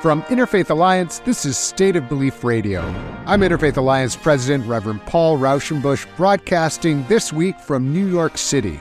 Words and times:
From 0.00 0.22
Interfaith 0.24 0.70
Alliance, 0.70 1.18
this 1.18 1.44
is 1.44 1.58
State 1.58 1.94
of 1.94 2.08
Belief 2.08 2.42
Radio. 2.42 2.80
I'm 3.26 3.42
Interfaith 3.42 3.76
Alliance 3.76 4.16
President 4.16 4.64
Reverend 4.66 5.04
Paul 5.04 5.36
Raushenbush, 5.36 6.06
broadcasting 6.16 7.04
this 7.06 7.34
week 7.34 7.60
from 7.60 7.92
New 7.92 8.06
York 8.06 8.38
City. 8.38 8.80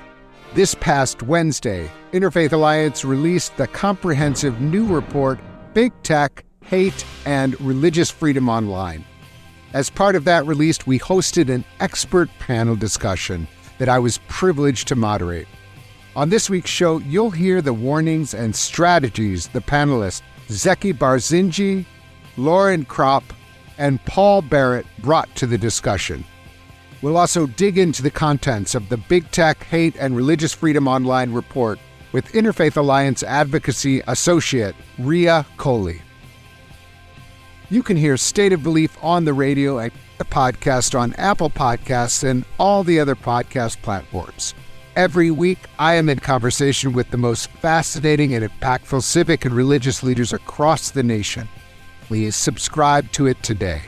This 0.54 0.76
past 0.76 1.22
Wednesday, 1.22 1.92
Interfaith 2.14 2.54
Alliance 2.54 3.04
released 3.04 3.58
the 3.58 3.68
comprehensive 3.68 4.62
new 4.62 4.86
report, 4.86 5.42
Big 5.74 5.92
Tech, 6.04 6.46
Hate, 6.64 7.06
and 7.26 7.60
Religious 7.60 8.10
Freedom 8.10 8.48
Online. 8.48 9.04
As 9.74 9.90
part 9.90 10.16
of 10.16 10.24
that 10.24 10.46
release, 10.46 10.88
we 10.88 11.00
hosted 11.00 11.54
an 11.54 11.66
expert 11.82 12.30
panel 12.40 12.78
discussion 12.78 13.46
that 13.78 13.90
I 13.90 14.00
was 14.00 14.22
privileged 14.30 14.88
to 14.88 14.96
moderate. 14.96 15.50
On 16.16 16.30
this 16.30 16.50
week's 16.50 16.72
show, 16.72 17.00
you'll 17.00 17.30
hear 17.32 17.62
the 17.62 17.74
warnings 17.74 18.34
and 18.34 18.56
strategies 18.56 19.48
the 19.50 19.60
panelists 19.60 20.22
Zaki 20.50 20.94
Barzinji, 20.94 21.86
Lauren 22.38 22.86
Krapf, 22.86 23.24
and 23.78 24.04
Paul 24.06 24.42
Barrett 24.42 24.86
brought 25.00 25.34
to 25.36 25.48
the 25.48 25.58
discussion. 25.58 26.24
We'll 27.02 27.18
also 27.18 27.48
dig 27.48 27.78
into 27.78 28.04
the 28.04 28.12
contents 28.12 28.76
of 28.76 28.90
the 28.90 28.98
Big 28.98 29.32
Tech, 29.32 29.64
Hate, 29.64 29.96
and 29.98 30.16
Religious 30.16 30.54
Freedom 30.54 30.88
Online 30.88 31.32
report 31.32 31.80
with 32.12 32.32
Interfaith 32.34 32.76
Alliance 32.76 33.24
Advocacy 33.24 34.02
Associate 34.08 34.76
Ria 34.98 35.46
Coley. 35.58 36.02
You 37.70 37.84
can 37.84 37.96
hear 37.96 38.18
State 38.18 38.52
of 38.52 38.64
Belief 38.64 38.98
on 39.02 39.26
the 39.26 39.34
radio 39.34 39.78
and 39.78 39.92
the 40.18 40.26
podcast 40.26 41.00
on 41.00 41.14
Apple 41.14 41.50
Podcasts 41.50 42.28
and 42.28 42.44
all 42.58 42.84
the 42.84 43.00
other 43.00 43.16
podcast 43.16 43.82
platforms. 43.82 44.54
Every 45.00 45.32
week, 45.32 45.60
I 45.80 45.94
am 45.94 46.10
in 46.10 46.20
conversation 46.20 46.92
with 46.92 47.10
the 47.10 47.16
most 47.16 47.50
fascinating 47.62 48.34
and 48.34 48.44
impactful 48.44 49.02
civic 49.02 49.46
and 49.46 49.56
religious 49.56 50.04
leaders 50.04 50.34
across 50.34 50.92
the 50.92 51.04
nation. 51.04 51.48
Please 52.02 52.36
subscribe 52.36 53.10
to 53.14 53.26
it 53.28 53.42
today. 53.42 53.82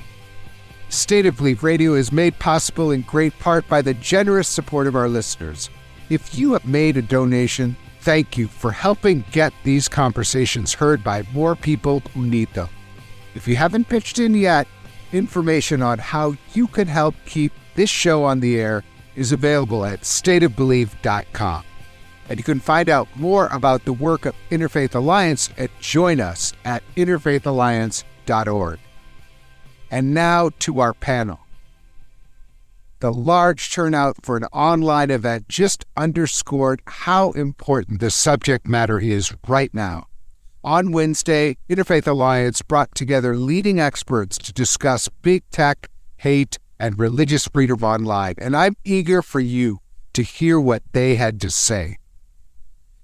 State 0.87 1.25
of 1.25 1.35
Belief 1.35 1.63
Radio 1.63 1.95
is 1.95 2.13
made 2.13 2.39
possible 2.39 2.91
in 2.91 3.01
great 3.01 3.37
part 3.39 3.67
by 3.67 3.81
the 3.81 3.93
generous 3.95 4.47
support 4.47 4.87
of 4.87 4.95
our 4.95 5.09
listeners. 5.09 5.69
If 6.09 6.37
you 6.37 6.53
have 6.53 6.63
made 6.63 6.95
a 6.95 7.01
donation, 7.01 7.75
thank 7.99 8.37
you 8.37 8.47
for 8.47 8.71
helping 8.71 9.25
get 9.33 9.51
these 9.65 9.89
conversations 9.89 10.73
heard 10.73 11.03
by 11.03 11.27
more 11.33 11.57
people 11.57 11.99
who 12.13 12.25
need 12.25 12.53
them. 12.53 12.69
If 13.35 13.49
you 13.49 13.57
haven't 13.57 13.89
pitched 13.89 14.17
in 14.17 14.33
yet, 14.33 14.65
information 15.11 15.81
on 15.81 15.99
how 15.99 16.35
you 16.53 16.67
can 16.67 16.87
help 16.87 17.15
keep 17.25 17.51
this 17.75 17.89
show 17.89 18.23
on 18.23 18.39
the 18.39 18.57
air 18.57 18.81
is 19.15 19.31
available 19.31 19.85
at 19.85 20.01
stateofbelief.com. 20.01 21.63
And 22.29 22.39
you 22.39 22.43
can 22.43 22.59
find 22.59 22.87
out 22.87 23.07
more 23.15 23.47
about 23.47 23.83
the 23.83 23.93
work 23.93 24.25
of 24.25 24.35
Interfaith 24.49 24.95
Alliance 24.95 25.49
at 25.57 25.69
join 25.79 26.19
us 26.19 26.53
at 26.63 26.83
interfaithalliance.org. 26.95 28.79
And 29.89 30.13
now 30.13 30.49
to 30.59 30.79
our 30.79 30.93
panel. 30.93 31.39
The 33.01 33.11
large 33.11 33.71
turnout 33.73 34.23
for 34.23 34.37
an 34.37 34.45
online 34.53 35.09
event 35.09 35.49
just 35.49 35.85
underscored 35.97 36.81
how 36.85 37.31
important 37.31 37.99
the 37.99 38.11
subject 38.11 38.67
matter 38.67 38.99
is 38.99 39.33
right 39.47 39.73
now. 39.73 40.05
On 40.63 40.91
Wednesday, 40.91 41.57
Interfaith 41.67 42.07
Alliance 42.07 42.61
brought 42.61 42.93
together 42.93 43.35
leading 43.35 43.79
experts 43.79 44.37
to 44.37 44.53
discuss 44.53 45.09
big 45.23 45.41
tech, 45.49 45.89
hate, 46.17 46.59
and 46.81 46.97
religious 46.97 47.47
freedom 47.47 47.83
online, 47.83 48.33
and 48.39 48.57
I'm 48.57 48.75
eager 48.83 49.21
for 49.21 49.39
you 49.39 49.79
to 50.13 50.23
hear 50.23 50.59
what 50.59 50.81
they 50.93 51.15
had 51.15 51.39
to 51.41 51.51
say. 51.51 51.97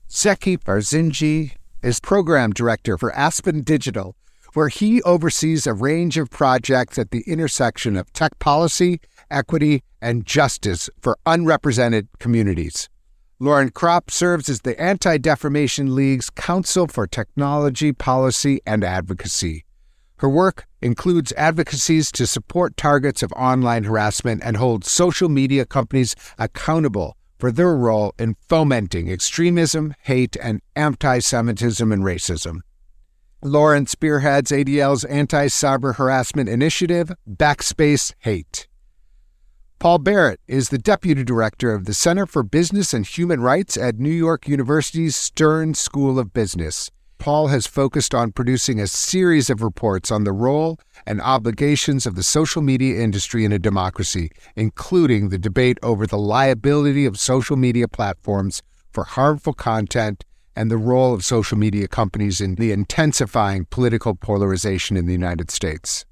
Zaki 0.09 0.58
Barzinji 0.58 1.52
is 1.83 2.00
program 2.00 2.52
director 2.52 2.98
for 2.98 3.14
Aspen 3.14 3.61
Digital, 3.61 4.16
where 4.55 4.70
he 4.70 5.02
oversees 5.04 5.67
a 5.67 5.76
range 5.76 6.17
of 6.17 6.32
projects 6.32 6.98
at 6.98 7.11
the 7.11 7.23
intersection 7.27 7.95
of 7.95 8.11
tech 8.14 8.39
policy, 8.39 8.99
equity, 9.30 9.83
and 10.02 10.26
justice 10.26 10.89
for 10.99 11.15
unrepresented 11.27 12.08
communities. 12.20 12.89
Lauren 13.39 13.70
Krapf 13.70 14.09
serves 14.09 14.49
as 14.49 14.61
the 14.61 14.80
Anti 14.82 15.20
Defamation 15.20 15.94
League's 15.94 16.32
Counsel 16.32 16.88
for 16.88 17.05
Technology 17.05 17.94
Policy 17.94 18.59
and 18.65 18.83
Advocacy. 18.83 19.67
Her 20.20 20.30
work 20.30 20.66
includes 20.82 21.32
advocacies 21.38 22.11
to 22.14 22.26
support 22.26 22.76
targets 22.76 23.22
of 23.22 23.32
online 23.33 23.83
harassment 23.83 24.42
and 24.44 24.58
hold 24.58 24.83
social 24.83 25.30
media 25.30 25.66
companies 25.66 26.16
accountable 26.39 27.16
for 27.38 27.52
their 27.52 27.76
role 27.76 28.14
in 28.17 28.36
fomenting 28.50 29.11
extremism, 29.11 29.94
hate, 30.02 30.36
and 30.42 30.61
anti 30.76 31.20
Semitism 31.20 31.92
and 31.92 32.04
racism. 32.04 32.61
Lauren 33.44 33.86
spearheads 33.86 34.50
ADL's 34.50 35.04
anti 35.06 35.45
cyber 35.45 35.95
harassment 35.95 36.50
initiative, 36.50 37.11
Backspace 37.30 38.14
Hate. 38.20 38.67
Paul 39.77 40.00
Barrett 40.00 40.39
is 40.48 40.70
the 40.70 40.80
Deputy 40.80 41.23
Director 41.23 41.72
of 41.72 41.86
the 41.86 41.94
Center 41.94 42.26
for 42.26 42.42
Business 42.42 42.95
and 42.95 43.06
Human 43.06 43.42
Rights 43.42 43.77
at 43.77 44.00
New 44.00 44.10
York 44.10 44.48
University's 44.48 45.16
Stern 45.16 45.76
School 45.76 46.17
of 46.17 46.33
Business. 46.33 46.89
Paul 47.20 47.48
has 47.48 47.67
focused 47.67 48.14
on 48.14 48.32
producing 48.32 48.80
a 48.80 48.88
series 48.88 49.50
of 49.50 49.61
reports 49.61 50.11
on 50.11 50.23
the 50.23 50.32
role 50.32 50.80
and 51.05 51.22
obligations 51.22 52.05
of 52.05 52.16
the 52.16 52.23
social 52.23 52.61
media 52.61 53.02
industry 53.02 53.44
in 53.44 53.52
a 53.52 53.60
democracy, 53.60 54.30
including 54.55 55.30
the 55.30 55.38
debate 55.38 55.77
over 55.82 56.06
the 56.06 56.17
liability 56.17 57.06
of 57.06 57.20
social 57.20 57.58
media 57.58 57.88
platforms 57.88 58.61
for 58.92 59.04
harmful 59.04 59.54
content 59.54 60.23
and 60.56 60.72
the 60.72 60.77
role 60.77 61.14
of 61.14 61.23
social 61.23 61.58
media 61.58 61.88
companies 61.88 62.42
in 62.42 62.56
the 62.56 62.72
intensifying 62.72 63.66
political 63.66 64.16
polarization 64.16 64.98
in 64.98 65.06
the 65.06 65.14
United 65.14 65.52
States. 65.52 66.06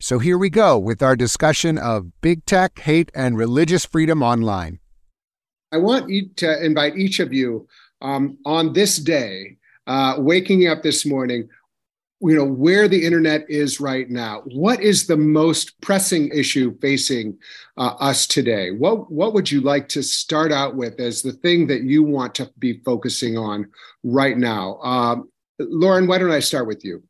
So 0.00 0.18
here 0.18 0.38
we 0.38 0.50
go 0.50 0.78
with 0.78 1.02
our 1.02 1.14
discussion 1.14 1.78
of 1.78 2.20
big 2.22 2.44
tech, 2.44 2.78
hate, 2.80 3.12
and 3.14 3.36
religious 3.36 3.84
freedom 3.84 4.22
online. 4.22 4.80
I 5.70 5.78
want 5.78 6.10
to 6.36 6.64
invite 6.64 6.96
each 6.96 7.20
of 7.20 7.32
you 7.32 7.68
um, 8.00 8.36
on 8.44 8.72
this 8.72 8.96
day 8.96 9.58
uh, 9.86 10.16
waking 10.18 10.66
up 10.68 10.82
this 10.82 11.04
morning, 11.04 11.48
you 12.20 12.36
know, 12.36 12.44
where 12.44 12.86
the 12.86 13.04
internet 13.04 13.44
is 13.48 13.80
right 13.80 14.08
now. 14.08 14.42
What 14.46 14.80
is 14.80 15.06
the 15.06 15.16
most 15.16 15.80
pressing 15.80 16.28
issue 16.28 16.78
facing 16.80 17.36
uh, 17.76 17.94
us 17.98 18.26
today? 18.26 18.70
What 18.70 19.10
What 19.10 19.34
would 19.34 19.50
you 19.50 19.60
like 19.60 19.88
to 19.90 20.02
start 20.02 20.52
out 20.52 20.76
with 20.76 21.00
as 21.00 21.22
the 21.22 21.32
thing 21.32 21.66
that 21.66 21.82
you 21.82 22.02
want 22.02 22.34
to 22.36 22.50
be 22.58 22.80
focusing 22.84 23.36
on 23.36 23.68
right 24.04 24.38
now? 24.38 24.78
Um, 24.82 25.30
Lauren, 25.58 26.06
why 26.06 26.18
don't 26.18 26.30
I 26.30 26.40
start 26.40 26.66
with 26.66 26.84
you? 26.84 27.02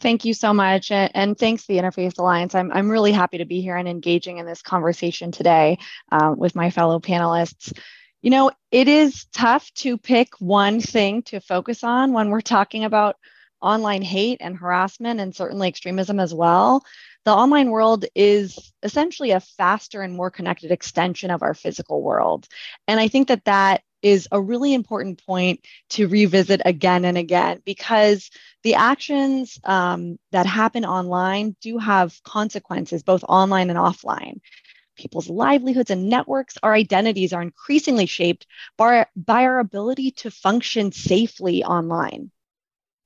Thank 0.00 0.26
you 0.26 0.34
so 0.34 0.52
much. 0.52 0.90
And, 0.90 1.38
thanks 1.38 1.66
the 1.66 1.78
Interfaith 1.78 2.18
Alliance. 2.18 2.54
I'm, 2.54 2.70
I'm 2.72 2.90
really 2.90 3.12
happy 3.12 3.38
to 3.38 3.46
be 3.46 3.62
here 3.62 3.76
and 3.76 3.88
engaging 3.88 4.36
in 4.36 4.44
this 4.44 4.60
conversation 4.60 5.32
today 5.32 5.78
uh, 6.12 6.34
with 6.36 6.54
my 6.54 6.68
fellow 6.68 7.00
panelists. 7.00 7.72
You 8.24 8.30
know, 8.30 8.52
it 8.70 8.88
is 8.88 9.26
tough 9.34 9.70
to 9.74 9.98
pick 9.98 10.30
one 10.40 10.80
thing 10.80 11.24
to 11.24 11.40
focus 11.40 11.84
on 11.84 12.14
when 12.14 12.30
we're 12.30 12.40
talking 12.40 12.84
about 12.84 13.16
online 13.60 14.00
hate 14.00 14.38
and 14.40 14.56
harassment 14.56 15.20
and 15.20 15.36
certainly 15.36 15.68
extremism 15.68 16.18
as 16.18 16.32
well. 16.32 16.82
The 17.26 17.34
online 17.34 17.68
world 17.68 18.06
is 18.14 18.72
essentially 18.82 19.32
a 19.32 19.40
faster 19.40 20.00
and 20.00 20.16
more 20.16 20.30
connected 20.30 20.70
extension 20.70 21.30
of 21.30 21.42
our 21.42 21.52
physical 21.52 22.00
world. 22.00 22.48
And 22.88 22.98
I 22.98 23.08
think 23.08 23.28
that 23.28 23.44
that 23.44 23.82
is 24.00 24.26
a 24.32 24.40
really 24.40 24.72
important 24.72 25.22
point 25.26 25.60
to 25.90 26.08
revisit 26.08 26.62
again 26.64 27.04
and 27.04 27.18
again 27.18 27.60
because 27.66 28.30
the 28.62 28.76
actions 28.76 29.60
um, 29.64 30.18
that 30.32 30.46
happen 30.46 30.86
online 30.86 31.56
do 31.60 31.76
have 31.76 32.18
consequences 32.22 33.02
both 33.02 33.22
online 33.28 33.68
and 33.68 33.78
offline 33.78 34.40
people's 34.96 35.28
livelihoods 35.28 35.90
and 35.90 36.08
networks, 36.08 36.56
our 36.62 36.74
identities 36.74 37.32
are 37.32 37.42
increasingly 37.42 38.06
shaped 38.06 38.46
by, 38.76 39.06
by 39.16 39.44
our 39.44 39.58
ability 39.58 40.12
to 40.12 40.30
function 40.30 40.92
safely 40.92 41.64
online. 41.64 42.30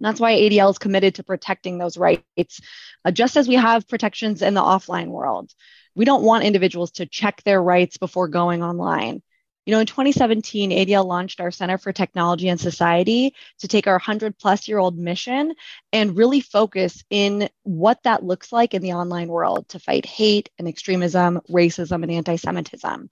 And 0.01 0.07
that's 0.07 0.21
why 0.21 0.35
ADL 0.35 0.71
is 0.71 0.79
committed 0.79 1.17
to 1.17 1.25
protecting 1.25 1.79
those 1.79 1.97
rights, 1.97 2.61
uh, 3.05 3.11
just 3.11 3.37
as 3.37 3.49
we 3.49 3.57
have 3.57 3.89
protections 3.89 4.43
in 4.43 4.55
the 4.55 4.61
offline 4.61 5.09
world. 5.09 5.53
We 5.95 6.05
don't 6.05 6.23
want 6.23 6.45
individuals 6.45 6.93
to 6.93 7.07
check 7.07 7.43
their 7.43 7.61
rights 7.61 7.97
before 7.97 8.29
going 8.29 8.63
online. 8.63 9.23
You 9.69 9.73
know, 9.73 9.81
in 9.81 9.87
2017, 9.87 10.71
ADL 10.71 11.05
launched 11.05 11.43
our 11.43 11.51
Center 11.51 11.77
for 11.77 11.93
Technology 11.93 12.49
and 12.49 12.59
Society 12.59 13.35
to 13.59 13.69
take 13.69 13.87
our 13.87 13.97
100 13.97 14.39
plus 14.39 14.67
year 14.67 14.79
old 14.79 14.97
mission 14.97 15.53
and 15.93 16.17
really 16.17 16.41
focus 16.41 17.05
in 17.11 17.51
what 17.65 18.03
that 18.05 18.25
looks 18.25 18.51
like 18.51 18.73
in 18.73 18.81
the 18.81 18.95
online 18.95 19.29
world 19.29 19.69
to 19.69 19.79
fight 19.79 20.07
hate 20.07 20.49
and 20.59 20.67
extremism, 20.67 21.43
racism, 21.51 22.03
and 22.03 22.11
anti 22.11 22.37
Semitism. 22.37 23.11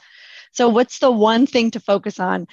So, 0.52 0.70
what's 0.70 0.98
the 0.98 1.10
one 1.10 1.46
thing 1.46 1.72
to 1.72 1.80
focus 1.80 2.18
on? 2.18 2.46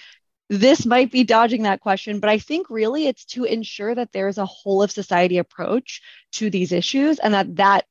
This 0.50 0.85
might 0.85 1.09
be 1.09 1.23
dodging 1.23 1.63
that 1.63 1.79
question, 1.79 2.19
but 2.19 2.29
I 2.29 2.39
think 2.39 2.69
really 2.69 3.07
it's 3.07 3.23
to 3.27 3.45
ensure 3.45 3.95
that 3.95 4.11
there 4.11 4.27
is 4.27 4.38
a 4.38 4.45
whole 4.45 4.83
of 4.83 4.91
society 4.91 5.38
approach 5.38 6.01
to 6.33 6.50
these 6.50 6.73
issues 6.73 7.19
and 7.19 7.33
that 7.33 7.55
that 7.55 7.85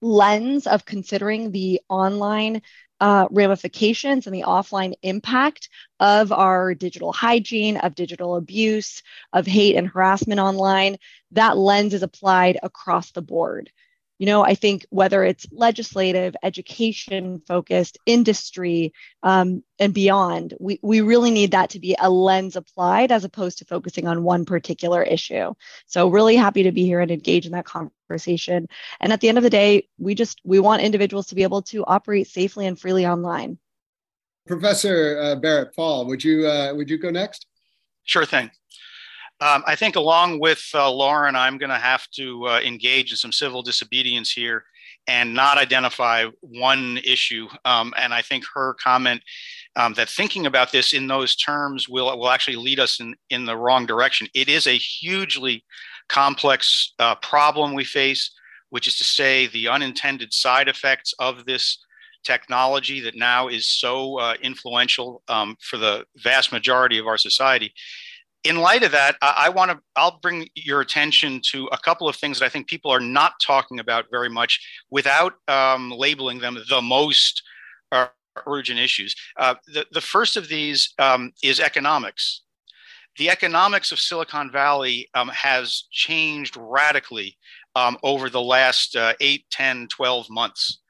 lens 0.00 0.66
of 0.66 0.86
considering 0.86 1.50
the 1.50 1.82
online 1.88 2.62
uh, 3.00 3.28
ramifications 3.30 4.26
and 4.26 4.34
the 4.34 4.42
offline 4.42 4.94
impact 5.02 5.68
of 6.00 6.32
our 6.32 6.74
digital 6.74 7.12
hygiene, 7.12 7.76
of 7.78 7.94
digital 7.94 8.36
abuse, 8.36 9.02
of 9.32 9.46
hate 9.46 9.76
and 9.76 9.88
harassment 9.88 10.40
online, 10.40 10.96
that 11.32 11.56
lens 11.56 11.94
is 11.94 12.02
applied 12.02 12.58
across 12.62 13.10
the 13.12 13.22
board 13.22 13.70
you 14.18 14.26
know 14.26 14.44
i 14.44 14.54
think 14.54 14.86
whether 14.90 15.24
it's 15.24 15.46
legislative 15.52 16.34
education 16.42 17.40
focused 17.46 17.98
industry 18.06 18.92
um, 19.22 19.62
and 19.78 19.94
beyond 19.94 20.54
we, 20.60 20.78
we 20.82 21.00
really 21.00 21.30
need 21.30 21.52
that 21.52 21.70
to 21.70 21.80
be 21.80 21.96
a 21.98 22.10
lens 22.10 22.56
applied 22.56 23.12
as 23.12 23.24
opposed 23.24 23.58
to 23.58 23.64
focusing 23.64 24.06
on 24.06 24.22
one 24.22 24.44
particular 24.44 25.02
issue. 25.02 25.54
So 25.86 26.08
really 26.08 26.36
happy 26.36 26.64
to 26.64 26.72
be 26.72 26.84
here 26.84 27.00
and 27.00 27.10
engage 27.10 27.46
in 27.46 27.52
that 27.52 27.64
conversation. 27.64 28.68
And 29.00 29.12
at 29.12 29.20
the 29.20 29.28
end 29.28 29.38
of 29.38 29.44
the 29.44 29.50
day 29.50 29.88
we 29.98 30.14
just 30.14 30.40
we 30.44 30.58
want 30.58 30.82
individuals 30.82 31.28
to 31.28 31.34
be 31.34 31.42
able 31.42 31.62
to 31.62 31.84
operate 31.84 32.28
safely 32.28 32.66
and 32.66 32.78
freely 32.78 33.06
online. 33.06 33.58
Professor 34.46 35.18
uh, 35.20 35.36
barrett 35.36 35.74
paul 35.74 36.06
would 36.06 36.24
you 36.24 36.46
uh, 36.46 36.72
would 36.74 36.90
you 36.90 36.98
go 36.98 37.10
next? 37.10 37.46
Sure 38.04 38.24
thing 38.24 38.50
um, 39.40 39.62
I 39.66 39.76
think, 39.76 39.96
along 39.96 40.40
with 40.40 40.64
uh, 40.74 40.90
Lauren, 40.90 41.36
I'm 41.36 41.58
going 41.58 41.70
to 41.70 41.76
have 41.76 42.08
to 42.16 42.48
uh, 42.48 42.60
engage 42.60 43.12
in 43.12 43.16
some 43.16 43.32
civil 43.32 43.62
disobedience 43.62 44.32
here 44.32 44.64
and 45.06 45.32
not 45.32 45.58
identify 45.58 46.26
one 46.40 46.98
issue. 47.04 47.48
Um, 47.64 47.94
and 47.96 48.12
I 48.12 48.20
think 48.20 48.44
her 48.54 48.74
comment 48.74 49.22
um, 49.76 49.94
that 49.94 50.08
thinking 50.08 50.46
about 50.46 50.72
this 50.72 50.92
in 50.92 51.06
those 51.06 51.36
terms 51.36 51.88
will 51.88 52.18
will 52.18 52.30
actually 52.30 52.56
lead 52.56 52.80
us 52.80 53.00
in 53.00 53.14
in 53.30 53.44
the 53.44 53.56
wrong 53.56 53.86
direction. 53.86 54.26
It 54.34 54.48
is 54.48 54.66
a 54.66 54.76
hugely 54.76 55.64
complex 56.08 56.94
uh, 56.98 57.14
problem 57.16 57.74
we 57.74 57.84
face, 57.84 58.32
which 58.70 58.88
is 58.88 58.96
to 58.98 59.04
say, 59.04 59.46
the 59.46 59.68
unintended 59.68 60.32
side 60.32 60.68
effects 60.68 61.14
of 61.20 61.44
this 61.44 61.78
technology 62.24 63.00
that 63.00 63.14
now 63.14 63.46
is 63.46 63.66
so 63.66 64.18
uh, 64.18 64.34
influential 64.42 65.22
um, 65.28 65.56
for 65.60 65.76
the 65.76 66.04
vast 66.16 66.50
majority 66.50 66.98
of 66.98 67.06
our 67.06 67.16
society 67.16 67.72
in 68.48 68.56
light 68.56 68.82
of 68.82 68.92
that, 68.92 69.16
I, 69.20 69.44
I 69.46 69.48
want 69.50 69.70
to, 69.70 69.78
I'll 69.94 70.18
bring 70.22 70.48
your 70.54 70.80
attention 70.80 71.42
to 71.50 71.66
a 71.66 71.78
couple 71.78 72.08
of 72.08 72.16
things 72.16 72.38
that 72.38 72.46
I 72.46 72.48
think 72.48 72.66
people 72.66 72.90
are 72.90 73.00
not 73.00 73.34
talking 73.44 73.78
about 73.78 74.06
very 74.10 74.30
much 74.30 74.58
without 74.90 75.34
um, 75.48 75.90
labeling 75.90 76.38
them 76.38 76.58
the 76.70 76.80
most 76.80 77.42
uh, 77.92 78.06
urgent 78.46 78.80
issues. 78.80 79.14
Uh, 79.36 79.54
the, 79.66 79.86
the 79.92 80.00
first 80.00 80.38
of 80.38 80.48
these 80.48 80.94
um, 80.98 81.32
is 81.42 81.60
economics. 81.60 82.42
The 83.18 83.28
economics 83.28 83.92
of 83.92 83.98
Silicon 83.98 84.50
Valley 84.50 85.08
um, 85.12 85.28
has 85.28 85.84
changed 85.90 86.56
radically 86.58 87.36
um, 87.76 87.98
over 88.02 88.30
the 88.30 88.40
last 88.40 88.96
uh, 88.96 89.12
8, 89.20 89.44
10, 89.50 89.88
12 89.88 90.30
months. 90.30 90.80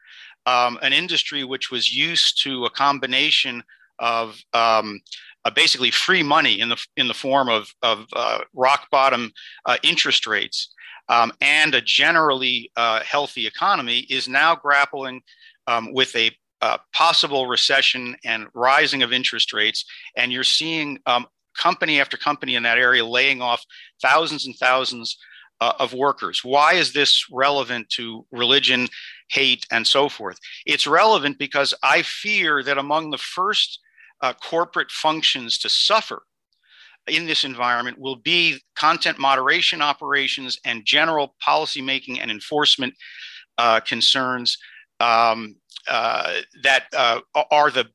Um, 0.46 0.78
an 0.80 0.92
industry 0.92 1.42
which 1.42 1.72
was 1.72 1.92
used 1.92 2.40
to 2.44 2.66
a 2.66 2.70
combination 2.70 3.64
of 3.98 4.40
um, 4.54 5.00
uh, 5.48 5.50
basically 5.50 5.90
free 5.90 6.22
money 6.22 6.60
in 6.60 6.68
the 6.68 6.86
in 6.98 7.08
the 7.08 7.14
form 7.14 7.48
of 7.48 7.74
of 7.82 8.06
uh, 8.12 8.40
rock 8.52 8.88
bottom 8.90 9.32
uh, 9.64 9.78
interest 9.82 10.26
rates 10.26 10.74
um, 11.08 11.32
and 11.40 11.74
a 11.74 11.80
generally 11.80 12.70
uh, 12.76 13.00
healthy 13.00 13.46
economy 13.46 14.00
is 14.10 14.28
now 14.28 14.54
grappling 14.54 15.22
um, 15.66 15.94
with 15.94 16.14
a 16.16 16.30
uh, 16.60 16.76
possible 16.92 17.46
recession 17.46 18.14
and 18.24 18.46
rising 18.52 19.02
of 19.02 19.12
interest 19.12 19.52
rates, 19.52 19.84
and 20.16 20.32
you're 20.32 20.44
seeing 20.44 20.98
um, 21.06 21.26
company 21.56 21.98
after 21.98 22.16
company 22.16 22.56
in 22.56 22.62
that 22.64 22.78
area 22.78 23.04
laying 23.04 23.40
off 23.40 23.64
thousands 24.02 24.44
and 24.44 24.56
thousands 24.56 25.16
uh, 25.60 25.72
of 25.78 25.94
workers. 25.94 26.44
Why 26.44 26.74
is 26.74 26.92
this 26.92 27.24
relevant 27.32 27.88
to 27.90 28.26
religion, 28.30 28.88
hate, 29.30 29.66
and 29.70 29.86
so 29.86 30.08
forth? 30.08 30.38
It's 30.66 30.86
relevant 30.86 31.38
because 31.38 31.72
I 31.82 32.02
fear 32.02 32.62
that 32.64 32.76
among 32.76 33.10
the 33.10 33.18
first 33.18 33.80
uh, 34.20 34.32
corporate 34.34 34.90
functions 34.90 35.58
to 35.58 35.68
suffer 35.68 36.22
in 37.08 37.26
this 37.26 37.44
environment 37.44 37.98
will 37.98 38.16
be 38.16 38.60
content 38.76 39.18
moderation 39.18 39.80
operations 39.80 40.58
and 40.64 40.84
general 40.84 41.34
policymaking 41.46 42.18
and 42.20 42.30
enforcement 42.30 42.94
uh, 43.56 43.80
concerns 43.80 44.58
um, 45.00 45.56
uh, 45.88 46.40
that 46.62 46.84
uh, 46.96 47.20
are 47.50 47.70
the 47.70 47.86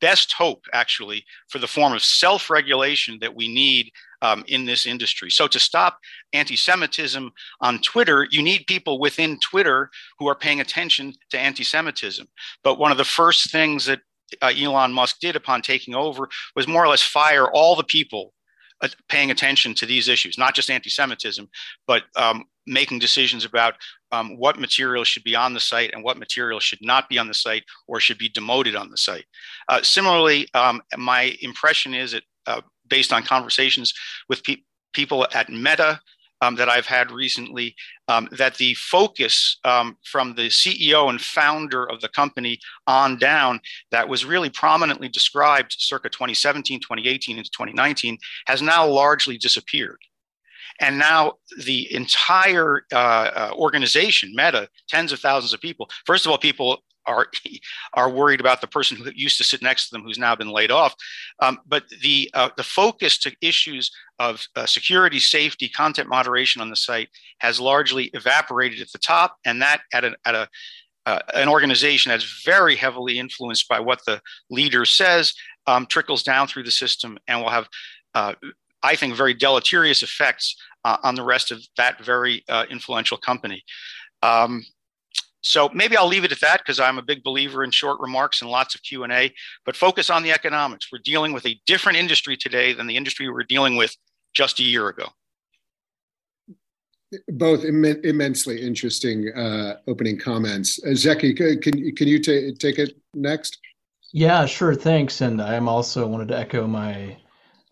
best 0.00 0.32
hope, 0.32 0.64
actually, 0.72 1.24
for 1.48 1.58
the 1.58 1.66
form 1.66 1.92
of 1.92 2.02
self 2.02 2.50
regulation 2.50 3.18
that 3.20 3.34
we 3.34 3.52
need 3.52 3.90
um, 4.22 4.44
in 4.48 4.64
this 4.64 4.86
industry. 4.86 5.30
So, 5.30 5.46
to 5.48 5.58
stop 5.58 5.98
anti 6.32 6.56
Semitism 6.56 7.30
on 7.60 7.78
Twitter, 7.80 8.26
you 8.30 8.42
need 8.42 8.66
people 8.66 8.98
within 8.98 9.38
Twitter 9.40 9.90
who 10.18 10.28
are 10.28 10.34
paying 10.34 10.60
attention 10.60 11.12
to 11.30 11.38
anti 11.38 11.64
Semitism. 11.64 12.26
But 12.64 12.78
one 12.78 12.92
of 12.92 12.98
the 12.98 13.04
first 13.04 13.50
things 13.50 13.84
that 13.86 14.00
uh, 14.42 14.52
Elon 14.56 14.92
Musk 14.92 15.20
did 15.20 15.36
upon 15.36 15.62
taking 15.62 15.94
over 15.94 16.28
was 16.56 16.68
more 16.68 16.84
or 16.84 16.88
less 16.88 17.02
fire 17.02 17.50
all 17.50 17.76
the 17.76 17.84
people 17.84 18.32
uh, 18.82 18.88
paying 19.08 19.30
attention 19.30 19.74
to 19.74 19.86
these 19.86 20.08
issues, 20.08 20.38
not 20.38 20.54
just 20.54 20.70
anti-Semitism, 20.70 21.48
but 21.86 22.04
um, 22.16 22.44
making 22.66 22.98
decisions 22.98 23.44
about 23.44 23.74
um, 24.12 24.36
what 24.38 24.58
material 24.58 25.04
should 25.04 25.24
be 25.24 25.36
on 25.36 25.54
the 25.54 25.60
site 25.60 25.92
and 25.92 26.02
what 26.02 26.18
material 26.18 26.60
should 26.60 26.78
not 26.80 27.08
be 27.08 27.18
on 27.18 27.28
the 27.28 27.34
site 27.34 27.64
or 27.88 28.00
should 28.00 28.18
be 28.18 28.28
demoted 28.28 28.76
on 28.76 28.90
the 28.90 28.96
site. 28.96 29.26
Uh, 29.68 29.82
similarly, 29.82 30.48
um, 30.54 30.80
my 30.96 31.36
impression 31.40 31.94
is 31.94 32.12
that 32.12 32.22
uh, 32.46 32.60
based 32.88 33.12
on 33.12 33.22
conversations 33.22 33.92
with 34.28 34.42
pe- 34.44 34.62
people 34.92 35.26
at 35.34 35.48
Meta 35.48 36.00
um, 36.40 36.56
that 36.56 36.68
I've 36.68 36.86
had 36.86 37.10
recently 37.10 37.74
um, 38.08 38.28
that 38.32 38.56
the 38.56 38.74
focus 38.74 39.58
um, 39.64 39.96
from 40.04 40.34
the 40.34 40.48
CEO 40.48 41.08
and 41.08 41.20
founder 41.20 41.88
of 41.88 42.00
the 42.00 42.08
company 42.08 42.58
on 42.86 43.18
down, 43.18 43.60
that 43.90 44.08
was 44.08 44.24
really 44.24 44.50
prominently 44.50 45.08
described 45.08 45.76
circa 45.78 46.08
2017, 46.08 46.80
2018, 46.80 47.38
into 47.38 47.50
2019, 47.50 48.18
has 48.46 48.62
now 48.62 48.86
largely 48.86 49.38
disappeared. 49.38 49.98
And 50.80 50.98
now 50.98 51.34
the 51.64 51.92
entire 51.94 52.84
uh, 52.92 52.96
uh, 52.96 53.50
organization, 53.54 54.32
Meta, 54.34 54.68
tens 54.88 55.12
of 55.12 55.20
thousands 55.20 55.52
of 55.52 55.60
people, 55.60 55.90
first 56.06 56.24
of 56.24 56.32
all, 56.32 56.38
people 56.38 56.82
are 57.10 57.26
are 57.94 58.10
worried 58.10 58.40
about 58.40 58.60
the 58.60 58.66
person 58.66 58.96
who 58.96 59.10
used 59.14 59.38
to 59.38 59.44
sit 59.44 59.62
next 59.62 59.88
to 59.88 59.94
them 59.94 60.02
who's 60.02 60.18
now 60.18 60.34
been 60.36 60.50
laid 60.50 60.70
off. 60.70 60.94
Um, 61.40 61.58
but 61.66 61.84
the 62.02 62.30
uh, 62.34 62.50
the 62.56 62.62
focus 62.62 63.18
to 63.18 63.34
issues 63.40 63.90
of 64.18 64.46
uh, 64.56 64.66
security, 64.66 65.18
safety, 65.18 65.68
content 65.68 66.08
moderation 66.08 66.62
on 66.62 66.70
the 66.70 66.76
site 66.76 67.08
has 67.38 67.60
largely 67.60 68.10
evaporated 68.14 68.80
at 68.80 68.92
the 68.92 68.98
top, 68.98 69.36
and 69.44 69.60
that 69.62 69.80
at 69.92 70.04
a, 70.04 70.14
at 70.24 70.34
a 70.34 70.48
uh, 71.06 71.18
an 71.34 71.48
organization 71.48 72.10
that's 72.10 72.42
very 72.44 72.76
heavily 72.76 73.18
influenced 73.18 73.68
by 73.68 73.80
what 73.80 74.00
the 74.06 74.20
leader 74.50 74.84
says 74.84 75.32
um, 75.66 75.86
trickles 75.86 76.22
down 76.22 76.46
through 76.46 76.62
the 76.62 76.70
system 76.70 77.18
and 77.26 77.40
will 77.40 77.50
have, 77.50 77.68
uh, 78.14 78.34
I 78.82 78.96
think, 78.96 79.14
very 79.14 79.34
deleterious 79.34 80.02
effects 80.02 80.56
uh, 80.84 80.98
on 81.02 81.14
the 81.14 81.24
rest 81.24 81.50
of 81.50 81.62
that 81.76 82.04
very 82.04 82.44
uh, 82.48 82.66
influential 82.70 83.16
company. 83.16 83.62
Um, 84.22 84.64
so 85.42 85.70
maybe 85.72 85.96
I'll 85.96 86.06
leave 86.06 86.24
it 86.24 86.32
at 86.32 86.40
that 86.40 86.58
because 86.58 86.78
I'm 86.78 86.98
a 86.98 87.02
big 87.02 87.22
believer 87.22 87.64
in 87.64 87.70
short 87.70 88.00
remarks 88.00 88.42
and 88.42 88.50
lots 88.50 88.74
of 88.74 88.82
Q&A, 88.82 89.32
but 89.64 89.76
focus 89.76 90.10
on 90.10 90.22
the 90.22 90.32
economics. 90.32 90.88
We're 90.92 90.98
dealing 90.98 91.32
with 91.32 91.46
a 91.46 91.58
different 91.66 91.98
industry 91.98 92.36
today 92.36 92.72
than 92.72 92.86
the 92.86 92.96
industry 92.96 93.26
we 93.26 93.32
were 93.32 93.44
dealing 93.44 93.76
with 93.76 93.96
just 94.34 94.60
a 94.60 94.62
year 94.62 94.88
ago. 94.88 95.06
Both 97.28 97.64
Im- 97.64 97.84
immensely 97.84 98.60
interesting 98.60 99.32
uh, 99.32 99.78
opening 99.88 100.18
comments. 100.18 100.78
Uh, 100.84 100.94
Zaki, 100.94 101.34
can, 101.34 101.60
can 101.60 102.08
you 102.08 102.20
t- 102.20 102.54
take 102.54 102.78
it 102.78 102.96
next? 103.14 103.58
Yeah, 104.12 104.46
sure. 104.46 104.74
Thanks. 104.74 105.20
And 105.20 105.40
I 105.40 105.54
am 105.54 105.68
also 105.68 106.06
wanted 106.06 106.28
to 106.28 106.38
echo 106.38 106.66
my 106.66 107.16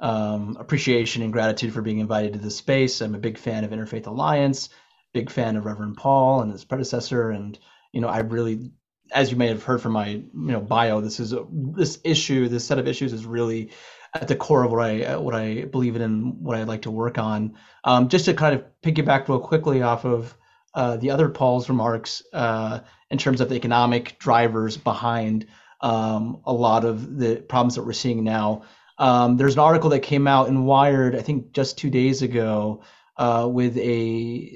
um, 0.01 0.57
appreciation 0.59 1.23
and 1.23 1.33
gratitude 1.33 1.73
for 1.73 1.83
being 1.83 1.99
invited 1.99 2.33
to 2.33 2.39
this 2.39 2.57
space. 2.57 3.01
I'm 3.01 3.15
a 3.15 3.19
big 3.19 3.39
fan 3.39 3.65
of 3.65 3.71
Interfaith 3.71 4.07
Alliance 4.07 4.71
big 5.13 5.31
fan 5.31 5.57
of 5.57 5.65
Reverend 5.65 5.97
Paul 5.97 6.43
and 6.43 6.53
his 6.53 6.65
predecessor, 6.65 7.31
and 7.31 7.59
you 7.93 8.01
know, 8.01 8.09
I 8.09 8.21
really, 8.21 8.71
as 9.13 9.31
you 9.31 9.37
may 9.37 9.49
have 9.49 9.63
heard 9.63 9.81
from 9.81 9.93
my 9.93 10.09
you 10.09 10.25
know 10.33 10.61
bio, 10.61 11.01
this 11.01 11.21
is 11.21 11.33
a, 11.33 11.47
this 11.51 11.99
issue, 12.05 12.49
this 12.49 12.67
set 12.67 12.79
of 12.79 12.89
issues 12.89 13.13
is 13.13 13.25
really 13.25 13.71
at 14.15 14.29
the 14.29 14.37
core 14.37 14.65
of 14.65 14.71
what 14.73 14.85
I 14.85 15.17
what 15.17 15.35
I 15.35 15.65
believe 15.65 15.97
in 15.97 16.03
and 16.03 16.41
what 16.41 16.57
I'd 16.57 16.69
like 16.69 16.83
to 16.83 16.91
work 16.91 17.19
on. 17.19 17.55
Um, 17.85 18.09
just 18.09 18.27
to 18.27 18.35
kind 18.35 18.55
of 18.55 18.65
piggyback 18.83 19.29
real 19.29 19.41
quickly 19.41 19.83
off 19.83 20.05
of 20.05 20.37
uh, 20.75 20.97
the 20.97 21.11
other 21.11 21.29
Paul's 21.29 21.69
remarks 21.69 22.23
uh, 22.33 22.81
in 23.11 23.19
terms 23.19 23.41
of 23.41 23.49
the 23.49 23.57
economic 23.57 24.19
drivers 24.19 24.77
behind 24.77 25.47
um, 25.81 26.41
a 26.45 26.53
lot 26.53 26.85
of 26.85 27.19
the 27.19 27.37
problems 27.37 27.77
that 27.77 27.85
we're 27.85 27.93
seeing 27.93 28.25
now. 28.25 28.63
Um, 28.99 29.37
there's 29.37 29.55
an 29.55 29.61
article 29.61 29.91
that 29.91 30.01
came 30.01 30.27
out 30.27 30.49
in 30.49 30.65
Wired, 30.65 31.15
I 31.15 31.23
think 31.23 31.53
just 31.53 31.79
two 31.79 31.91
days 31.91 32.23
ago, 32.23 32.83
uh, 33.19 33.49
with 33.51 33.77
a 33.79 34.51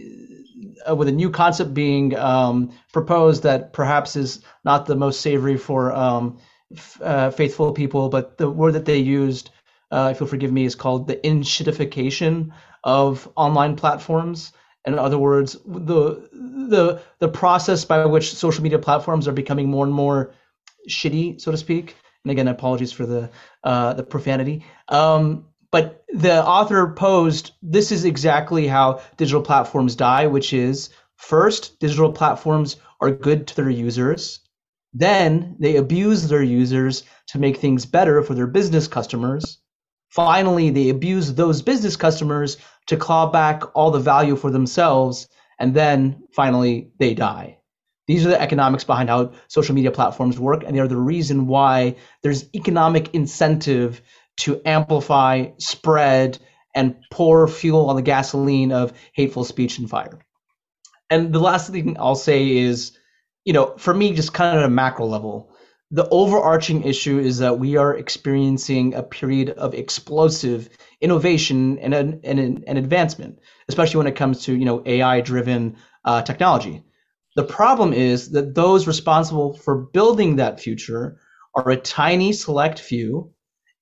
uh, 0.88 0.95
with 0.95 1.09
a 1.09 1.12
new 1.12 1.31
concept 1.31 1.75
being 1.75 2.16
um, 2.16 2.73
proposed 2.92 3.42
that 3.42 3.73
perhaps 3.73 4.16
is 4.16 4.42
not 4.64 4.87
the 4.87 4.97
most 4.97 5.21
savory 5.21 5.57
for 5.57 5.92
um, 5.92 6.38
f- 6.75 7.00
uh, 7.02 7.31
faithful 7.31 7.73
people, 7.73 8.09
but 8.09 8.38
the 8.38 8.49
word 8.49 8.75
that 8.75 8.85
they 8.85 8.99
used, 8.99 9.50
uh, 9.90 10.09
if 10.12 10.21
you'll 10.21 10.28
forgive 10.28 10.52
me, 10.52 10.64
is 10.64 10.75
called 10.75 11.07
the 11.07 11.16
enshittification 11.16 12.52
of 12.85 13.28
online 13.37 13.76
platforms. 13.76 14.52
In 14.85 14.99
other 14.99 15.19
words, 15.19 15.57
the 15.64 16.28
the 16.33 17.00
the 17.19 17.28
process 17.28 17.85
by 17.85 18.04
which 18.07 18.35
social 18.35 18.62
media 18.62 18.78
platforms 18.78 19.28
are 19.28 19.33
becoming 19.33 19.69
more 19.69 19.85
and 19.85 19.95
more 19.95 20.35
shitty, 20.88 21.40
so 21.40 21.50
to 21.50 21.57
speak. 21.57 21.97
And 22.25 22.31
again, 22.31 22.49
apologies 22.49 22.92
for 22.92 23.07
the 23.07 23.31
uh, 23.64 23.95
the 23.95 24.02
profanity. 24.02 24.64
Um, 24.88 25.47
but 25.73 26.05
the 26.12 26.45
author 26.47 26.93
posed 26.93 27.52
this 27.62 27.91
is 27.91 28.05
exactly 28.05 28.69
how 28.69 29.00
digital 29.17 29.43
platforms 29.43 29.97
die, 29.97 30.26
which 30.26 30.52
is 30.52 30.91
first, 31.17 31.81
digital 31.81 32.12
platforms 32.12 32.76
are 33.00 33.11
good 33.11 33.47
to 33.49 33.57
their 33.57 33.71
users. 33.71 34.41
Then 34.93 35.57
they 35.59 35.76
abuse 35.76 36.29
their 36.29 36.43
users 36.43 37.05
to 37.29 37.38
make 37.38 37.57
things 37.57 37.87
better 37.87 38.23
for 38.23 38.35
their 38.35 38.47
business 38.47 38.87
customers. 38.87 39.59
Finally, 40.11 40.69
they 40.69 40.91
abuse 40.91 41.33
those 41.33 41.62
business 41.62 41.97
customers 41.97 42.59
to 42.88 42.99
claw 42.99 43.31
back 43.31 43.62
all 43.75 43.91
the 43.91 43.99
value 43.99 44.37
for 44.37 44.50
themselves. 44.50 45.26
And 45.59 45.73
then 45.73 46.25
finally, 46.33 46.93
they 46.99 47.14
die. 47.14 47.59
These 48.09 48.26
are 48.26 48.31
the 48.31 48.41
economics 48.41 48.85
behind 48.85 49.09
how 49.09 49.33
social 49.49 49.75
media 49.75 49.91
platforms 49.91 50.38
work, 50.38 50.64
and 50.64 50.76
they 50.76 50.81
are 50.81 50.88
the 50.88 50.97
reason 50.97 51.47
why 51.47 51.97
there's 52.23 52.45
economic 52.55 53.14
incentive 53.14 54.02
to 54.39 54.61
amplify, 54.65 55.47
spread, 55.59 56.39
and 56.75 56.97
pour 57.11 57.47
fuel 57.49 57.89
on 57.89 57.97
the 57.97 58.03
gasoline 58.03 58.73
of 58.73 58.93
hateful 59.12 59.45
speech 59.45 59.79
and 59.79 59.89
fire. 59.89 60.19
And 61.11 61.33
the 61.33 61.41
last 61.41 61.71
thing 61.71 61.97
I'll 61.99 62.15
say 62.15 62.57
is, 62.57 62.97
you 63.45 63.53
know, 63.53 63.75
for 63.77 63.93
me, 63.93 64.15
just 64.15 64.33
kind 64.33 64.57
of 64.57 64.62
at 64.62 64.67
a 64.67 64.71
macro 64.71 65.07
level, 65.07 65.53
the 65.91 66.09
overarching 66.09 66.85
issue 66.85 67.19
is 67.19 67.39
that 67.39 67.59
we 67.59 67.77
are 67.77 67.95
experiencing 67.95 68.95
a 68.95 69.03
period 69.03 69.51
of 69.51 69.75
explosive 69.75 70.71
innovation 71.03 71.79
and 71.81 71.93
an, 71.93 72.21
and 72.25 72.65
an 72.67 72.77
advancement, 72.79 73.41
especially 73.69 73.99
when 73.99 74.07
it 74.07 74.17
comes 74.17 74.45
to 74.45 74.57
you 74.57 74.65
know 74.65 74.83
AI-driven 74.87 75.77
uh, 76.07 76.23
technology. 76.23 76.83
The 77.37 77.45
problem 77.45 77.93
is 77.93 78.31
that 78.31 78.55
those 78.55 78.87
responsible 78.87 79.53
for 79.53 79.77
building 79.77 80.37
that 80.37 80.61
future 80.61 81.19
are 81.55 81.71
a 81.71 81.77
tiny 81.77 82.33
select 82.33 82.79
few 82.79 83.33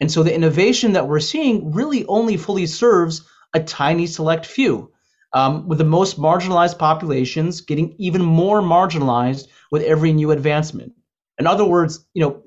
and 0.00 0.10
so 0.10 0.22
the 0.22 0.34
innovation 0.34 0.92
that 0.92 1.06
we're 1.08 1.20
seeing 1.20 1.72
really 1.72 2.04
only 2.06 2.36
fully 2.36 2.66
serves 2.66 3.22
a 3.54 3.60
tiny 3.60 4.06
select 4.06 4.46
few, 4.46 4.92
um, 5.32 5.68
with 5.68 5.78
the 5.78 5.84
most 5.84 6.18
marginalized 6.18 6.78
populations 6.78 7.60
getting 7.60 7.94
even 7.98 8.22
more 8.22 8.60
marginalized 8.60 9.46
with 9.70 9.82
every 9.82 10.12
new 10.12 10.30
advancement. 10.30 10.92
In 11.38 11.46
other 11.46 11.64
words, 11.64 12.04
you 12.14 12.22
know, 12.22 12.42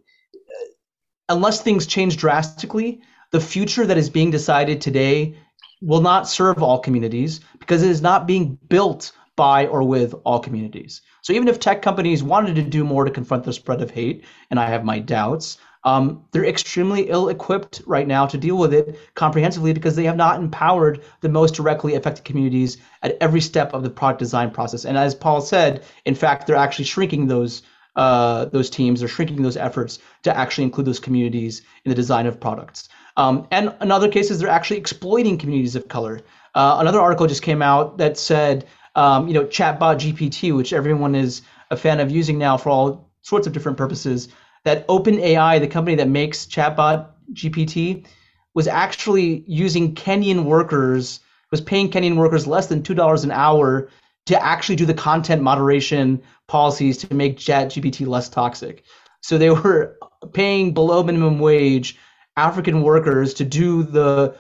unless 1.30 1.62
things 1.62 1.88
change 1.88 2.18
drastically, 2.18 3.02
the 3.32 3.40
future 3.40 3.86
that 3.86 3.98
is 3.98 4.10
being 4.10 4.32
decided 4.32 4.82
today 4.82 5.36
will 5.82 6.02
not 6.02 6.30
serve 6.30 6.62
all 6.62 6.80
communities 6.80 7.42
because 7.60 7.84
it 7.84 7.90
is 7.90 8.02
not 8.02 8.28
being 8.28 8.58
built 8.70 9.12
by 9.36 9.66
or 9.68 9.84
with 9.84 10.14
all 10.26 10.40
communities. 10.40 11.02
So 11.22 11.34
even 11.34 11.48
if 11.48 11.60
tech 11.60 11.82
companies 11.82 12.22
wanted 12.22 12.56
to 12.56 12.62
do 12.62 12.84
more 12.84 13.06
to 13.06 13.12
confront 13.12 13.44
the 13.44 13.54
spread 13.54 13.82
of 13.82 13.90
hate, 13.90 14.26
and 14.52 14.60
I 14.60 14.68
have 14.68 14.86
my 14.86 15.00
doubts, 15.00 15.58
um, 15.86 16.24
they're 16.32 16.46
extremely 16.46 17.10
ill 17.10 17.30
equipped 17.30 17.82
right 17.86 18.08
now 18.08 18.26
to 18.28 18.38
deal 18.38 18.58
with 18.58 18.74
it 18.74 19.00
comprehensively 19.16 19.74
because 19.74 19.96
they 19.96 20.06
have 20.06 20.16
not 20.16 20.40
empowered 20.40 21.04
the 21.22 21.30
most 21.30 21.56
directly 21.56 21.96
affected 21.96 22.24
communities 22.24 22.78
at 23.02 23.18
every 23.20 23.42
step 23.42 23.74
of 23.74 23.84
the 23.84 23.90
product 23.90 24.20
design 24.20 24.52
process. 24.52 24.86
And 24.86 24.98
as 24.98 25.14
Paul 25.14 25.42
said, 25.42 25.84
in 26.06 26.16
fact, 26.16 26.48
they're 26.48 26.56
actually 26.56 26.86
shrinking 26.86 27.28
those 27.28 27.64
uh, 27.96 28.46
those 28.46 28.72
teams, 28.72 29.00
they're 29.00 29.10
shrinking 29.10 29.44
those 29.44 29.56
efforts 29.56 30.00
to 30.24 30.36
actually 30.36 30.64
include 30.64 30.88
those 30.88 31.00
communities 31.00 31.62
in 31.86 31.90
the 31.90 31.96
design 31.96 32.26
of 32.26 32.40
products. 32.40 32.90
Um, 33.18 33.48
and 33.52 33.76
in 33.82 33.92
other 33.92 34.10
cases, 34.10 34.40
they're 34.40 34.50
actually 34.50 34.78
exploiting 34.78 35.38
communities 35.38 35.76
of 35.76 35.88
color. 35.88 36.22
Uh, 36.56 36.78
another 36.80 37.00
article 37.00 37.28
just 37.28 37.44
came 37.44 37.62
out 37.62 38.00
that 38.00 38.18
said, 38.18 38.66
um, 38.96 39.28
you 39.28 39.36
know, 39.36 39.46
chatbot 39.46 40.00
GPT, 40.00 40.56
which 40.56 40.74
everyone 40.74 41.14
is 41.14 41.44
a 41.70 41.78
fan 41.78 42.00
of 42.00 42.10
using 42.10 42.40
now 42.40 42.58
for 42.58 42.70
all 42.70 43.12
sorts 43.22 43.46
of 43.48 43.54
different 43.54 43.78
purposes, 43.78 44.30
that 44.66 44.88
OpenAI, 44.88 45.60
the 45.60 45.68
company 45.68 45.96
that 45.98 46.08
makes 46.08 46.46
chatbot 46.46 47.08
GPT, 47.34 48.06
was 48.54 48.68
actually 48.68 49.44
using 49.48 49.96
Kenyan 49.96 50.46
workers, 50.46 51.20
was 51.52 51.62
paying 51.62 51.90
Kenyan 51.90 52.16
workers 52.16 52.48
less 52.48 52.68
than 52.68 52.84
two 52.84 52.94
dollars 52.94 53.24
an 53.24 53.32
hour 53.32 53.90
to 54.26 54.42
actually 54.42 54.76
do 54.76 54.86
the 54.86 54.94
content 54.94 55.42
moderation 55.42 56.22
policies 56.48 56.98
to 57.00 57.14
make 57.14 57.38
chat 57.38 57.68
GPT 57.70 58.08
less 58.08 58.30
toxic. 58.30 58.84
So 59.22 59.38
they 59.38 59.50
were 59.50 59.98
paying 60.34 60.74
below 60.74 61.04
minimum 61.04 61.40
wage 61.40 61.98
African 62.38 62.82
workers 62.82 63.34
to 63.36 63.44
do 63.44 63.84
the 63.84 64.36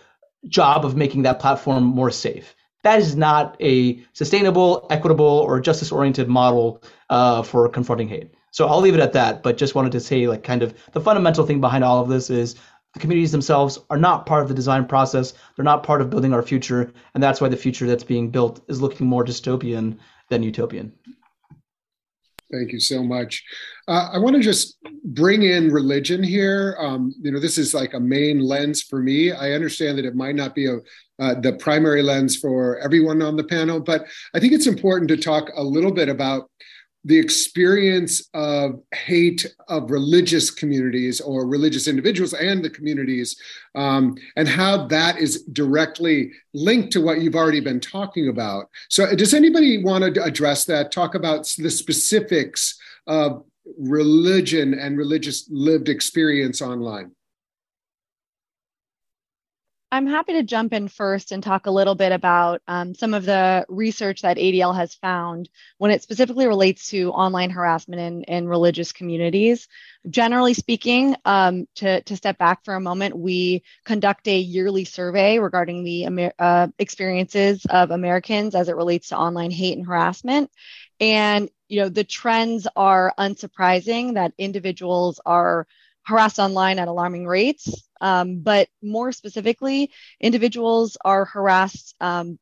job 0.47 0.85
of 0.85 0.95
making 0.95 1.23
that 1.23 1.39
platform 1.39 1.83
more 1.83 2.11
safe. 2.11 2.55
That 2.83 2.99
is 2.99 3.15
not 3.15 3.55
a 3.61 4.03
sustainable, 4.11 4.87
equitable, 4.89 5.25
or 5.25 5.59
justice 5.61 5.91
oriented 5.91 6.27
model 6.27 6.83
uh, 7.09 7.43
for 7.43 7.69
confronting 7.69 8.09
hate. 8.09 8.33
So 8.53 8.67
I'll 8.67 8.81
leave 8.81 8.93
it 8.93 8.99
at 8.99 9.13
that, 9.13 9.41
but 9.41 9.57
just 9.57 9.73
wanted 9.73 9.91
to 9.93 9.99
say 9.99 10.27
like 10.27 10.43
kind 10.43 10.61
of 10.61 10.75
the 10.91 11.01
fundamental 11.01 11.43
thing 11.43 11.59
behind 11.59 11.83
all 11.83 11.99
of 11.99 12.07
this 12.07 12.29
is 12.29 12.55
the 12.93 12.99
communities 12.99 13.31
themselves 13.31 13.79
are 13.89 13.97
not 13.97 14.27
part 14.27 14.43
of 14.43 14.47
the 14.47 14.53
design 14.53 14.85
process. 14.85 15.33
They're 15.55 15.65
not 15.65 15.81
part 15.81 16.01
of 16.01 16.11
building 16.11 16.35
our 16.35 16.43
future, 16.43 16.93
and 17.15 17.23
that's 17.23 17.41
why 17.41 17.49
the 17.49 17.57
future 17.57 17.87
that's 17.87 18.03
being 18.03 18.29
built 18.29 18.63
is 18.67 18.79
looking 18.79 19.07
more 19.07 19.25
dystopian 19.25 19.97
than 20.29 20.43
utopian. 20.43 20.93
Thank 22.51 22.71
you 22.71 22.79
so 22.79 23.01
much. 23.03 23.43
Uh, 23.87 24.11
I 24.13 24.19
want 24.19 24.35
to 24.35 24.41
just 24.41 24.77
bring 25.03 25.41
in 25.41 25.71
religion 25.71 26.21
here. 26.21 26.77
Um, 26.79 27.11
you 27.19 27.31
know, 27.31 27.39
this 27.39 27.57
is 27.57 27.73
like 27.73 27.95
a 27.95 27.99
main 27.99 28.39
lens 28.39 28.83
for 28.83 28.99
me. 28.99 29.31
I 29.31 29.53
understand 29.53 29.97
that 29.97 30.05
it 30.05 30.15
might 30.15 30.35
not 30.35 30.53
be 30.53 30.67
a 30.67 30.77
uh, 31.19 31.39
the 31.39 31.53
primary 31.53 32.03
lens 32.03 32.37
for 32.37 32.77
everyone 32.79 33.23
on 33.23 33.35
the 33.35 33.43
panel, 33.43 33.79
but 33.79 34.05
I 34.35 34.39
think 34.39 34.53
it's 34.53 34.67
important 34.67 35.07
to 35.09 35.17
talk 35.17 35.49
a 35.55 35.63
little 35.63 35.91
bit 35.91 36.09
about 36.09 36.51
the 37.05 37.17
experience 37.17 38.29
of 38.33 38.81
hate 38.93 39.45
of 39.67 39.91
religious 39.91 40.49
communities 40.49 41.19
or 41.19 41.45
religious 41.45 41.87
individuals 41.87 42.33
and 42.33 42.63
the 42.63 42.69
communities, 42.69 43.35
um, 43.75 44.15
and 44.37 44.47
how 44.47 44.87
that 44.87 45.17
is 45.17 45.43
directly 45.43 46.31
linked 46.53 46.91
to 46.93 47.01
what 47.01 47.21
you've 47.21 47.35
already 47.35 47.59
been 47.59 47.79
talking 47.79 48.29
about. 48.29 48.69
So, 48.89 49.13
does 49.15 49.33
anybody 49.33 49.83
want 49.83 50.15
to 50.15 50.23
address 50.23 50.65
that? 50.65 50.91
Talk 50.91 51.15
about 51.15 51.51
the 51.57 51.69
specifics 51.69 52.77
of 53.07 53.43
religion 53.77 54.73
and 54.73 54.97
religious 54.97 55.47
lived 55.49 55.89
experience 55.89 56.61
online. 56.61 57.11
I'm 59.93 60.07
happy 60.07 60.33
to 60.33 60.41
jump 60.41 60.73
in 60.73 60.87
first 60.87 61.31
and 61.31 61.43
talk 61.43 61.67
a 61.67 61.71
little 61.71 61.93
bit 61.93 62.11
about 62.11 62.63
um, 62.67 62.95
some 62.95 63.13
of 63.13 63.25
the 63.25 63.63
research 63.69 64.23
that 64.23 64.37
ADL 64.37 64.75
has 64.75 64.95
found 64.95 65.49
when 65.77 65.91
it 65.91 66.01
specifically 66.01 66.47
relates 66.47 66.89
to 66.89 67.11
online 67.11 67.51
harassment 67.51 68.01
in, 68.01 68.23
in 68.23 68.47
religious 68.47 68.91
communities. 68.91 69.67
Generally 70.09 70.55
speaking, 70.55 71.15
um, 71.25 71.67
to, 71.75 72.01
to 72.01 72.15
step 72.15 72.39
back 72.39 72.65
for 72.65 72.73
a 72.73 72.79
moment, 72.79 73.15
we 73.15 73.61
conduct 73.85 74.27
a 74.27 74.39
yearly 74.39 74.83
survey 74.83 75.37
regarding 75.37 75.83
the 75.83 76.05
Amer- 76.05 76.33
uh, 76.39 76.69
experiences 76.79 77.63
of 77.69 77.91
Americans 77.91 78.55
as 78.55 78.69
it 78.69 78.75
relates 78.75 79.09
to 79.09 79.17
online 79.17 79.51
hate 79.51 79.77
and 79.77 79.85
harassment. 79.85 80.49
And 80.99 81.51
you 81.67 81.81
know 81.81 81.89
the 81.89 82.03
trends 82.03 82.67
are 82.75 83.13
unsurprising 83.19 84.15
that 84.15 84.33
individuals 84.39 85.19
are 85.23 85.67
harassed 86.03 86.39
online 86.39 86.79
at 86.79 86.87
alarming 86.87 87.27
rates. 87.27 87.87
Um, 88.03 88.41
but 88.41 88.67
more 88.83 89.13
specifically, 89.13 89.91
individuals 90.19 90.97
are 91.03 91.25
harassed 91.25 91.95
um, 92.01 92.37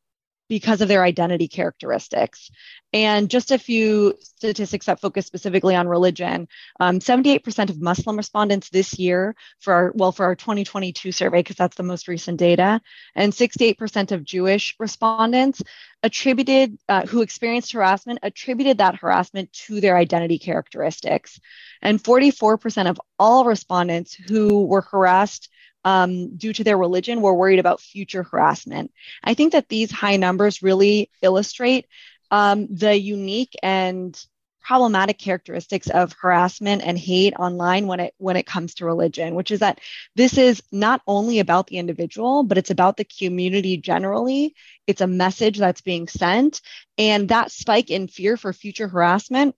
because 0.51 0.81
of 0.81 0.89
their 0.89 1.01
identity 1.01 1.47
characteristics. 1.47 2.51
And 2.91 3.29
just 3.29 3.51
a 3.51 3.57
few 3.57 4.15
statistics 4.19 4.87
that 4.87 4.99
focus 4.99 5.25
specifically 5.25 5.77
on 5.77 5.87
religion. 5.87 6.49
Um, 6.77 6.99
78% 6.99 7.69
of 7.69 7.81
Muslim 7.81 8.17
respondents 8.17 8.67
this 8.67 8.99
year 8.99 9.33
for 9.61 9.73
our, 9.73 9.93
well, 9.95 10.11
for 10.11 10.25
our 10.25 10.35
2022 10.35 11.13
survey, 11.13 11.39
because 11.39 11.55
that's 11.55 11.77
the 11.77 11.83
most 11.83 12.09
recent 12.09 12.37
data, 12.37 12.81
and 13.15 13.31
68% 13.31 14.11
of 14.11 14.25
Jewish 14.25 14.75
respondents 14.77 15.63
attributed, 16.03 16.77
uh, 16.89 17.05
who 17.05 17.21
experienced 17.21 17.71
harassment, 17.71 18.19
attributed 18.21 18.79
that 18.79 18.95
harassment 18.95 19.53
to 19.53 19.79
their 19.79 19.95
identity 19.95 20.37
characteristics. 20.37 21.39
And 21.81 22.03
44% 22.03 22.89
of 22.89 22.99
all 23.17 23.45
respondents 23.45 24.15
who 24.15 24.65
were 24.65 24.81
harassed 24.81 25.47
um, 25.83 26.35
due 26.37 26.53
to 26.53 26.63
their 26.63 26.77
religion 26.77 27.21
were 27.21 27.33
worried 27.33 27.59
about 27.59 27.81
future 27.81 28.23
harassment. 28.23 28.91
I 29.23 29.33
think 29.33 29.53
that 29.53 29.69
these 29.69 29.91
high 29.91 30.17
numbers 30.17 30.61
really 30.61 31.09
illustrate 31.21 31.87
um, 32.29 32.67
the 32.73 32.97
unique 32.97 33.55
and 33.61 34.17
problematic 34.61 35.17
characteristics 35.17 35.89
of 35.89 36.13
harassment 36.13 36.83
and 36.85 36.97
hate 36.97 37.33
online 37.37 37.87
when 37.87 37.99
it 37.99 38.13
when 38.19 38.37
it 38.37 38.45
comes 38.45 38.75
to 38.75 38.85
religion 38.85 39.33
which 39.33 39.49
is 39.49 39.59
that 39.61 39.79
this 40.15 40.37
is 40.37 40.61
not 40.71 41.01
only 41.07 41.39
about 41.39 41.65
the 41.65 41.77
individual 41.77 42.43
but 42.43 42.59
it's 42.59 42.69
about 42.69 42.95
the 42.95 43.03
community 43.03 43.77
generally 43.77 44.53
it's 44.85 45.01
a 45.01 45.07
message 45.07 45.57
that's 45.57 45.81
being 45.81 46.07
sent 46.07 46.61
and 46.99 47.29
that 47.29 47.51
spike 47.51 47.89
in 47.89 48.07
fear 48.07 48.37
for 48.37 48.53
future 48.53 48.87
harassment 48.87 49.55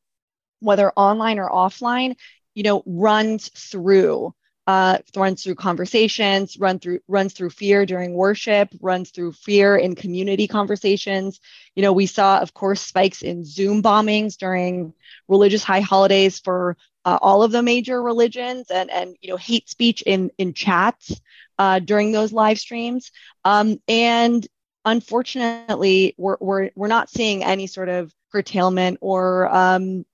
whether 0.61 0.89
online 0.95 1.37
or 1.37 1.49
offline 1.49 2.15
you 2.55 2.63
know 2.63 2.81
runs 2.85 3.49
through 3.49 4.33
uh, 4.65 4.97
runs 5.15 5.43
through 5.43 5.55
conversations, 5.55 6.57
run 6.57 6.79
through 6.79 6.99
runs 7.07 7.33
through 7.33 7.49
fear 7.49 7.85
during 7.85 8.13
worship, 8.13 8.69
runs 8.81 9.09
through 9.11 9.33
fear 9.33 9.75
in 9.75 9.95
community 9.95 10.47
conversations. 10.47 11.41
You 11.75 11.81
know, 11.81 11.91
we 11.91 12.05
saw, 12.05 12.39
of 12.39 12.53
course, 12.53 12.81
spikes 12.81 13.21
in 13.23 13.43
Zoom 13.43 13.83
bombings 13.83 14.37
during 14.37 14.93
religious 15.27 15.63
high 15.63 15.81
holidays 15.81 16.39
for 16.39 16.77
uh, 17.03 17.17
all 17.21 17.43
of 17.43 17.51
the 17.51 17.61
major 17.61 18.01
religions, 18.01 18.71
and 18.71 18.89
and 18.89 19.15
you 19.21 19.29
know, 19.29 19.37
hate 19.37 19.69
speech 19.69 20.01
in 20.03 20.31
in 20.37 20.53
chats 20.53 21.19
uh, 21.59 21.79
during 21.79 22.13
those 22.13 22.31
live 22.31 22.59
streams. 22.59 23.11
Um, 23.43 23.81
and 23.89 24.47
unfortunately, 24.85 26.15
we're 26.17 26.37
we're 26.39 26.69
we're 26.75 26.87
not 26.87 27.09
seeing 27.09 27.43
any 27.43 27.67
sort 27.67 27.89
of 27.89 28.13
curtailment 28.31 28.97
or 29.01 29.53
um, 29.53 30.05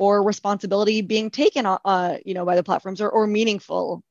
or 0.00 0.22
responsibility 0.22 1.02
being 1.02 1.28
taken, 1.28 1.66
uh, 1.66 2.16
you 2.24 2.32
know, 2.32 2.46
by 2.46 2.56
the 2.56 2.62
platforms 2.62 3.02
or, 3.02 3.10
or 3.10 3.26
meaningful, 3.26 4.02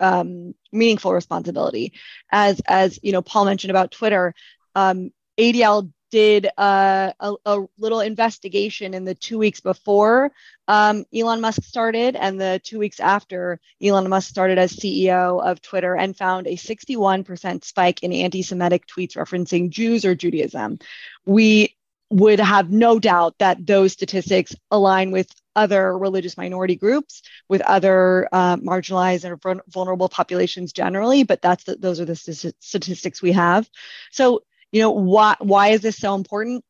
um, 0.00 0.56
meaningful 0.72 1.12
responsibility. 1.12 1.92
As 2.32 2.60
as 2.66 2.98
you 3.00 3.12
know, 3.12 3.22
Paul 3.22 3.44
mentioned 3.44 3.70
about 3.70 3.92
Twitter, 3.92 4.34
um, 4.74 5.12
ADL 5.38 5.92
did 6.10 6.48
uh, 6.58 7.12
a, 7.20 7.34
a, 7.44 7.64
little 7.78 8.00
investigation 8.00 8.92
in 8.92 9.04
the 9.04 9.14
two 9.14 9.38
weeks 9.38 9.60
before 9.60 10.32
um, 10.66 11.04
Elon 11.14 11.40
Musk 11.40 11.62
started 11.62 12.16
and 12.16 12.40
the 12.40 12.60
two 12.64 12.80
weeks 12.80 12.98
after 12.98 13.60
Elon 13.80 14.08
Musk 14.08 14.28
started 14.28 14.58
as 14.58 14.72
CEO 14.72 15.40
of 15.44 15.62
Twitter 15.62 15.94
and 15.94 16.16
found 16.16 16.48
a 16.48 16.56
61% 16.56 17.64
spike 17.64 18.02
in 18.02 18.12
anti 18.12 18.42
Semitic 18.42 18.86
tweets 18.88 19.16
referencing 19.16 19.70
Jews 19.70 20.04
or 20.04 20.16
Judaism. 20.16 20.78
We 21.24 21.75
would 22.10 22.38
have 22.38 22.70
no 22.70 22.98
doubt 22.98 23.34
that 23.38 23.66
those 23.66 23.92
statistics 23.92 24.54
align 24.70 25.10
with 25.10 25.28
other 25.56 25.96
religious 25.98 26.36
minority 26.36 26.76
groups, 26.76 27.22
with 27.48 27.62
other 27.62 28.28
uh, 28.30 28.56
marginalized 28.56 29.24
and 29.24 29.62
vulnerable 29.68 30.08
populations 30.08 30.72
generally. 30.72 31.24
But 31.24 31.42
that's 31.42 31.64
the, 31.64 31.76
those 31.76 31.98
are 31.98 32.04
the 32.04 32.14
statistics 32.14 33.22
we 33.22 33.32
have. 33.32 33.68
So, 34.12 34.42
you 34.70 34.80
know, 34.80 34.90
why 34.90 35.36
why 35.40 35.68
is 35.68 35.80
this 35.80 35.96
so 35.96 36.14
important? 36.14 36.64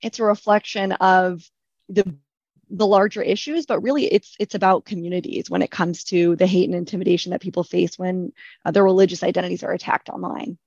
It's 0.00 0.18
a 0.18 0.24
reflection 0.24 0.92
of 0.92 1.48
the 1.88 2.14
the 2.70 2.86
larger 2.86 3.20
issues, 3.20 3.66
but 3.66 3.80
really 3.80 4.06
it's 4.06 4.34
it's 4.40 4.54
about 4.54 4.86
communities 4.86 5.50
when 5.50 5.62
it 5.62 5.70
comes 5.70 6.04
to 6.04 6.34
the 6.36 6.46
hate 6.46 6.68
and 6.68 6.74
intimidation 6.74 7.30
that 7.30 7.42
people 7.42 7.62
face 7.62 7.98
when 7.98 8.32
uh, 8.64 8.70
their 8.70 8.84
religious 8.84 9.22
identities 9.22 9.62
are 9.62 9.72
attacked 9.72 10.08
online. 10.08 10.58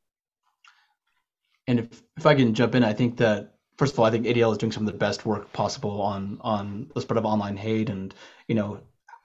And 1.67 1.79
if, 1.79 2.03
if 2.15 2.25
I 2.27 2.36
can 2.36 2.53
jump 2.53 2.75
in, 2.75 2.84
I 2.84 2.93
think 2.93 3.17
that 3.17 3.54
first 3.77 3.94
of 3.94 4.00
all, 4.00 4.05
I 4.05 4.12
think 4.12 4.25
ADL 4.25 4.51
is 4.51 4.58
doing 4.58 4.72
some 4.72 4.88
of 4.88 4.91
the 4.91 4.98
best 4.98 5.25
work 5.25 5.51
possible 5.53 6.01
on 6.01 6.38
on 6.41 6.89
the 6.94 7.01
spread 7.01 7.17
of 7.17 7.25
online 7.25 7.58
hate, 7.58 7.89
and 7.89 8.13
you 8.48 8.55
know, 8.55 8.79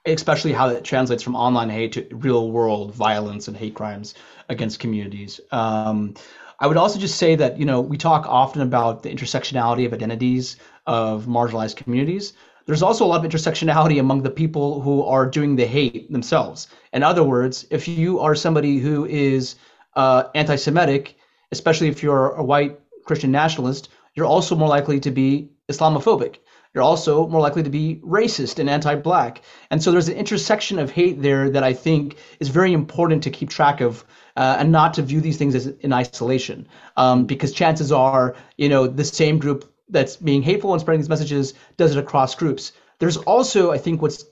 especially 0.05 0.53
how 0.53 0.69
it 0.69 0.83
translates 0.83 1.23
from 1.23 1.35
online 1.35 1.69
hate 1.69 1.93
to 1.93 2.07
real 2.11 2.51
world 2.51 2.93
violence 2.93 3.47
and 3.47 3.55
hate 3.57 3.75
crimes 3.75 4.13
against 4.49 4.79
communities. 4.79 5.39
Um, 5.51 6.15
I 6.59 6.67
would 6.67 6.77
also 6.77 6.99
just 6.99 7.17
say 7.17 7.35
that 7.35 7.57
you 7.57 7.65
know 7.65 7.81
we 7.81 7.97
talk 7.97 8.25
often 8.27 8.61
about 8.61 9.03
the 9.03 9.09
intersectionality 9.09 9.85
of 9.85 9.93
identities 9.93 10.57
of 10.85 11.25
marginalized 11.25 11.75
communities. 11.75 12.33
There's 12.67 12.83
also 12.83 13.05
a 13.05 13.07
lot 13.07 13.25
of 13.25 13.31
intersectionality 13.31 13.99
among 13.99 14.21
the 14.21 14.29
people 14.29 14.81
who 14.81 15.03
are 15.03 15.25
doing 15.25 15.55
the 15.55 15.65
hate 15.65 16.11
themselves. 16.11 16.67
In 16.93 17.01
other 17.01 17.23
words, 17.23 17.65
if 17.71 17.87
you 17.87 18.19
are 18.19 18.35
somebody 18.35 18.77
who 18.77 19.05
is 19.05 19.55
uh, 19.95 20.25
anti-Semitic, 20.35 21.17
especially 21.51 21.87
if 21.87 22.03
you're 22.03 22.29
a 22.33 22.43
white 22.43 22.79
Christian 23.03 23.31
nationalist, 23.31 23.89
you're 24.15 24.25
also 24.25 24.55
more 24.55 24.67
likely 24.67 24.99
to 24.99 25.11
be 25.11 25.49
Islamophobic. 25.69 26.37
You're 26.73 26.83
also 26.83 27.27
more 27.27 27.41
likely 27.41 27.63
to 27.63 27.69
be 27.69 28.01
racist 28.03 28.59
and 28.59 28.69
anti 28.69 28.95
black. 28.95 29.41
And 29.69 29.83
so 29.83 29.91
there's 29.91 30.07
an 30.07 30.15
intersection 30.15 30.79
of 30.79 30.91
hate 30.91 31.21
there 31.21 31.49
that 31.49 31.63
I 31.63 31.73
think 31.73 32.17
is 32.39 32.47
very 32.47 32.71
important 32.71 33.23
to 33.23 33.29
keep 33.29 33.49
track 33.49 33.81
of 33.81 34.05
uh, 34.37 34.55
and 34.59 34.71
not 34.71 34.93
to 34.93 35.01
view 35.01 35.19
these 35.19 35.37
things 35.37 35.53
as 35.55 35.67
in 35.67 35.91
isolation. 35.91 36.67
Um, 36.95 37.25
because 37.25 37.51
chances 37.51 37.91
are, 37.91 38.35
you 38.57 38.69
know, 38.69 38.87
the 38.87 39.03
same 39.03 39.37
group 39.37 39.69
that's 39.89 40.15
being 40.15 40.41
hateful 40.41 40.71
and 40.71 40.79
spreading 40.79 41.01
these 41.01 41.09
messages 41.09 41.53
does 41.75 41.93
it 41.93 41.99
across 41.99 42.35
groups. 42.35 42.71
There's 42.99 43.17
also, 43.17 43.71
I 43.71 43.77
think, 43.77 44.01
what's 44.01 44.23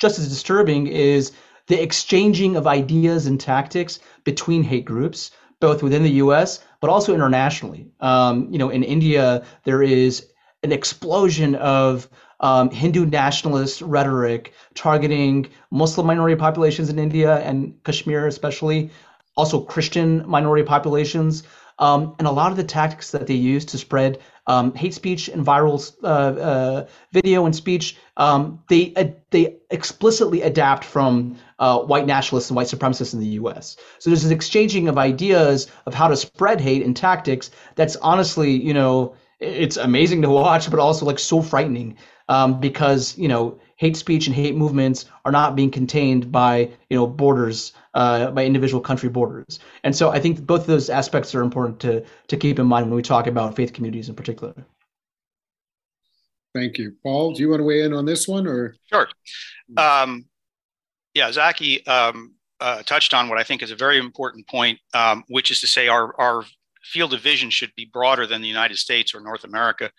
just 0.00 0.20
as 0.20 0.28
disturbing 0.28 0.86
is 0.86 1.32
the 1.66 1.82
exchanging 1.82 2.56
of 2.56 2.68
ideas 2.68 3.26
and 3.26 3.40
tactics 3.40 3.98
between 4.24 4.62
hate 4.62 4.84
groups 4.84 5.32
both 5.60 5.82
within 5.82 6.02
the 6.02 6.10
U.S. 6.12 6.60
but 6.80 6.90
also 6.90 7.14
internationally. 7.14 7.86
Um, 8.00 8.48
you 8.50 8.58
know, 8.58 8.70
in 8.70 8.82
India, 8.82 9.44
there 9.64 9.82
is 9.82 10.26
an 10.62 10.72
explosion 10.72 11.54
of 11.56 12.08
um, 12.40 12.70
Hindu 12.70 13.06
nationalist 13.06 13.82
rhetoric 13.82 14.54
targeting 14.74 15.48
Muslim 15.70 16.06
minority 16.06 16.36
populations 16.36 16.88
in 16.88 16.98
India 16.98 17.38
and 17.40 17.74
Kashmir, 17.84 18.26
especially, 18.26 18.90
also 19.36 19.60
Christian 19.60 20.26
minority 20.28 20.64
populations. 20.64 21.42
Um, 21.80 22.14
and 22.18 22.28
a 22.28 22.30
lot 22.30 22.52
of 22.52 22.56
the 22.56 22.64
tactics 22.64 23.10
that 23.10 23.26
they 23.26 23.34
use 23.34 23.64
to 23.66 23.78
spread 23.78 24.18
um, 24.46 24.74
hate 24.74 24.94
speech 24.94 25.28
and 25.28 25.44
viral 25.44 25.92
uh, 26.02 26.06
uh, 26.06 26.86
video 27.12 27.46
and 27.46 27.56
speech, 27.56 27.96
um, 28.16 28.62
they 28.68 28.92
uh, 28.94 29.06
they 29.30 29.56
explicitly 29.70 30.42
adapt 30.42 30.84
from 30.84 31.36
uh, 31.58 31.78
white 31.78 32.06
nationalists 32.06 32.50
and 32.50 32.56
white 32.56 32.66
supremacists 32.66 33.14
in 33.14 33.20
the 33.20 33.34
U.S. 33.40 33.76
So 33.98 34.10
there's 34.10 34.24
an 34.24 34.32
exchanging 34.32 34.88
of 34.88 34.98
ideas 34.98 35.68
of 35.86 35.94
how 35.94 36.08
to 36.08 36.16
spread 36.16 36.60
hate 36.60 36.84
and 36.84 36.96
tactics. 36.96 37.50
That's 37.76 37.96
honestly, 37.96 38.50
you 38.50 38.74
know, 38.74 39.14
it's 39.38 39.76
amazing 39.76 40.22
to 40.22 40.30
watch, 40.30 40.70
but 40.70 40.80
also 40.80 41.06
like 41.06 41.18
so 41.18 41.40
frightening 41.40 41.96
um, 42.28 42.60
because 42.60 43.18
you 43.18 43.28
know 43.28 43.58
hate 43.76 43.96
speech 43.96 44.26
and 44.26 44.36
hate 44.36 44.56
movements 44.56 45.06
are 45.24 45.32
not 45.32 45.56
being 45.56 45.70
contained 45.70 46.32
by 46.32 46.70
you 46.88 46.96
know 46.96 47.06
borders 47.06 47.72
uh, 47.94 48.30
by 48.30 48.44
individual 48.44 48.80
country 48.80 49.08
borders. 49.08 49.60
And 49.84 49.94
so 49.94 50.10
i 50.10 50.20
think 50.20 50.46
both 50.46 50.62
of 50.62 50.66
those 50.66 50.90
aspects 50.90 51.34
are 51.34 51.42
important 51.42 51.80
to 51.80 52.04
to 52.28 52.36
keep 52.36 52.58
in 52.58 52.66
mind 52.66 52.86
when 52.86 52.96
we 52.96 53.02
talk 53.02 53.26
about 53.26 53.56
faith 53.56 53.72
communities 53.72 54.08
in 54.08 54.14
particular. 54.14 54.54
Thank 56.54 56.78
you. 56.78 56.96
Paul 57.02 57.32
do 57.32 57.42
you 57.42 57.48
want 57.48 57.60
to 57.60 57.64
weigh 57.64 57.82
in 57.82 57.92
on 57.92 58.04
this 58.04 58.26
one 58.26 58.46
or? 58.46 58.74
Sure. 58.92 59.08
Um, 59.76 60.26
yeah 61.14 61.32
zaki 61.32 61.84
um, 61.86 62.34
uh, 62.60 62.82
touched 62.82 63.14
on 63.14 63.28
what 63.28 63.38
i 63.38 63.42
think 63.42 63.62
is 63.62 63.70
a 63.70 63.76
very 63.76 63.98
important 63.98 64.46
point 64.46 64.78
um, 64.94 65.24
which 65.28 65.50
is 65.50 65.60
to 65.60 65.66
say 65.66 65.88
our 65.88 66.18
our 66.20 66.44
field 66.82 67.12
of 67.12 67.20
vision 67.20 67.50
should 67.50 67.72
be 67.76 67.84
broader 67.92 68.26
than 68.26 68.40
the 68.40 68.48
united 68.48 68.76
states 68.76 69.14
or 69.14 69.20
north 69.20 69.44
america. 69.44 69.90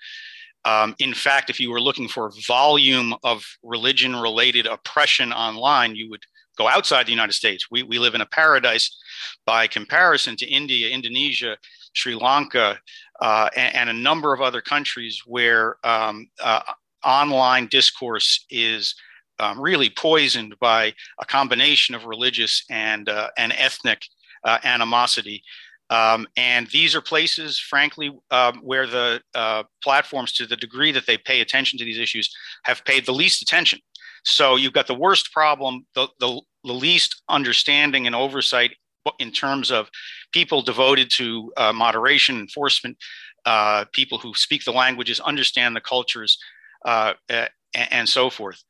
Um, 0.63 0.95
in 0.99 1.13
fact, 1.13 1.49
if 1.49 1.59
you 1.59 1.71
were 1.71 1.81
looking 1.81 2.07
for 2.07 2.31
volume 2.47 3.15
of 3.23 3.43
religion 3.63 4.15
related 4.15 4.67
oppression 4.67 5.33
online, 5.33 5.95
you 5.95 6.09
would 6.11 6.23
go 6.57 6.67
outside 6.67 7.05
the 7.05 7.11
United 7.11 7.33
States. 7.33 7.69
We, 7.71 7.83
we 7.83 7.99
live 7.99 8.15
in 8.15 8.21
a 8.21 8.25
paradise 8.25 8.97
by 9.45 9.67
comparison 9.67 10.35
to 10.37 10.45
India, 10.45 10.89
Indonesia, 10.89 11.57
Sri 11.93 12.15
Lanka, 12.15 12.79
uh, 13.21 13.49
and, 13.55 13.75
and, 13.75 13.89
a 13.89 13.93
number 13.93 14.33
of 14.33 14.41
other 14.41 14.61
countries 14.61 15.21
where 15.25 15.75
um, 15.83 16.27
uh, 16.41 16.61
online 17.03 17.67
discourse 17.67 18.45
is 18.49 18.95
um, 19.39 19.59
really 19.59 19.89
poisoned 19.89 20.55
by 20.59 20.93
a 21.19 21.25
combination 21.25 21.93
of 21.95 22.05
religious 22.05 22.63
and, 22.69 23.09
uh, 23.09 23.29
and 23.37 23.53
ethnic 23.57 24.01
uh, 24.43 24.57
animosity. 24.63 25.43
Um, 25.91 26.25
and 26.37 26.67
these 26.67 26.95
are 26.95 27.01
places, 27.01 27.59
frankly, 27.59 28.17
um, 28.31 28.59
where 28.63 28.87
the 28.87 29.21
uh, 29.35 29.63
platforms, 29.83 30.31
to 30.33 30.45
the 30.45 30.55
degree 30.55 30.93
that 30.93 31.05
they 31.05 31.17
pay 31.17 31.41
attention 31.41 31.77
to 31.79 31.85
these 31.85 31.99
issues, 31.99 32.33
have 32.63 32.85
paid 32.85 33.05
the 33.05 33.11
least 33.11 33.41
attention. 33.41 33.79
So 34.23 34.55
you've 34.55 34.73
got 34.73 34.87
the 34.87 34.95
worst 34.95 35.31
problem, 35.31 35.85
the, 35.95 36.07
the, 36.19 36.41
the 36.63 36.73
least 36.73 37.21
understanding 37.29 38.07
and 38.07 38.15
oversight 38.15 38.71
in 39.19 39.31
terms 39.31 39.71
of 39.71 39.89
people 40.31 40.61
devoted 40.61 41.09
to 41.17 41.51
uh, 41.57 41.73
moderation, 41.73 42.39
enforcement, 42.39 42.97
uh, 43.45 43.85
people 43.91 44.17
who 44.17 44.33
speak 44.35 44.63
the 44.63 44.71
languages, 44.71 45.19
understand 45.19 45.75
the 45.75 45.81
cultures, 45.81 46.37
uh, 46.85 47.13
and, 47.29 47.49
and, 47.73 48.09
so 48.09 48.29
forth. 48.29 48.63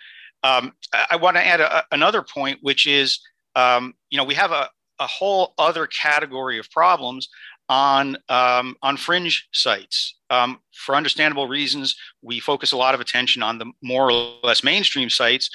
Um, 0.43 0.73
I, 1.09 1.17
want 1.17 1.35
to 1.37 1.45
add 1.45 1.59
a, 1.59 1.83
another 1.91 2.21
point, 2.21 2.59
which 2.61 2.87
is, 2.87 3.19
um, 3.55 3.93
you 4.09 4.17
know, 4.17 4.23
we 4.23 4.33
have 4.35 4.51
a, 4.51 4.69
a 4.99 5.07
whole 5.07 5.53
other 5.57 5.87
category 5.87 6.59
of 6.59 6.69
problems 6.71 7.27
on 7.69 8.17
um, 8.29 8.75
on 8.81 8.97
fringe 8.97 9.47
sites. 9.53 10.15
Um, 10.31 10.59
for 10.73 10.95
understandable 10.95 11.47
reasons, 11.47 11.95
we 12.21 12.39
focus 12.39 12.71
a 12.71 12.77
lot 12.77 12.95
of 12.95 13.01
attention 13.01 13.43
on 13.43 13.57
the 13.57 13.71
more 13.83 14.09
or 14.09 14.33
less 14.43 14.63
mainstream 14.63 15.09
sites, 15.09 15.49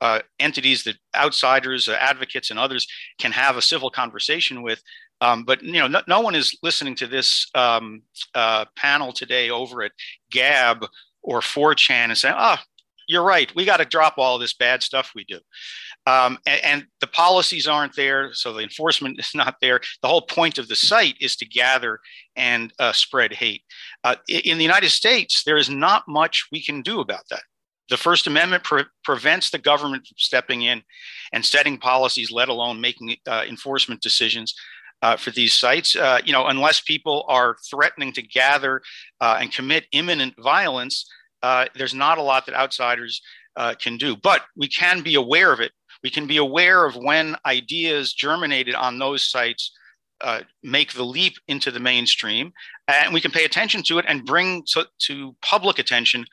uh, 0.00 0.20
entities 0.38 0.84
that 0.84 0.96
outsiders, 1.14 1.88
uh, 1.88 1.98
advocates, 2.00 2.50
and 2.50 2.58
others 2.58 2.86
can 3.18 3.32
have 3.32 3.56
a 3.56 3.62
civil 3.62 3.90
conversation 3.90 4.62
with. 4.62 4.82
Um, 5.20 5.44
but 5.44 5.62
you 5.62 5.72
know, 5.72 5.88
no, 5.88 6.00
no, 6.06 6.20
one 6.20 6.34
is 6.34 6.56
listening 6.62 6.94
to 6.96 7.06
this 7.06 7.46
um, 7.54 8.02
uh, 8.34 8.66
panel 8.76 9.12
today 9.12 9.50
over 9.50 9.82
at 9.82 9.92
Gab 10.30 10.86
or 11.22 11.40
4chan 11.40 11.90
and 11.90 12.16
saying, 12.16 12.36
"Ah, 12.38 12.58
oh, 12.58 12.64
you're 13.08 13.24
right. 13.24 13.54
We 13.54 13.64
got 13.64 13.78
to 13.78 13.84
drop 13.84 14.14
all 14.16 14.38
this 14.38 14.54
bad 14.54 14.82
stuff 14.82 15.12
we 15.14 15.24
do." 15.24 15.40
Um, 16.06 16.38
and, 16.46 16.64
and, 16.64 16.86
the 17.00 17.06
policies 17.06 17.66
aren't 17.66 17.94
there, 17.94 18.32
so 18.32 18.52
the 18.52 18.62
enforcement 18.62 19.18
is 19.20 19.32
not 19.34 19.56
there. 19.60 19.80
The 20.02 20.08
whole 20.08 20.22
point 20.22 20.58
of 20.58 20.68
the 20.68 20.76
site 20.76 21.16
is 21.20 21.36
to 21.36 21.46
gather 21.46 22.00
and 22.36 22.72
uh, 22.78 22.92
spread 22.92 23.32
hate. 23.32 23.62
Uh, 24.02 24.16
in 24.28 24.56
the 24.56 24.64
United 24.64 24.90
States, 24.90 25.44
there 25.44 25.56
is 25.56 25.68
not 25.68 26.04
much 26.08 26.46
we 26.52 26.62
can 26.62 26.82
do 26.82 27.00
about 27.00 27.24
that. 27.30 27.42
the 27.90 27.96
First 27.96 28.26
Amendment 28.26 28.64
pre- 28.64 28.84
prevents 29.04 29.50
the 29.50 29.58
government 29.58 30.06
from 30.06 30.16
stepping 30.16 30.62
in 30.62 30.82
and 31.32 31.44
setting 31.44 31.76
policies, 31.76 32.30
let 32.30 32.48
alone 32.48 32.80
making 32.80 33.16
uh, 33.26 33.44
enforcement 33.48 34.00
decisions 34.00 34.54
uh, 35.02 35.16
for 35.16 35.30
these 35.30 35.54
sites. 35.54 35.96
Uh, 35.96 36.20
you 36.24 36.32
know, 36.32 36.46
unless 36.46 36.80
people 36.80 37.24
are 37.28 37.56
threatening 37.70 38.12
to 38.12 38.22
gather 38.22 38.82
uh, 39.20 39.38
and 39.40 39.52
commit 39.52 39.86
imminent 39.92 40.34
violence, 40.38 41.10
there's 41.74 41.94
not 41.94 42.18
a 42.18 42.22
lot 42.22 42.46
that 42.46 42.54
outsiders 42.54 43.22
uh, 43.56 43.74
can 43.74 43.96
do. 43.96 44.16
But 44.16 44.42
we 44.56 44.68
can 44.68 45.02
be 45.02 45.14
aware 45.14 45.52
of 45.52 45.60
it. 45.60 45.72
We 46.02 46.10
can 46.10 46.26
be 46.26 46.38
aware 46.38 46.84
of 46.86 46.96
when 46.96 47.36
ideas 47.44 48.12
germinated 48.12 48.74
on 48.74 48.98
those 48.98 49.28
sites 49.28 49.72
uh, 50.20 50.40
make 50.62 50.92
the 50.92 51.04
leap 51.04 51.34
into 51.48 51.70
the 51.70 51.80
mainstream, 51.80 52.52
and 52.88 53.14
we 53.14 53.20
can 53.20 53.30
pay 53.30 53.44
attention 53.44 53.82
to 53.84 53.98
it 53.98 54.04
and 54.06 54.26
bring 54.26 54.62
to, 54.72 54.86
to 54.98 55.34
public 55.40 55.78
attention 55.78 56.26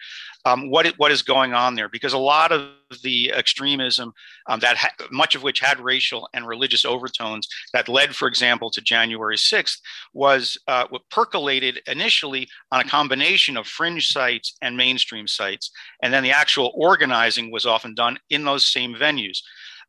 um, 0.45 0.69
what 0.69 0.86
it, 0.86 0.97
what 0.97 1.12
is 1.12 1.21
going 1.21 1.53
on 1.53 1.75
there. 1.75 1.89
Because 1.89 2.13
a 2.13 2.17
lot 2.17 2.51
of 2.51 2.69
the 3.03 3.32
extremism 3.32 4.13
um, 4.47 4.60
that 4.60 4.77
ha- 4.77 4.91
much 5.12 5.36
of 5.36 5.43
which 5.43 5.60
had 5.60 5.80
racial 5.80 6.27
and 6.34 6.47
religious 6.47 6.86
overtones 6.86 7.47
that 7.73 7.89
led, 7.89 8.15
for 8.15 8.27
example, 8.27 8.69
to 8.71 8.82
January 8.82 9.38
6th 9.38 9.77
was 10.13 10.58
uh, 10.67 10.86
percolated 11.10 11.82
initially 11.88 12.47
on 12.71 12.82
a 12.82 12.89
combination 12.89 13.58
of 13.58 13.67
fringe 13.67 14.08
sites 14.08 14.58
and 14.62 14.75
mainstream 14.75 15.27
sites, 15.27 15.71
and 16.01 16.13
then 16.13 16.23
the 16.23 16.32
actual 16.32 16.71
organizing 16.75 17.51
was 17.51 17.65
often 17.65 17.93
done 17.93 18.17
in 18.30 18.43
those 18.43 18.65
same 18.65 18.93
venues. 18.95 19.39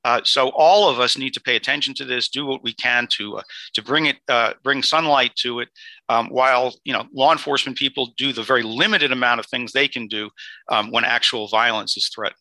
Uh, 0.05 0.21
so 0.25 0.51
all 0.51 0.89
of 0.89 1.01
us 1.01 1.19
need 1.19 1.35
to 1.35 1.41
pay 1.41 1.57
attention 1.57 1.93
to 1.95 2.05
this, 2.05 2.29
do 2.29 2.47
what 2.47 2.63
we 2.63 2.73
can 2.73 3.07
to 3.11 3.39
uh, 3.39 3.43
to 3.75 3.83
bring 3.83 4.07
it, 4.07 4.17
uh, 4.29 4.53
bring 4.63 4.83
sunlight 4.83 5.35
to 5.37 5.61
it, 5.61 5.69
um, 6.09 6.29
while 6.29 6.75
you 6.85 6.93
know 6.93 7.05
law 7.13 7.33
enforcement 7.33 7.77
people 7.77 8.13
do 8.17 8.33
the 8.33 8.43
very 8.43 8.63
limited 8.63 9.13
amount 9.13 9.41
of 9.41 9.47
things 9.47 9.73
they 9.73 9.89
can 9.89 10.07
do 10.07 10.31
um, 10.69 10.91
when 10.91 11.05
actual 11.05 11.49
violence 11.49 11.97
is 11.97 12.09
threatened. 12.09 12.37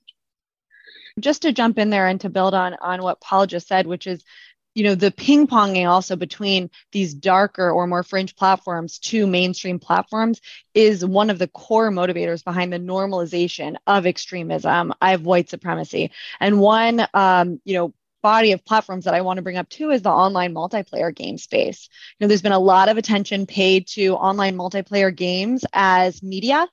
Just 1.20 1.42
to 1.42 1.52
jump 1.52 1.80
in 1.80 1.90
there 1.90 2.08
and 2.08 2.22
to 2.22 2.30
build 2.30 2.54
on 2.54 2.76
on 2.80 3.02
what 3.02 3.22
Paul 3.22 3.48
just 3.48 3.68
said, 3.68 3.88
which 3.88 4.06
is 4.06 4.24
you 4.78 4.84
know 4.84 4.94
the 4.94 5.10
ping 5.10 5.48
ponging 5.48 5.90
also 5.90 6.16
between 6.16 6.70
these 6.92 7.16
darker 7.16 7.72
or 7.72 7.88
more 7.88 8.04
fringe 8.04 8.36
platforms 8.36 9.00
to 9.00 9.26
mainstream 9.26 9.80
platforms 9.80 10.40
is 10.76 11.04
one 11.04 11.32
of 11.32 11.40
the 11.40 11.48
core 11.48 11.90
motivators 11.90 12.44
behind 12.44 12.72
the 12.72 12.78
normalization 12.78 13.76
of 13.88 14.06
extremism 14.06 14.94
of 15.02 15.26
white 15.26 15.50
supremacy 15.50 16.12
and 16.40 16.60
one 16.60 17.08
um, 17.16 17.60
you 17.66 17.74
know 17.74 17.94
body 18.22 18.52
of 18.52 18.64
platforms 18.66 19.06
that 19.06 19.16
I 19.16 19.22
want 19.22 19.38
to 19.38 19.42
bring 19.42 19.58
up 19.58 19.70
too 19.70 19.90
is 19.90 20.04
the 20.04 20.10
online 20.10 20.54
multiplayer 20.54 21.16
game 21.16 21.38
space. 21.38 21.88
You 22.20 22.26
know, 22.26 22.28
there's 22.28 22.42
been 22.42 22.52
a 22.52 22.60
lot 22.60 22.90
of 22.90 22.98
attention 22.98 23.46
paid 23.46 23.88
to 23.90 24.16
online 24.16 24.58
multiplayer 24.58 25.16
games 25.16 25.66
as 25.72 26.22
media, 26.22 26.68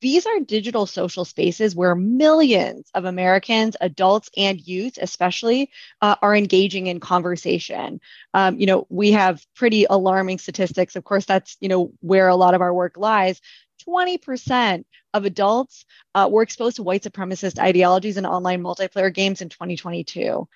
these 0.00 0.26
are 0.26 0.40
digital 0.40 0.86
social 0.86 1.24
spaces 1.24 1.76
where 1.76 1.94
millions 1.94 2.90
of 2.94 3.04
Americans, 3.04 3.76
adults 3.80 4.30
and 4.36 4.60
youth, 4.60 4.98
especially, 5.00 5.70
uh, 6.00 6.16
are 6.22 6.34
engaging 6.34 6.86
in 6.86 7.00
conversation. 7.00 8.00
Um, 8.34 8.58
you 8.58 8.66
know, 8.66 8.86
we 8.88 9.12
have 9.12 9.44
pretty 9.54 9.86
alarming 9.88 10.38
statistics. 10.38 10.96
Of 10.96 11.04
course, 11.04 11.26
that's 11.26 11.56
you 11.60 11.68
know 11.68 11.92
where 12.00 12.28
a 12.28 12.36
lot 12.36 12.54
of 12.54 12.62
our 12.62 12.72
work 12.72 12.96
lies. 12.96 13.40
20% 13.88 14.84
of 15.14 15.24
adults 15.24 15.84
uh, 16.14 16.28
were 16.30 16.42
exposed 16.42 16.76
to 16.76 16.82
white 16.82 17.02
supremacist 17.02 17.58
ideologies 17.58 18.16
in 18.16 18.26
online 18.26 18.62
multiplayer 18.62 19.12
games 19.12 19.40
in 19.40 19.48
2022. 19.48 20.46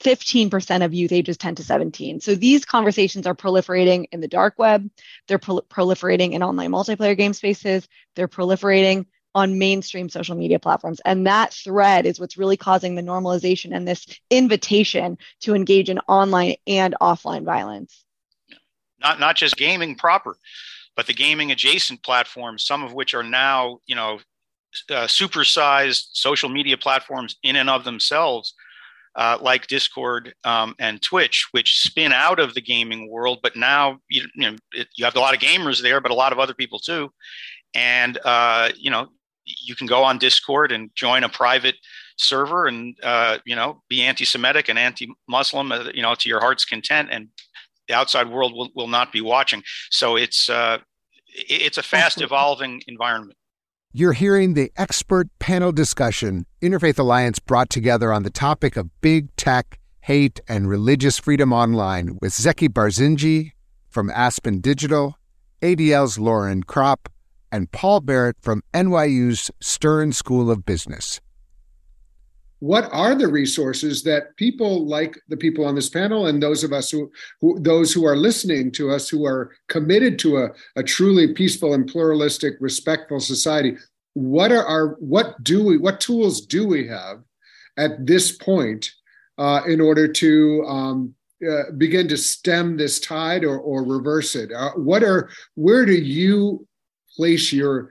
15% 0.00 0.84
of 0.84 0.94
youth 0.94 1.12
ages 1.12 1.36
10 1.36 1.56
to 1.56 1.64
17. 1.64 2.20
So 2.20 2.34
these 2.34 2.64
conversations 2.64 3.26
are 3.26 3.34
proliferating 3.34 4.06
in 4.12 4.20
the 4.20 4.28
dark 4.28 4.54
web. 4.58 4.88
They're 5.28 5.38
pro- 5.38 5.60
proliferating 5.62 6.32
in 6.32 6.42
online 6.42 6.70
multiplayer 6.70 7.16
game 7.16 7.34
spaces. 7.34 7.86
They're 8.16 8.28
proliferating 8.28 9.06
on 9.34 9.58
mainstream 9.58 10.08
social 10.08 10.36
media 10.36 10.58
platforms. 10.58 11.00
And 11.04 11.26
that 11.26 11.52
thread 11.52 12.06
is 12.06 12.18
what's 12.18 12.36
really 12.36 12.56
causing 12.56 12.94
the 12.94 13.02
normalization 13.02 13.74
and 13.74 13.86
this 13.86 14.06
invitation 14.30 15.18
to 15.40 15.54
engage 15.54 15.88
in 15.88 15.98
online 16.00 16.56
and 16.66 16.96
offline 17.00 17.44
violence. 17.44 18.04
Not, 19.00 19.20
not 19.20 19.36
just 19.36 19.56
gaming 19.56 19.94
proper, 19.94 20.36
but 20.96 21.06
the 21.06 21.14
gaming 21.14 21.52
adjacent 21.52 22.02
platforms, 22.02 22.64
some 22.64 22.82
of 22.82 22.92
which 22.92 23.14
are 23.14 23.22
now, 23.22 23.78
you 23.86 23.94
know, 23.94 24.18
uh, 24.88 25.06
supersized 25.06 26.08
social 26.12 26.48
media 26.48 26.76
platforms 26.76 27.36
in 27.42 27.56
and 27.56 27.68
of 27.68 27.84
themselves 27.84 28.54
uh, 29.16 29.38
like 29.40 29.66
Discord 29.66 30.34
um, 30.44 30.74
and 30.78 31.02
Twitch, 31.02 31.48
which 31.52 31.80
spin 31.80 32.12
out 32.12 32.38
of 32.38 32.54
the 32.54 32.60
gaming 32.60 33.10
world, 33.10 33.40
but 33.42 33.56
now 33.56 33.98
you, 34.08 34.22
you 34.34 34.50
know 34.50 34.56
it, 34.72 34.88
you 34.96 35.04
have 35.04 35.16
a 35.16 35.20
lot 35.20 35.34
of 35.34 35.40
gamers 35.40 35.82
there, 35.82 36.00
but 36.00 36.10
a 36.10 36.14
lot 36.14 36.32
of 36.32 36.38
other 36.38 36.54
people 36.54 36.78
too, 36.78 37.10
and 37.74 38.18
uh, 38.24 38.70
you 38.76 38.90
know 38.90 39.08
you 39.44 39.74
can 39.74 39.86
go 39.86 40.04
on 40.04 40.18
Discord 40.18 40.72
and 40.72 40.90
join 40.94 41.24
a 41.24 41.28
private 41.28 41.74
server 42.16 42.66
and 42.66 42.96
uh, 43.02 43.38
you 43.44 43.56
know 43.56 43.82
be 43.88 44.02
anti-Semitic 44.02 44.68
and 44.68 44.78
anti-Muslim, 44.78 45.72
uh, 45.72 45.90
you 45.94 46.02
know, 46.02 46.14
to 46.14 46.28
your 46.28 46.40
heart's 46.40 46.64
content, 46.64 47.08
and 47.10 47.28
the 47.88 47.94
outside 47.94 48.28
world 48.28 48.54
will, 48.54 48.68
will 48.74 48.88
not 48.88 49.12
be 49.12 49.20
watching. 49.20 49.62
So 49.90 50.16
it's 50.16 50.48
uh, 50.48 50.78
it's 51.26 51.78
a 51.78 51.82
fast 51.82 52.20
evolving 52.20 52.82
environment. 52.86 53.36
You're 53.92 54.12
hearing 54.12 54.54
the 54.54 54.70
expert 54.76 55.26
panel 55.40 55.72
discussion 55.72 56.46
Interfaith 56.62 57.00
Alliance 57.00 57.40
brought 57.40 57.70
together 57.70 58.12
on 58.12 58.22
the 58.22 58.30
topic 58.30 58.76
of 58.76 58.88
big 59.00 59.34
tech, 59.34 59.80
hate, 60.02 60.38
and 60.46 60.68
religious 60.68 61.18
freedom 61.18 61.52
online 61.52 62.16
with 62.22 62.32
Zaki 62.32 62.68
Barzinji 62.68 63.50
from 63.88 64.08
Aspen 64.10 64.60
Digital, 64.60 65.18
ADL's 65.60 66.20
Lauren 66.20 66.62
Krapf, 66.62 67.08
and 67.50 67.72
Paul 67.72 67.98
Barrett 67.98 68.36
from 68.40 68.62
NYU's 68.72 69.50
Stern 69.60 70.12
School 70.12 70.52
of 70.52 70.64
Business 70.64 71.20
what 72.60 72.88
are 72.92 73.14
the 73.14 73.28
resources 73.28 74.02
that 74.02 74.36
people 74.36 74.86
like 74.86 75.18
the 75.28 75.36
people 75.36 75.64
on 75.64 75.74
this 75.74 75.88
panel 75.88 76.26
and 76.26 76.42
those 76.42 76.62
of 76.62 76.72
us 76.72 76.90
who, 76.90 77.10
who 77.40 77.58
those 77.60 77.92
who 77.92 78.06
are 78.06 78.16
listening 78.16 78.70
to 78.70 78.90
us 78.90 79.08
who 79.08 79.26
are 79.26 79.52
committed 79.68 80.18
to 80.18 80.38
a, 80.38 80.48
a 80.76 80.82
truly 80.82 81.34
peaceful 81.34 81.74
and 81.74 81.88
pluralistic 81.88 82.54
respectful 82.60 83.18
society 83.18 83.76
what 84.14 84.52
are 84.52 84.64
our 84.64 84.96
what 85.00 85.42
do 85.42 85.64
we 85.64 85.78
what 85.78 86.00
tools 86.00 86.40
do 86.40 86.66
we 86.66 86.86
have 86.86 87.22
at 87.76 88.06
this 88.06 88.32
point 88.32 88.90
uh, 89.38 89.62
in 89.66 89.80
order 89.80 90.06
to 90.06 90.64
um, 90.66 91.14
uh, 91.48 91.70
begin 91.78 92.06
to 92.06 92.16
stem 92.16 92.76
this 92.76 93.00
tide 93.00 93.44
or, 93.44 93.58
or 93.58 93.82
reverse 93.82 94.34
it? 94.34 94.52
Uh, 94.52 94.72
what 94.72 95.02
are 95.02 95.30
where 95.54 95.86
do 95.86 95.94
you 95.94 96.66
place 97.16 97.52
your 97.52 97.90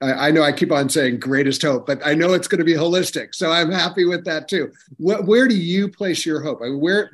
I, 0.00 0.30
know 0.30 0.42
I 0.42 0.52
keep 0.52 0.70
on 0.70 0.88
saying 0.88 1.18
greatest 1.18 1.62
hope, 1.62 1.86
but 1.86 2.00
I 2.04 2.14
know 2.14 2.34
it's 2.34 2.46
going 2.46 2.60
to 2.60 2.64
be 2.64 2.74
holistic. 2.74 3.34
So 3.34 3.50
I'm 3.50 3.70
happy 3.70 4.04
with 4.04 4.24
that 4.24 4.48
too. 4.48 4.70
Where, 4.98 5.22
where 5.22 5.48
do 5.48 5.56
you 5.56 5.88
place 5.88 6.24
your 6.24 6.40
hope? 6.40 6.60
I 6.62 6.66
mean, 6.66 6.80
where, 6.80 7.10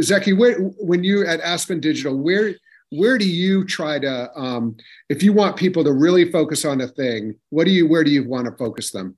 Zaki, 0.00 0.32
where, 0.32 0.58
when 0.58 1.04
you 1.04 1.24
at 1.26 1.40
Aspen 1.40 1.80
Digital, 1.80 2.16
where 2.18 2.54
where 2.92 3.16
do 3.16 3.26
you 3.26 3.64
try 3.64 3.98
to, 3.98 4.30
um, 4.38 4.76
if 5.08 5.22
you 5.22 5.32
want 5.32 5.56
people 5.56 5.82
to 5.82 5.92
really 5.92 6.30
focus 6.30 6.66
on 6.66 6.82
a 6.82 6.86
thing, 6.86 7.34
what 7.48 7.64
do 7.64 7.70
you 7.70 7.88
where 7.88 8.04
do 8.04 8.10
you 8.10 8.28
want 8.28 8.44
to 8.44 8.52
focus 8.52 8.90
them? 8.90 9.16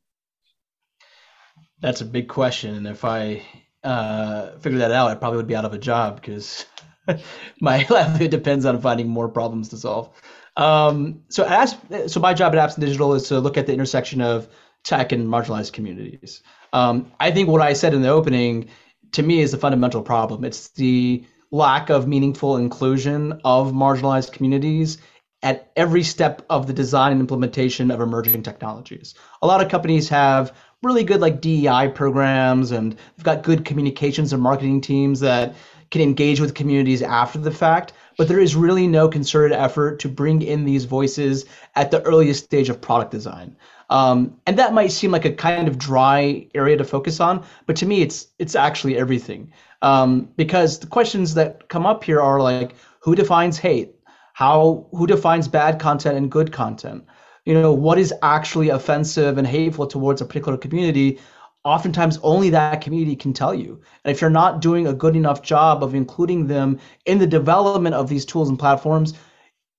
That's 1.81 2.01
a 2.01 2.05
big 2.05 2.29
question, 2.29 2.77
and 2.77 2.87
if 2.87 3.05
I 3.05 3.43
uh, 3.83 4.57
figure 4.59 4.79
that 4.79 4.93
out, 4.93 5.11
I 5.11 5.17
probably 5.17 5.39
would 5.39 5.49
be 5.49 5.57
out 5.57 5.65
of 5.65 5.75
a 5.75 5.79
job 5.79 6.21
because 6.21 6.67
my 7.61 7.85
livelihood 7.91 8.31
depends 8.31 8.65
on 8.65 8.81
finding 8.81 9.09
more 9.09 9.29
problems 9.29 9.69
to 9.71 9.77
solve. 9.77 10.11
Um, 10.57 11.23
so 11.29 11.45
as 11.45 11.77
so 12.07 12.21
my 12.21 12.35
job 12.35 12.53
at 12.55 12.59
Aspen 12.59 12.85
Digital 12.85 13.15
is 13.15 13.29
to 13.29 13.41
look 13.41 13.57
at 13.57 13.67
the 13.67 13.73
intersection 13.73 14.21
of 14.21 14.49
tech 14.85 15.13
and 15.13 15.29
marginalized 15.29 15.73
communities. 15.73 16.43
Um, 16.73 17.13
I 17.19 17.31
think 17.31 17.49
what 17.49 17.63
I 17.63 17.73
said 17.73 17.95
in 17.95 18.03
the 18.03 18.09
opening 18.09 18.69
to 19.13 19.23
me 19.23 19.41
is 19.41 19.53
the 19.53 19.59
fundamental 19.59 20.03
problem. 20.03 20.45
It's 20.45 20.69
the 20.71 21.25
lack 21.51 21.89
of 21.89 22.07
meaningful 22.07 22.57
inclusion 22.57 23.41
of 23.45 23.73
marginalized 23.73 24.33
communities 24.33 24.99
at 25.43 25.71
every 25.77 26.03
step 26.03 26.45
of 26.51 26.67
the 26.67 26.73
design 26.73 27.13
and 27.13 27.21
implementation 27.21 27.91
of 27.91 28.01
emerging 28.01 28.43
technologies. 28.43 29.15
A 29.43 29.47
lot 29.47 29.63
of 29.63 29.71
companies 29.71 30.09
have 30.09 30.57
really 30.83 31.05
good 31.05 31.21
like 31.21 31.41
DEI 31.41 31.89
programs 31.95 32.71
and 32.71 32.93
they've 32.93 33.25
got 33.25 33.43
good 33.43 33.65
communications 33.65 34.33
and 34.33 34.43
marketing 34.43 34.81
teams 34.81 35.21
that 35.21 35.55
can 35.95 36.03
engage 36.03 36.41
with 36.41 36.55
communities 36.55 37.03
after 37.03 37.39
the 37.39 37.57
fact 37.65 37.95
but 38.17 38.29
there 38.29 38.41
is 38.41 38.55
really 38.55 38.87
no 38.87 39.09
concerted 39.09 39.57
effort 39.57 39.99
to 40.01 40.09
bring 40.09 40.43
in 40.43 40.65
these 40.65 40.85
voices 40.85 41.47
at 41.75 41.91
the 41.91 42.03
earliest 42.03 42.45
stage 42.45 42.69
of 42.69 42.81
product 42.81 43.11
design. 43.11 43.57
Um, 43.91 44.39
and 44.47 44.59
that 44.59 44.73
might 44.73 44.93
seem 44.93 45.11
like 45.11 45.25
a 45.25 45.33
kind 45.33 45.69
of 45.69 45.79
dry 45.79 46.49
area 46.55 46.77
to 46.77 46.85
focus 46.85 47.21
on, 47.21 47.45
but 47.67 47.77
to 47.77 47.87
me, 47.87 48.03
it's 48.03 48.29
it's 48.39 48.55
actually 48.55 48.97
everything. 48.97 49.53
Um, 49.83 50.31
because 50.37 50.79
the 50.79 50.87
questions 50.87 51.35
that 51.35 51.69
come 51.69 51.85
up 51.85 52.03
here 52.03 52.21
are 52.21 52.41
like, 52.41 52.75
who 53.01 53.15
defines 53.15 53.59
hate? 53.59 53.95
How 54.33 54.87
who 54.93 55.07
defines 55.07 55.49
bad 55.49 55.79
content 55.79 56.17
and 56.17 56.31
good 56.31 56.51
content? 56.51 57.05
You 57.45 57.55
know, 57.55 57.73
what 57.75 57.99
is 57.99 58.15
actually 58.23 58.71
offensive 58.71 59.37
and 59.37 59.47
hateful 59.47 59.87
towards 59.87 60.23
a 60.23 60.25
particular 60.25 60.57
community 60.57 61.19
oftentimes 61.65 62.19
only 62.23 62.51
that 62.51 62.81
community 62.83 63.17
can 63.17 63.33
tell 63.33 63.55
you. 63.55 63.81
And 64.05 64.15
if 64.15 64.21
you're 64.21 64.31
not 64.31 64.61
doing 64.61 64.87
a 64.87 64.93
good 64.93 65.17
enough 65.17 65.43
job 65.43 65.83
of 65.83 65.95
including 65.95 66.47
them 66.47 66.79
in 67.07 67.19
the 67.19 67.27
development 67.27 67.95
of 67.95 68.09
these 68.09 68.25
tools 68.25 68.49
and 68.49 68.59
platforms, 68.59 69.15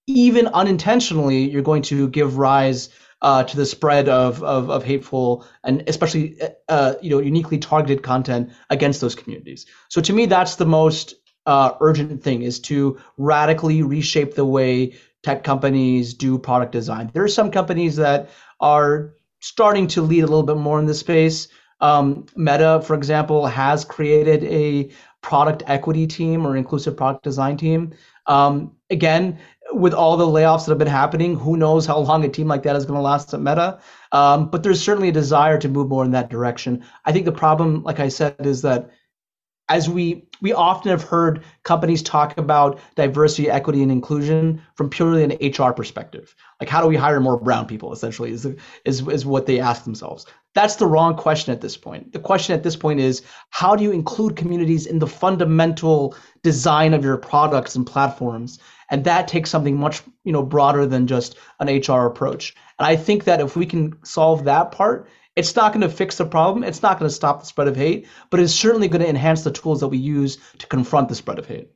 even 0.08 0.48
unintentionally, 0.48 1.50
you're 1.50 1.62
going 1.62 1.84
to 1.84 2.10
give 2.10 2.38
rise 2.38 2.89
uh, 3.21 3.43
to 3.43 3.58
the 3.58 3.65
spread 3.65 4.10
of, 4.10 4.43
of, 4.43 4.69
of 4.69 4.84
hateful 4.84 5.45
and 5.63 5.84
especially 5.88 6.38
uh, 6.69 6.95
you 7.02 7.10
know 7.10 7.19
uniquely 7.19 7.58
targeted 7.58 8.04
content 8.04 8.52
against 8.69 9.02
those 9.02 9.15
communities. 9.15 9.65
So 9.89 10.02
to 10.02 10.13
me, 10.13 10.26
that's 10.26 10.56
the 10.56 10.65
most 10.65 11.15
uh, 11.45 11.71
urgent 11.80 12.24
thing 12.24 12.41
is 12.41 12.60
to 12.60 13.00
radically 13.17 13.84
reshape 13.84 14.36
the 14.36 14.45
way 14.45 14.95
tech 15.24 15.43
companies 15.43 16.13
do 16.13 16.38
product 16.38 16.71
design. 16.71 17.10
There 17.13 17.24
are 17.24 17.28
some 17.28 17.52
companies 17.52 17.95
that 17.95 18.30
are 18.60 19.15
starting 19.39 19.88
to 19.88 20.02
lead 20.02 20.21
a 20.21 20.28
little 20.28 20.43
bit 20.43 20.58
more 20.58 20.80
in 20.80 20.86
this 20.86 21.00
space. 21.00 21.48
Um, 21.81 22.25
Meta, 22.35 22.81
for 22.85 22.95
example, 22.95 23.45
has 23.45 23.83
created 23.83 24.43
a 24.45 24.91
product 25.21 25.63
equity 25.67 26.07
team 26.07 26.45
or 26.45 26.55
inclusive 26.55 26.95
product 26.95 27.23
design 27.23 27.57
team. 27.57 27.93
Um, 28.27 28.75
again, 28.89 29.39
with 29.71 29.93
all 29.93 30.17
the 30.17 30.25
layoffs 30.25 30.65
that 30.65 30.71
have 30.71 30.77
been 30.77 30.88
happening, 30.88 31.35
who 31.35 31.57
knows 31.57 31.85
how 31.85 31.97
long 31.97 32.23
a 32.23 32.29
team 32.29 32.47
like 32.47 32.63
that 32.63 32.75
is 32.75 32.85
going 32.85 32.97
to 32.97 33.01
last 33.01 33.33
at 33.33 33.39
Meta. 33.39 33.79
Um, 34.11 34.49
but 34.49 34.63
there's 34.63 34.81
certainly 34.81 35.09
a 35.09 35.13
desire 35.13 35.57
to 35.57 35.67
move 35.67 35.89
more 35.89 36.05
in 36.05 36.11
that 36.11 36.29
direction. 36.29 36.83
I 37.05 37.11
think 37.11 37.25
the 37.25 37.31
problem, 37.31 37.83
like 37.83 37.99
I 37.99 38.07
said, 38.07 38.45
is 38.45 38.61
that 38.61 38.89
as 39.69 39.89
we 39.89 40.28
we 40.41 40.54
often 40.54 40.91
have 40.91 41.04
heard 41.04 41.43
companies 41.63 42.04
talk 42.04 42.38
about 42.38 42.80
diversity, 42.95 43.49
equity, 43.49 43.82
and 43.82 43.91
inclusion 43.91 44.62
from 44.75 44.89
purely 44.89 45.23
an 45.23 45.38
HR 45.41 45.71
perspective. 45.71 46.36
Like 46.60 46.69
how 46.69 46.82
do 46.82 46.88
we 46.88 46.95
hire 46.95 47.19
more 47.19 47.39
brown 47.39 47.65
people? 47.65 47.91
Essentially, 47.91 48.32
is 48.32 48.45
is 48.86 49.08
is 49.08 49.25
what 49.25 49.45
they 49.45 49.60
ask 49.60 49.84
themselves. 49.84 50.25
That's 50.54 50.75
the 50.75 50.88
wrong 50.88 51.15
question 51.15 51.51
at 51.54 51.62
this 51.62 51.75
point. 51.75 52.13
The 52.13 52.19
question 52.19 52.56
at 52.56 52.63
this 52.63 52.75
point 52.75 52.99
is 52.99 53.23
how 53.49 53.75
do 53.75 53.84
you 53.84 53.91
include 53.91 54.36
communities 54.36 54.86
in 54.86 54.99
the 54.99 55.08
fundamental 55.08 56.15
design 56.43 56.93
of 56.93 57.04
your 57.04 57.17
products 57.17 57.75
and 57.75 57.86
platforms? 57.86 58.60
And 58.91 59.04
that 59.04 59.28
takes 59.28 59.49
something 59.49 59.78
much 59.78 60.04
you 60.23 60.32
know 60.32 60.43
broader 60.43 60.86
than 60.86 61.08
just 61.08 61.38
an 61.60 61.67
HR 61.67 62.06
approach. 62.06 62.56
And 62.78 62.86
I 62.86 62.95
think 62.95 63.23
that 63.23 63.41
if 63.41 63.56
we 63.56 63.65
can 63.65 63.97
solve 64.04 64.43
that 64.43 64.71
part, 64.71 65.08
it's 65.36 65.56
not 65.56 65.74
going 65.74 65.82
to 65.82 65.89
fix 65.89 66.17
the 66.17 66.26
problem. 66.26 66.63
It's 66.63 66.82
not 66.82 66.98
going 66.98 67.10
to 67.10 67.15
stop 67.15 67.41
the 67.41 67.45
spread 67.45 67.67
of 67.67 67.76
hate, 67.76 68.08
but 68.30 68.39
it's 68.39 68.54
certainly 68.54 68.88
going 68.88 69.02
to 69.02 69.10
enhance 69.10 69.43
the 69.43 69.52
tools 69.52 69.82
that 69.82 69.89
we 69.89 69.98
use 69.98 70.38
to 70.60 70.67
confront 70.67 71.10
the 71.10 71.15
spread 71.15 71.39
of 71.39 71.45
hate. 71.45 71.69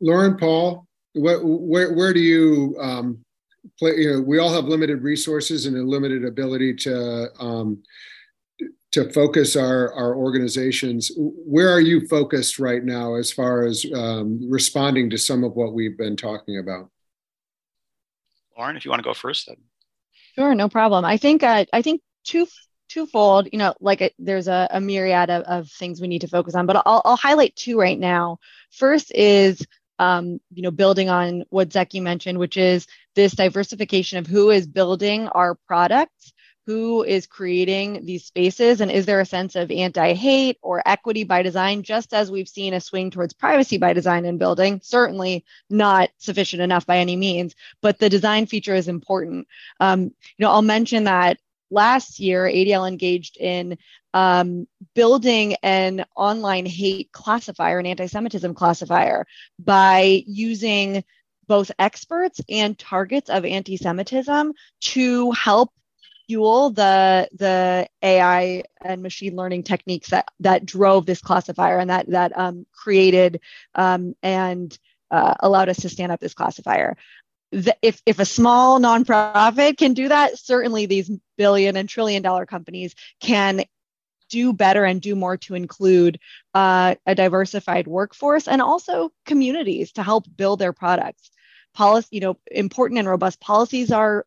Lauren, 0.00 0.36
Paul, 0.36 0.86
where, 1.14 1.40
where, 1.40 1.94
where 1.94 2.12
do 2.12 2.20
you 2.20 2.76
um, 2.78 3.24
play? 3.78 3.96
You 3.96 4.12
know, 4.12 4.20
we 4.20 4.38
all 4.38 4.52
have 4.52 4.66
limited 4.66 5.02
resources 5.02 5.64
and 5.64 5.76
a 5.76 5.82
limited 5.82 6.24
ability 6.24 6.74
to 6.74 7.28
um, 7.40 7.82
to 8.92 9.10
focus 9.12 9.56
our 9.56 9.94
our 9.94 10.14
organizations. 10.14 11.10
Where 11.16 11.70
are 11.70 11.80
you 11.80 12.06
focused 12.08 12.58
right 12.58 12.84
now 12.84 13.14
as 13.14 13.32
far 13.32 13.64
as 13.64 13.86
um, 13.94 14.38
responding 14.50 15.08
to 15.10 15.18
some 15.18 15.44
of 15.44 15.56
what 15.56 15.72
we've 15.72 15.96
been 15.96 16.16
talking 16.16 16.58
about? 16.58 16.90
Lauren, 18.58 18.76
if 18.76 18.84
you 18.84 18.90
want 18.90 19.02
to 19.02 19.08
go 19.08 19.14
first. 19.14 19.46
Then. 19.46 19.56
Sure, 20.38 20.54
no 20.54 20.68
problem. 20.68 21.04
I 21.04 21.16
think 21.16 21.42
uh, 21.42 21.64
I 21.72 21.82
think 21.82 22.02
two 22.24 22.46
twofold. 22.88 23.48
You 23.52 23.58
know, 23.58 23.74
like 23.80 24.00
a, 24.02 24.10
there's 24.18 24.48
a, 24.48 24.68
a 24.70 24.80
myriad 24.80 25.30
of, 25.30 25.42
of 25.44 25.70
things 25.70 26.00
we 26.00 26.08
need 26.08 26.20
to 26.22 26.28
focus 26.28 26.54
on, 26.54 26.66
but 26.66 26.76
I'll, 26.84 27.02
I'll 27.04 27.16
highlight 27.16 27.56
two 27.56 27.78
right 27.78 27.98
now. 27.98 28.38
First 28.70 29.12
is 29.14 29.64
um, 29.98 30.38
you 30.52 30.62
know 30.62 30.70
building 30.70 31.08
on 31.08 31.44
what 31.48 31.72
Zaki 31.72 32.00
mentioned, 32.00 32.38
which 32.38 32.56
is 32.56 32.86
this 33.14 33.32
diversification 33.32 34.18
of 34.18 34.26
who 34.26 34.50
is 34.50 34.66
building 34.66 35.28
our 35.28 35.54
products 35.66 36.32
who 36.66 37.04
is 37.04 37.26
creating 37.26 38.04
these 38.04 38.24
spaces 38.24 38.80
and 38.80 38.90
is 38.90 39.06
there 39.06 39.20
a 39.20 39.26
sense 39.26 39.54
of 39.54 39.70
anti-hate 39.70 40.58
or 40.62 40.82
equity 40.84 41.22
by 41.22 41.42
design 41.42 41.82
just 41.82 42.12
as 42.12 42.30
we've 42.30 42.48
seen 42.48 42.74
a 42.74 42.80
swing 42.80 43.10
towards 43.10 43.32
privacy 43.32 43.78
by 43.78 43.92
design 43.92 44.24
in 44.24 44.36
building? 44.36 44.80
Certainly 44.82 45.44
not 45.70 46.10
sufficient 46.18 46.62
enough 46.62 46.84
by 46.84 46.98
any 46.98 47.16
means 47.16 47.54
but 47.80 47.98
the 47.98 48.08
design 48.08 48.46
feature 48.46 48.74
is 48.74 48.88
important. 48.88 49.46
Um, 49.80 50.02
you 50.02 50.10
know 50.40 50.50
i'll 50.50 50.62
mention 50.62 51.04
that 51.04 51.38
last 51.70 52.20
year 52.20 52.44
adl 52.44 52.88
engaged 52.88 53.36
in 53.36 53.78
um, 54.14 54.66
building 54.94 55.56
an 55.62 56.04
online 56.16 56.66
hate 56.66 57.12
classifier 57.12 57.78
an 57.78 57.86
anti-semitism 57.86 58.54
classifier 58.54 59.26
by 59.58 60.22
using 60.26 61.04
both 61.46 61.70
experts 61.78 62.40
and 62.48 62.78
targets 62.78 63.30
of 63.30 63.44
anti-Semitism 63.44 64.52
to 64.80 65.30
help 65.32 65.70
fuel 66.28 66.70
the 66.70 67.28
the 67.32 67.88
AI 68.02 68.62
and 68.80 69.02
machine 69.02 69.36
learning 69.36 69.62
techniques 69.62 70.10
that 70.10 70.26
that 70.40 70.66
drove 70.66 71.06
this 71.06 71.20
classifier 71.20 71.78
and 71.78 71.90
that 71.90 72.08
that 72.10 72.36
um, 72.36 72.66
created 72.72 73.40
um, 73.74 74.14
and 74.22 74.76
uh, 75.10 75.34
allowed 75.40 75.68
us 75.68 75.78
to 75.78 75.88
stand 75.88 76.12
up 76.12 76.20
this 76.20 76.34
classifier. 76.34 76.96
The, 77.52 77.76
if 77.80 78.02
if 78.06 78.18
a 78.18 78.24
small 78.24 78.80
nonprofit 78.80 79.78
can 79.78 79.94
do 79.94 80.08
that, 80.08 80.38
certainly 80.38 80.86
these 80.86 81.10
billion 81.38 81.76
and 81.76 81.88
trillion 81.88 82.22
dollar 82.22 82.46
companies 82.46 82.94
can 83.20 83.64
do 84.28 84.52
better 84.52 84.84
and 84.84 85.00
do 85.00 85.14
more 85.14 85.36
to 85.36 85.54
include 85.54 86.18
uh, 86.52 86.96
a 87.06 87.14
diversified 87.14 87.86
workforce 87.86 88.48
and 88.48 88.60
also 88.60 89.12
communities 89.24 89.92
to 89.92 90.02
help 90.02 90.24
build 90.36 90.58
their 90.58 90.72
products 90.72 91.30
policy 91.74 92.08
you 92.10 92.20
know 92.20 92.36
important 92.50 92.98
and 92.98 93.06
robust 93.06 93.38
policies 93.38 93.92
are 93.92 94.24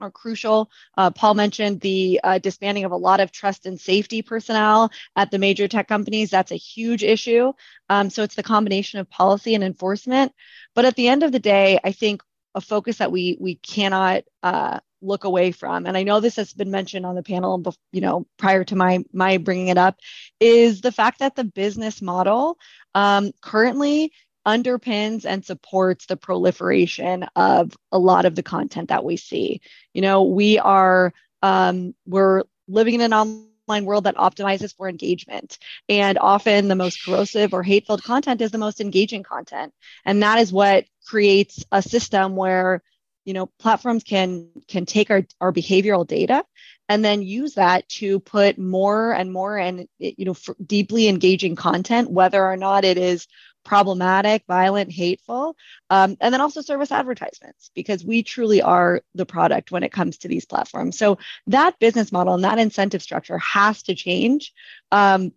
are 0.00 0.10
crucial. 0.10 0.70
Uh, 0.96 1.10
Paul 1.10 1.34
mentioned 1.34 1.80
the 1.80 2.20
uh, 2.22 2.38
disbanding 2.38 2.84
of 2.84 2.92
a 2.92 2.96
lot 2.96 3.20
of 3.20 3.32
trust 3.32 3.66
and 3.66 3.80
safety 3.80 4.22
personnel 4.22 4.90
at 5.14 5.30
the 5.30 5.38
major 5.38 5.68
tech 5.68 5.88
companies. 5.88 6.30
That's 6.30 6.52
a 6.52 6.56
huge 6.56 7.02
issue. 7.02 7.52
Um, 7.88 8.10
so 8.10 8.22
it's 8.22 8.34
the 8.34 8.42
combination 8.42 9.00
of 9.00 9.10
policy 9.10 9.54
and 9.54 9.64
enforcement. 9.64 10.32
But 10.74 10.84
at 10.84 10.96
the 10.96 11.08
end 11.08 11.22
of 11.22 11.32
the 11.32 11.38
day, 11.38 11.78
I 11.82 11.92
think 11.92 12.22
a 12.54 12.60
focus 12.60 12.98
that 12.98 13.12
we 13.12 13.36
we 13.40 13.56
cannot 13.56 14.24
uh, 14.42 14.80
look 15.02 15.24
away 15.24 15.52
from, 15.52 15.86
and 15.86 15.96
I 15.96 16.02
know 16.02 16.20
this 16.20 16.36
has 16.36 16.54
been 16.54 16.70
mentioned 16.70 17.04
on 17.04 17.14
the 17.14 17.22
panel, 17.22 17.62
you 17.92 18.00
know, 18.00 18.26
prior 18.38 18.64
to 18.64 18.76
my 18.76 19.04
my 19.12 19.36
bringing 19.36 19.68
it 19.68 19.78
up, 19.78 19.98
is 20.40 20.80
the 20.80 20.92
fact 20.92 21.18
that 21.18 21.36
the 21.36 21.44
business 21.44 22.00
model 22.00 22.58
um, 22.94 23.32
currently 23.42 24.12
underpins 24.46 25.24
and 25.26 25.44
supports 25.44 26.06
the 26.06 26.16
proliferation 26.16 27.26
of 27.36 27.76
a 27.92 27.98
lot 27.98 28.24
of 28.24 28.34
the 28.34 28.42
content 28.42 28.88
that 28.88 29.04
we 29.04 29.16
see. 29.16 29.60
You 29.92 30.02
know, 30.02 30.24
we 30.24 30.58
are 30.58 31.12
um, 31.42 31.94
we're 32.06 32.44
living 32.68 32.94
in 32.94 33.00
an 33.00 33.12
online 33.12 33.46
world 33.46 34.04
that 34.04 34.16
optimizes 34.16 34.74
for 34.76 34.88
engagement, 34.88 35.58
and 35.88 36.18
often 36.18 36.68
the 36.68 36.76
most 36.76 37.04
corrosive 37.04 37.52
or 37.52 37.62
hate-filled 37.62 38.02
content 38.02 38.40
is 38.40 38.50
the 38.50 38.58
most 38.58 38.80
engaging 38.80 39.22
content, 39.22 39.72
and 40.04 40.22
that 40.22 40.38
is 40.38 40.52
what 40.52 40.84
creates 41.06 41.64
a 41.72 41.82
system 41.82 42.36
where 42.36 42.82
you 43.24 43.34
know 43.34 43.46
platforms 43.58 44.04
can 44.04 44.48
can 44.68 44.86
take 44.86 45.10
our, 45.10 45.22
our 45.40 45.52
behavioral 45.52 46.06
data 46.06 46.44
and 46.88 47.04
then 47.04 47.22
use 47.22 47.54
that 47.54 47.88
to 47.88 48.20
put 48.20 48.58
more 48.58 49.12
and 49.12 49.32
more 49.32 49.58
and 49.58 49.88
you 49.98 50.24
know 50.24 50.34
deeply 50.64 51.08
engaging 51.08 51.56
content 51.56 52.10
whether 52.10 52.42
or 52.44 52.56
not 52.56 52.84
it 52.84 52.96
is 52.96 53.26
problematic, 53.66 54.44
violent, 54.46 54.90
hateful, 54.92 55.56
um, 55.90 56.16
and 56.20 56.32
then 56.32 56.40
also 56.40 56.60
service 56.60 56.92
advertisements 56.92 57.70
because 57.74 58.04
we 58.04 58.22
truly 58.22 58.62
are 58.62 59.02
the 59.14 59.26
product 59.26 59.72
when 59.72 59.82
it 59.82 59.92
comes 59.92 60.18
to 60.18 60.28
these 60.28 60.46
platforms. 60.46 60.96
So 60.96 61.18
that 61.48 61.78
business 61.78 62.12
model 62.12 62.34
and 62.34 62.44
that 62.44 62.58
incentive 62.58 63.02
structure 63.02 63.38
has 63.38 63.82
to 63.84 63.94
change 63.94 64.54
um, 64.92 65.32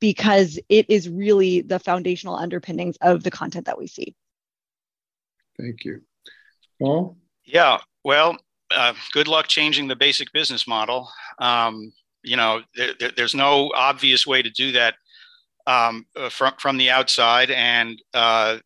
because 0.00 0.58
it 0.68 0.86
is 0.88 1.08
really 1.08 1.60
the 1.60 1.78
foundational 1.78 2.34
underpinnings 2.34 2.96
of 3.00 3.22
the 3.22 3.30
content 3.30 3.66
that 3.66 3.78
we 3.78 3.86
see. 3.86 4.16
Thank 5.58 5.84
you. 5.84 6.02
Paul? 6.80 7.16
Yeah, 7.44 7.78
well, 8.04 8.36
uh, 8.74 8.94
good 9.12 9.28
luck 9.28 9.46
changing 9.46 9.86
the 9.86 9.96
basic 9.96 10.32
business 10.32 10.66
model. 10.66 11.10
Um, 11.38 11.92
you 12.22 12.36
know, 12.36 12.62
there, 12.74 12.94
there, 12.98 13.12
there's 13.16 13.34
no 13.34 13.70
obvious 13.74 14.26
way 14.26 14.42
to 14.42 14.50
do 14.50 14.72
that 14.72 14.94
um, 15.66 16.06
uh, 16.16 16.28
from 16.28 16.54
from 16.58 16.76
the 16.76 16.90
outside, 16.90 17.50
and 17.50 18.00
uh, 18.14 18.58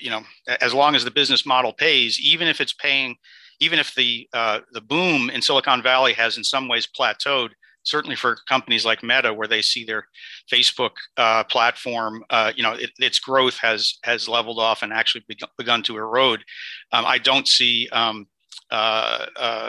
you 0.00 0.10
know, 0.10 0.22
as 0.60 0.74
long 0.74 0.94
as 0.94 1.04
the 1.04 1.10
business 1.10 1.46
model 1.46 1.72
pays, 1.72 2.20
even 2.20 2.48
if 2.48 2.60
it's 2.60 2.72
paying, 2.72 3.16
even 3.60 3.78
if 3.78 3.94
the 3.94 4.28
uh, 4.32 4.60
the 4.72 4.80
boom 4.80 5.30
in 5.30 5.42
Silicon 5.42 5.82
Valley 5.82 6.12
has 6.12 6.36
in 6.36 6.44
some 6.44 6.68
ways 6.68 6.86
plateaued, 6.86 7.50
certainly 7.84 8.16
for 8.16 8.38
companies 8.48 8.84
like 8.84 9.02
Meta, 9.02 9.32
where 9.32 9.48
they 9.48 9.62
see 9.62 9.84
their 9.84 10.06
Facebook 10.52 10.92
uh, 11.16 11.44
platform, 11.44 12.24
uh, 12.30 12.52
you 12.56 12.62
know, 12.62 12.72
it, 12.72 12.90
its 12.98 13.18
growth 13.18 13.56
has 13.58 13.98
has 14.02 14.28
leveled 14.28 14.58
off 14.58 14.82
and 14.82 14.92
actually 14.92 15.24
begun, 15.58 15.82
to 15.82 15.96
erode. 15.96 16.44
Um, 16.92 17.04
I 17.06 17.18
don't 17.18 17.46
see 17.46 17.88
um, 17.92 18.26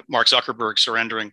Mark 0.08 0.28
Zuckerberg 0.28 0.80
surrendering 0.80 1.32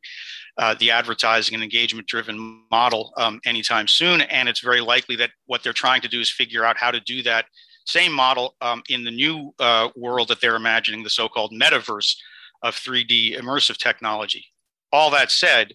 uh, 0.58 0.74
the 0.78 0.90
advertising 0.90 1.54
and 1.54 1.62
engagement 1.62 2.06
driven 2.06 2.64
model 2.70 3.12
um, 3.16 3.40
anytime 3.44 3.88
soon. 3.88 4.20
And 4.22 4.48
it's 4.48 4.60
very 4.60 4.80
likely 4.80 5.16
that 5.16 5.30
what 5.46 5.62
they're 5.62 5.72
trying 5.72 6.02
to 6.02 6.08
do 6.08 6.20
is 6.20 6.30
figure 6.30 6.64
out 6.64 6.76
how 6.76 6.90
to 6.90 7.00
do 7.00 7.22
that 7.22 7.46
same 7.86 8.12
model 8.12 8.54
um, 8.60 8.82
in 8.88 9.04
the 9.04 9.10
new 9.10 9.52
uh, 9.58 9.88
world 9.96 10.28
that 10.28 10.40
they're 10.40 10.56
imagining, 10.56 11.02
the 11.02 11.10
so 11.10 11.28
called 11.28 11.52
metaverse 11.52 12.16
of 12.62 12.74
3D 12.74 13.38
immersive 13.38 13.76
technology. 13.76 14.44
All 14.92 15.10
that 15.10 15.30
said, 15.30 15.72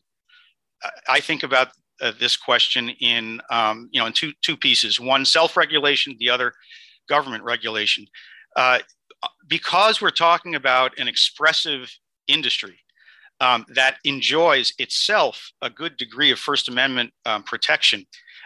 I 1.10 1.20
think 1.20 1.44
about 1.44 1.70
uh, 2.02 2.12
this 2.20 2.38
question 2.38 2.90
in 2.90 3.42
um, 3.50 3.90
you 3.92 4.00
know 4.00 4.06
in 4.06 4.14
two 4.14 4.32
two 4.44 4.56
pieces: 4.56 5.00
one 5.00 5.26
self-regulation, 5.26 6.16
the 6.20 6.30
other 6.30 6.54
government 7.10 7.44
regulation. 7.44 8.06
Uh, 8.56 8.80
because 9.48 10.02
we're 10.02 10.10
talking 10.10 10.56
about 10.56 10.98
an 11.00 11.08
expressive 11.08 11.92
industry 12.28 12.80
um, 13.40 13.66
that 13.76 13.98
enjoys 14.04 14.74
itself 14.80 15.52
a 15.62 15.70
good 15.70 15.98
degree 15.98 16.32
of 16.32 16.40
First 16.40 16.70
Amendment 16.70 17.14
um, 17.26 17.44
protection. 17.44 18.06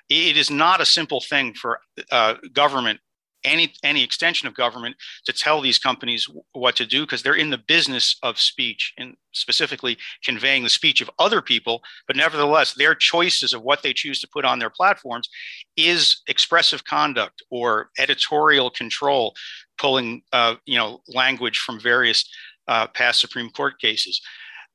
It 0.10 0.38
is 0.38 0.50
not 0.50 0.82
a 0.82 0.86
simple 0.86 1.22
thing 1.22 1.54
for 1.54 1.80
uh, 2.12 2.36
government, 2.54 3.00
any 3.44 3.74
any 3.84 4.04
extension 4.04 4.48
of 4.48 4.54
government, 4.54 4.98
to 5.26 5.34
tell 5.34 5.62
these 5.62 5.80
companies 5.80 6.28
what 6.52 6.76
to 6.76 6.86
do 6.86 7.02
because 7.04 7.24
they're 7.24 7.34
in 7.34 7.50
the 7.50 7.58
business 7.58 8.18
of 8.22 8.38
speech 8.38 8.94
and 8.98 9.16
specifically 9.32 9.98
conveying 10.24 10.64
the 10.64 10.70
speech 10.70 11.00
of 11.00 11.10
other 11.18 11.42
people. 11.42 11.82
But 12.08 12.18
nevertheless, 12.18 12.74
their 12.74 12.94
choices 12.94 13.54
of 13.54 13.64
what 13.64 13.84
they 13.84 13.94
choose 13.94 14.20
to 14.22 14.28
put 14.28 14.44
on 14.44 14.60
their 14.60 14.70
platforms 14.70 15.30
is 15.78 16.22
expressive 16.28 16.84
conduct 16.84 17.42
or 17.50 17.90
editorial 17.98 18.70
control, 18.70 19.34
pulling 19.82 20.22
uh, 20.32 20.56
you 20.66 20.78
know 20.78 21.02
language 21.08 21.58
from 21.58 21.80
various 21.80 22.30
uh, 22.68 22.88
past 22.88 23.20
Supreme 23.20 23.50
Court 23.50 23.80
cases. 23.82 24.22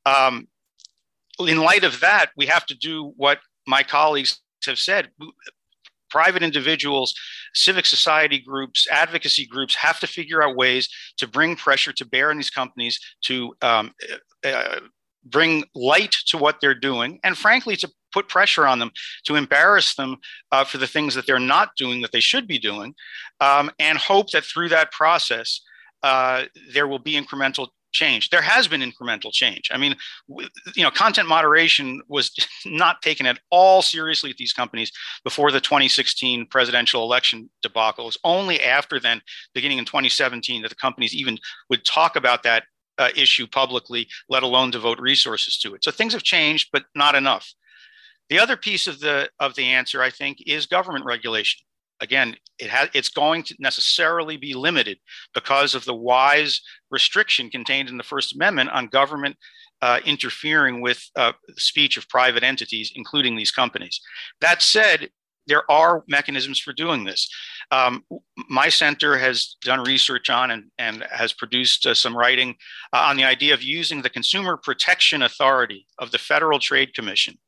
Um, 0.05 0.49
in 1.39 1.59
light 1.59 1.85
of 1.85 2.01
that, 2.01 2.27
we 2.37 2.47
have 2.47 2.67
to 2.67 2.75
do 2.75 3.13
what 3.17 3.39
my 3.67 3.83
colleagues 3.83 4.41
have 4.67 4.79
said. 4.79 5.11
Private 6.11 6.43
individuals, 6.43 7.15
civic 7.55 7.87
society 7.87 8.39
groups, 8.39 8.89
advocacy 8.91 9.47
groups 9.47 9.75
have 9.77 10.01
to 10.01 10.07
figure 10.07 10.43
out 10.43 10.57
ways 10.57 10.89
to 11.19 11.27
bring 11.29 11.57
pressure 11.57 11.93
to 11.93 12.05
bear 12.05 12.31
on 12.31 12.37
these 12.37 12.51
companies 12.51 12.99
to 13.23 13.55
um, 13.63 13.93
uh, 14.45 14.81
bring 15.25 15.65
light 15.75 16.15
to 16.27 16.39
what 16.39 16.57
they're 16.61 16.75
doing, 16.75 17.21
and 17.23 17.37
frankly, 17.37 17.77
to 17.77 17.89
put 18.13 18.29
pressure 18.29 18.67
on 18.67 18.79
them 18.79 18.91
to 19.25 19.37
embarrass 19.37 19.95
them 19.95 20.17
uh, 20.53 20.65
for 20.65 20.79
the 20.79 20.87
things 20.87 21.15
that 21.15 21.27
they're 21.27 21.39
not 21.39 21.71
doing 21.77 22.01
that 22.03 22.13
they 22.13 22.21
should 22.21 22.47
be 22.47 22.59
doing, 22.59 22.95
um, 23.41 23.71
and 23.79 23.99
hope 23.99 24.31
that 24.31 24.45
through 24.45 24.69
that 24.69 24.93
process, 24.93 25.61
uh, 26.03 26.45
there 26.73 26.89
will 26.89 26.99
be 26.99 27.21
incremental 27.21 27.69
change. 27.97 28.29
There 28.31 28.43
has 28.43 28.69
been 28.69 28.83
incremental 28.83 29.33
change. 29.33 29.71
I 29.73 29.79
mean, 29.79 29.97
you 30.29 30.85
know, 30.85 30.91
content 30.91 31.29
moderation 31.29 32.03
was 32.09 32.31
not 32.67 33.03
taken 33.03 33.27
at 33.27 33.39
all 33.51 33.83
seriously 33.83 34.31
at 34.31 34.37
these 34.37 34.53
companies 34.53 34.93
before 35.25 35.51
the 35.51 35.61
2016 35.61 36.47
presidential 36.47 37.03
election 37.03 37.51
debacle. 37.63 38.05
It 38.05 38.07
was 38.07 38.19
only 38.23 38.63
after 38.63 39.01
then, 39.01 39.23
beginning 39.55 39.79
in 39.79 39.85
2017, 39.85 40.63
that 40.63 40.69
the 40.69 40.75
companies 40.75 41.15
even 41.15 41.39
would 41.71 41.85
talk 41.85 42.17
about 42.17 42.43
that 42.43 42.65
uh, 42.99 43.11
issue 43.17 43.47
publicly, 43.47 44.09
let 44.29 44.43
alone 44.43 44.71
devote 44.71 45.01
resources 45.01 45.59
to 45.59 45.75
it. 45.75 45.85
So 45.85 45.91
things 45.91 46.13
have 46.13 46.23
changed, 46.23 46.69
but 46.73 46.85
not 46.95 47.15
enough. 47.15 47.53
The 48.29 48.39
other 48.39 48.57
piece 48.57 48.87
of 48.87 49.01
the 49.01 49.31
of 49.39 49.55
the 49.55 49.67
answer, 49.67 50.03
I 50.03 50.11
think, 50.11 50.39
is 50.47 50.67
government 50.67 51.05
regulation 51.05 51.67
again, 52.01 52.37
it 52.59 52.71
has 52.71 52.89
it's 52.95 53.09
going 53.09 53.43
to 53.45 53.57
necessarily 53.59 54.37
be 54.37 54.55
limited 54.55 54.99
because 55.35 55.75
of 55.75 55.85
the 55.85 55.95
wise 55.95 56.61
restriction 56.91 57.51
contained 57.51 57.89
in 57.89 57.97
the 57.97 58.05
First 58.05 58.35
Amendment 58.35 58.71
on 58.71 58.87
government 58.87 59.37
uh, 59.83 60.01
interfering 60.05 60.81
with 60.81 61.05
uh, 61.17 61.33
speech 61.57 61.97
of 61.97 62.09
private 62.09 62.43
entities, 62.43 62.93
including 62.95 63.37
these 63.37 63.51
companies. 63.51 64.01
That 64.41 64.63
said, 64.63 65.11
there 65.47 65.71
are 65.71 66.03
mechanisms 66.09 66.59
for 66.59 66.73
doing 66.73 67.05
this. 67.05 67.29
Um, 67.71 68.05
my 68.49 68.69
center 68.69 69.17
has 69.17 69.57
done 69.63 69.81
research 69.85 70.29
on 70.29 70.51
and, 70.51 70.65
and 70.79 71.05
has 71.11 71.33
produced 71.33 71.87
uh, 71.87 71.95
some 71.95 72.17
writing 72.17 72.57
uh, 72.93 73.07
on 73.09 73.17
the 73.17 73.25
idea 73.25 73.55
of 73.55 73.63
using 73.63 74.03
the 74.03 74.11
Consumer 74.11 74.57
Protection 74.57 75.23
Authority 75.23 75.87
of 75.99 76.11
the 76.11 76.19
Federal 76.19 76.59
Trade 76.59 76.95
Commission 76.95 77.39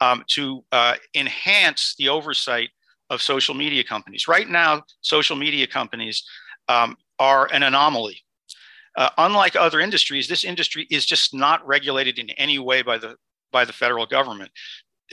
um, 0.00 0.24
to 0.28 0.64
uh, 0.72 0.94
enhance 1.14 1.94
the 1.98 2.08
oversight 2.08 2.70
of 3.10 3.20
social 3.20 3.54
media 3.54 3.84
companies. 3.84 4.28
Right 4.28 4.48
now, 4.48 4.82
social 5.02 5.36
media 5.36 5.66
companies 5.66 6.24
um, 6.68 6.96
are 7.18 7.48
an 7.52 7.62
anomaly. 7.62 8.22
Uh, 8.96 9.10
unlike 9.18 9.56
other 9.56 9.80
industries, 9.80 10.28
this 10.28 10.44
industry 10.44 10.86
is 10.90 11.06
just 11.06 11.34
not 11.34 11.64
regulated 11.66 12.18
in 12.18 12.30
any 12.30 12.58
way 12.58 12.82
by 12.82 12.98
the 12.98 13.16
by 13.52 13.64
the 13.64 13.72
federal 13.72 14.06
government. 14.06 14.50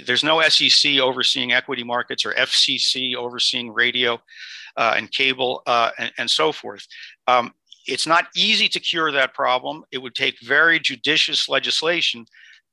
There's 0.06 0.23
no 0.23 0.41
SEC 0.43 1.00
overseeing 1.00 1.54
equity 1.54 1.84
markets 1.84 2.23
or 2.23 2.34
FCC 2.34 3.15
overseeing 3.15 3.73
radio 3.73 4.21
uh, 4.76 4.93
and 4.95 5.12
cable 5.12 5.63
uh, 5.65 5.89
and, 5.97 6.12
and, 6.19 6.30
so 6.30 6.52
forth. 6.52 6.86
Um, 7.28 7.52
it's 7.88 8.06
not 8.06 8.28
easy 8.36 8.67
to 8.69 8.80
cure 8.80 9.12
that 9.12 9.34
problem. 9.34 9.84
It 9.91 9.97
would 9.97 10.13
take 10.13 10.39
very 10.41 10.80
judicious 10.80 11.50
legislation, 11.50 12.28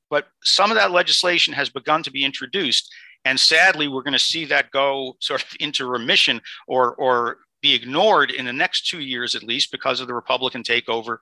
but 0.09 0.27
some 0.43 0.71
of 0.71 0.77
that 0.77 0.91
legislation 0.91 1.53
has 1.53 1.69
begun 1.69 2.03
to 2.03 2.11
be 2.11 2.23
introduced. 2.23 2.93
And 3.25 3.39
sadly, 3.39 3.87
we're 3.87 4.03
going 4.03 4.13
to 4.13 4.19
see 4.19 4.45
that 4.45 4.71
go 4.71 5.17
sort 5.19 5.41
of 5.41 5.49
into 5.59 5.85
remission 5.87 6.41
or, 6.67 6.95
or 6.95 7.37
be 7.61 7.73
ignored 7.73 8.29
in 8.29 8.45
the 8.45 8.53
next 8.53 8.87
two 8.87 8.99
years 8.99 9.33
at 9.33 9.43
least 9.43 9.71
because 9.71 9.99
of 9.99 10.07
the 10.07 10.13
Republican 10.13 10.61
takeover 10.61 11.17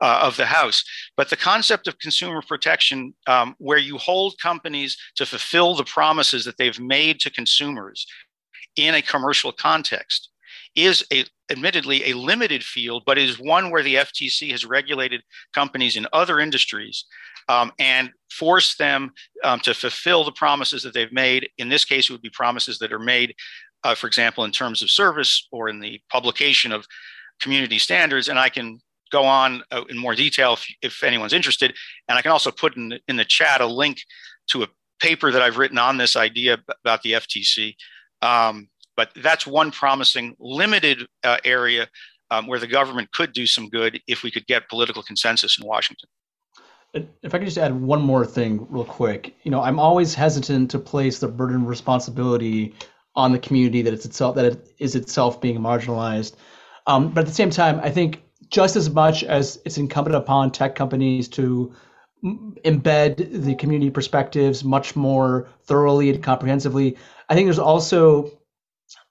uh, 0.00 0.20
of 0.22 0.36
the 0.36 0.46
House. 0.46 0.84
But 1.16 1.30
the 1.30 1.36
concept 1.36 1.88
of 1.88 1.98
consumer 1.98 2.42
protection, 2.42 3.14
um, 3.26 3.54
where 3.58 3.78
you 3.78 3.96
hold 3.98 4.38
companies 4.38 4.96
to 5.16 5.26
fulfill 5.26 5.74
the 5.74 5.84
promises 5.84 6.44
that 6.44 6.56
they've 6.58 6.78
made 6.78 7.20
to 7.20 7.30
consumers 7.30 8.06
in 8.76 8.94
a 8.94 9.02
commercial 9.02 9.52
context, 9.52 10.30
is 10.84 11.04
a 11.12 11.24
admittedly 11.50 12.10
a 12.10 12.14
limited 12.14 12.62
field, 12.62 13.02
but 13.06 13.18
is 13.18 13.38
one 13.38 13.70
where 13.70 13.82
the 13.82 13.96
FTC 13.96 14.50
has 14.50 14.66
regulated 14.66 15.22
companies 15.54 15.96
in 15.96 16.06
other 16.12 16.40
industries 16.40 17.06
um, 17.48 17.72
and 17.78 18.10
forced 18.30 18.78
them 18.78 19.10
um, 19.44 19.58
to 19.60 19.72
fulfill 19.72 20.24
the 20.24 20.32
promises 20.32 20.82
that 20.82 20.92
they've 20.92 21.12
made. 21.12 21.48
In 21.58 21.68
this 21.68 21.84
case, 21.84 22.08
it 22.08 22.12
would 22.12 22.22
be 22.22 22.30
promises 22.30 22.78
that 22.78 22.92
are 22.92 22.98
made, 22.98 23.34
uh, 23.84 23.94
for 23.94 24.06
example, 24.06 24.44
in 24.44 24.52
terms 24.52 24.82
of 24.82 24.90
service 24.90 25.48
or 25.50 25.68
in 25.68 25.80
the 25.80 26.00
publication 26.10 26.70
of 26.70 26.86
community 27.40 27.78
standards. 27.78 28.28
And 28.28 28.38
I 28.38 28.50
can 28.50 28.80
go 29.10 29.24
on 29.24 29.62
uh, 29.70 29.84
in 29.88 29.96
more 29.96 30.14
detail 30.14 30.52
if, 30.52 30.66
if, 30.82 31.02
anyone's 31.02 31.32
interested. 31.32 31.74
And 32.08 32.18
I 32.18 32.22
can 32.22 32.30
also 32.30 32.50
put 32.50 32.76
in, 32.76 32.98
in 33.08 33.16
the 33.16 33.24
chat 33.24 33.62
a 33.62 33.66
link 33.66 34.02
to 34.48 34.64
a 34.64 34.68
paper 35.00 35.32
that 35.32 35.40
I've 35.40 35.56
written 35.56 35.78
on 35.78 35.96
this 35.96 36.14
idea 36.14 36.58
about 36.68 37.02
the 37.02 37.12
FTC. 37.12 37.74
Um, 38.20 38.68
but 38.98 39.12
that's 39.22 39.46
one 39.46 39.70
promising 39.70 40.34
limited 40.40 41.06
uh, 41.22 41.36
area 41.44 41.86
um, 42.32 42.48
where 42.48 42.58
the 42.58 42.66
government 42.66 43.08
could 43.12 43.32
do 43.32 43.46
some 43.46 43.68
good 43.68 44.00
if 44.08 44.24
we 44.24 44.30
could 44.30 44.44
get 44.48 44.68
political 44.68 45.04
consensus 45.04 45.56
in 45.56 45.64
Washington. 45.64 46.08
If 47.22 47.32
I 47.32 47.38
could 47.38 47.44
just 47.44 47.58
add 47.58 47.80
one 47.80 48.02
more 48.02 48.26
thing 48.26 48.66
real 48.68 48.84
quick, 48.84 49.36
you 49.44 49.52
know, 49.52 49.62
I'm 49.62 49.78
always 49.78 50.14
hesitant 50.14 50.72
to 50.72 50.80
place 50.80 51.20
the 51.20 51.28
burden 51.28 51.62
of 51.62 51.68
responsibility 51.68 52.74
on 53.14 53.30
the 53.30 53.38
community 53.38 53.82
that 53.82 53.94
it's 53.94 54.04
itself 54.04 54.34
that 54.34 54.44
it 54.46 54.74
is 54.78 54.96
itself 54.96 55.40
being 55.40 55.60
marginalized. 55.60 56.34
Um, 56.88 57.10
but 57.10 57.20
at 57.20 57.26
the 57.28 57.34
same 57.34 57.50
time, 57.50 57.78
I 57.84 57.90
think 57.90 58.24
just 58.50 58.74
as 58.74 58.90
much 58.90 59.22
as 59.22 59.60
it's 59.64 59.78
incumbent 59.78 60.16
upon 60.16 60.50
tech 60.50 60.74
companies 60.74 61.28
to 61.28 61.72
embed 62.24 63.44
the 63.44 63.54
community 63.54 63.90
perspectives 63.90 64.64
much 64.64 64.96
more 64.96 65.48
thoroughly 65.66 66.10
and 66.10 66.20
comprehensively, 66.20 66.96
I 67.28 67.36
think 67.36 67.46
there's 67.46 67.60
also 67.60 68.37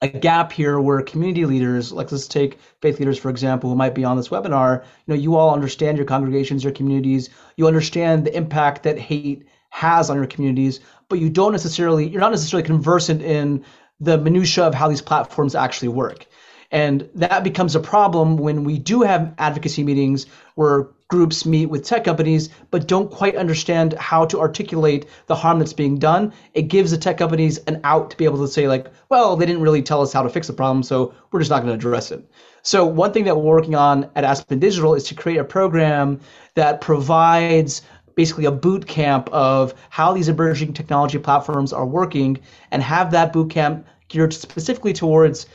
a 0.01 0.07
gap 0.07 0.51
here 0.51 0.79
where 0.79 1.01
community 1.01 1.45
leaders, 1.45 1.91
like 1.91 2.11
let's 2.11 2.27
take 2.27 2.59
faith 2.81 2.99
leaders 2.99 3.17
for 3.17 3.29
example, 3.29 3.69
who 3.69 3.75
might 3.75 3.95
be 3.95 4.03
on 4.03 4.17
this 4.17 4.29
webinar, 4.29 4.83
you 5.05 5.13
know, 5.13 5.19
you 5.19 5.35
all 5.35 5.53
understand 5.53 5.97
your 5.97 6.05
congregations, 6.05 6.63
your 6.63 6.73
communities, 6.73 7.29
you 7.57 7.67
understand 7.67 8.25
the 8.25 8.35
impact 8.35 8.83
that 8.83 8.97
hate 8.97 9.45
has 9.69 10.09
on 10.09 10.17
your 10.17 10.27
communities, 10.27 10.79
but 11.09 11.19
you 11.19 11.29
don't 11.29 11.51
necessarily, 11.51 12.07
you're 12.07 12.21
not 12.21 12.31
necessarily 12.31 12.65
conversant 12.65 13.21
in 13.21 13.63
the 13.99 14.17
minutia 14.17 14.63
of 14.63 14.73
how 14.73 14.87
these 14.87 15.01
platforms 15.01 15.55
actually 15.55 15.89
work. 15.89 16.25
And 16.71 17.09
that 17.15 17.43
becomes 17.43 17.75
a 17.75 17.79
problem 17.79 18.37
when 18.37 18.63
we 18.63 18.77
do 18.77 19.01
have 19.01 19.33
advocacy 19.37 19.83
meetings 19.83 20.25
where 20.55 20.89
groups 21.09 21.45
meet 21.45 21.67
with 21.67 21.85
tech 21.85 22.03
companies 22.03 22.49
but 22.69 22.87
don't 22.87 23.09
quite 23.09 23.37
understand 23.37 23.93
how 23.93 24.25
to 24.25 24.39
articulate 24.41 25.05
the 25.27 25.35
harm 25.35 25.59
that's 25.59 25.71
being 25.71 25.97
done. 25.97 26.33
It 26.53 26.63
gives 26.63 26.91
the 26.91 26.97
tech 26.97 27.17
companies 27.17 27.59
an 27.59 27.79
out 27.85 28.11
to 28.11 28.17
be 28.17 28.25
able 28.25 28.39
to 28.39 28.47
say, 28.47 28.67
like, 28.67 28.87
well, 29.07 29.37
they 29.37 29.45
didn't 29.45 29.61
really 29.61 29.81
tell 29.81 30.01
us 30.01 30.11
how 30.11 30.23
to 30.23 30.29
fix 30.29 30.47
the 30.47 30.53
problem, 30.53 30.83
so 30.83 31.13
we're 31.31 31.39
just 31.39 31.49
not 31.49 31.59
going 31.63 31.69
to 31.69 31.75
address 31.75 32.11
it. 32.11 32.29
So, 32.63 32.85
one 32.85 33.13
thing 33.13 33.23
that 33.23 33.37
we're 33.37 33.43
working 33.43 33.75
on 33.75 34.09
at 34.15 34.25
Aspen 34.25 34.59
Digital 34.59 34.93
is 34.95 35.05
to 35.05 35.15
create 35.15 35.37
a 35.37 35.45
program 35.45 36.19
that 36.55 36.81
provides 36.81 37.81
basically 38.15 38.45
a 38.45 38.51
boot 38.51 38.87
camp 38.87 39.29
of 39.31 39.73
how 39.89 40.11
these 40.11 40.27
emerging 40.27 40.73
technology 40.73 41.19
platforms 41.19 41.71
are 41.71 41.85
working 41.85 42.37
and 42.71 42.83
have 42.83 43.11
that 43.11 43.31
boot 43.31 43.51
camp 43.51 43.85
geared 44.09 44.33
specifically 44.33 44.91
towards 44.91 45.45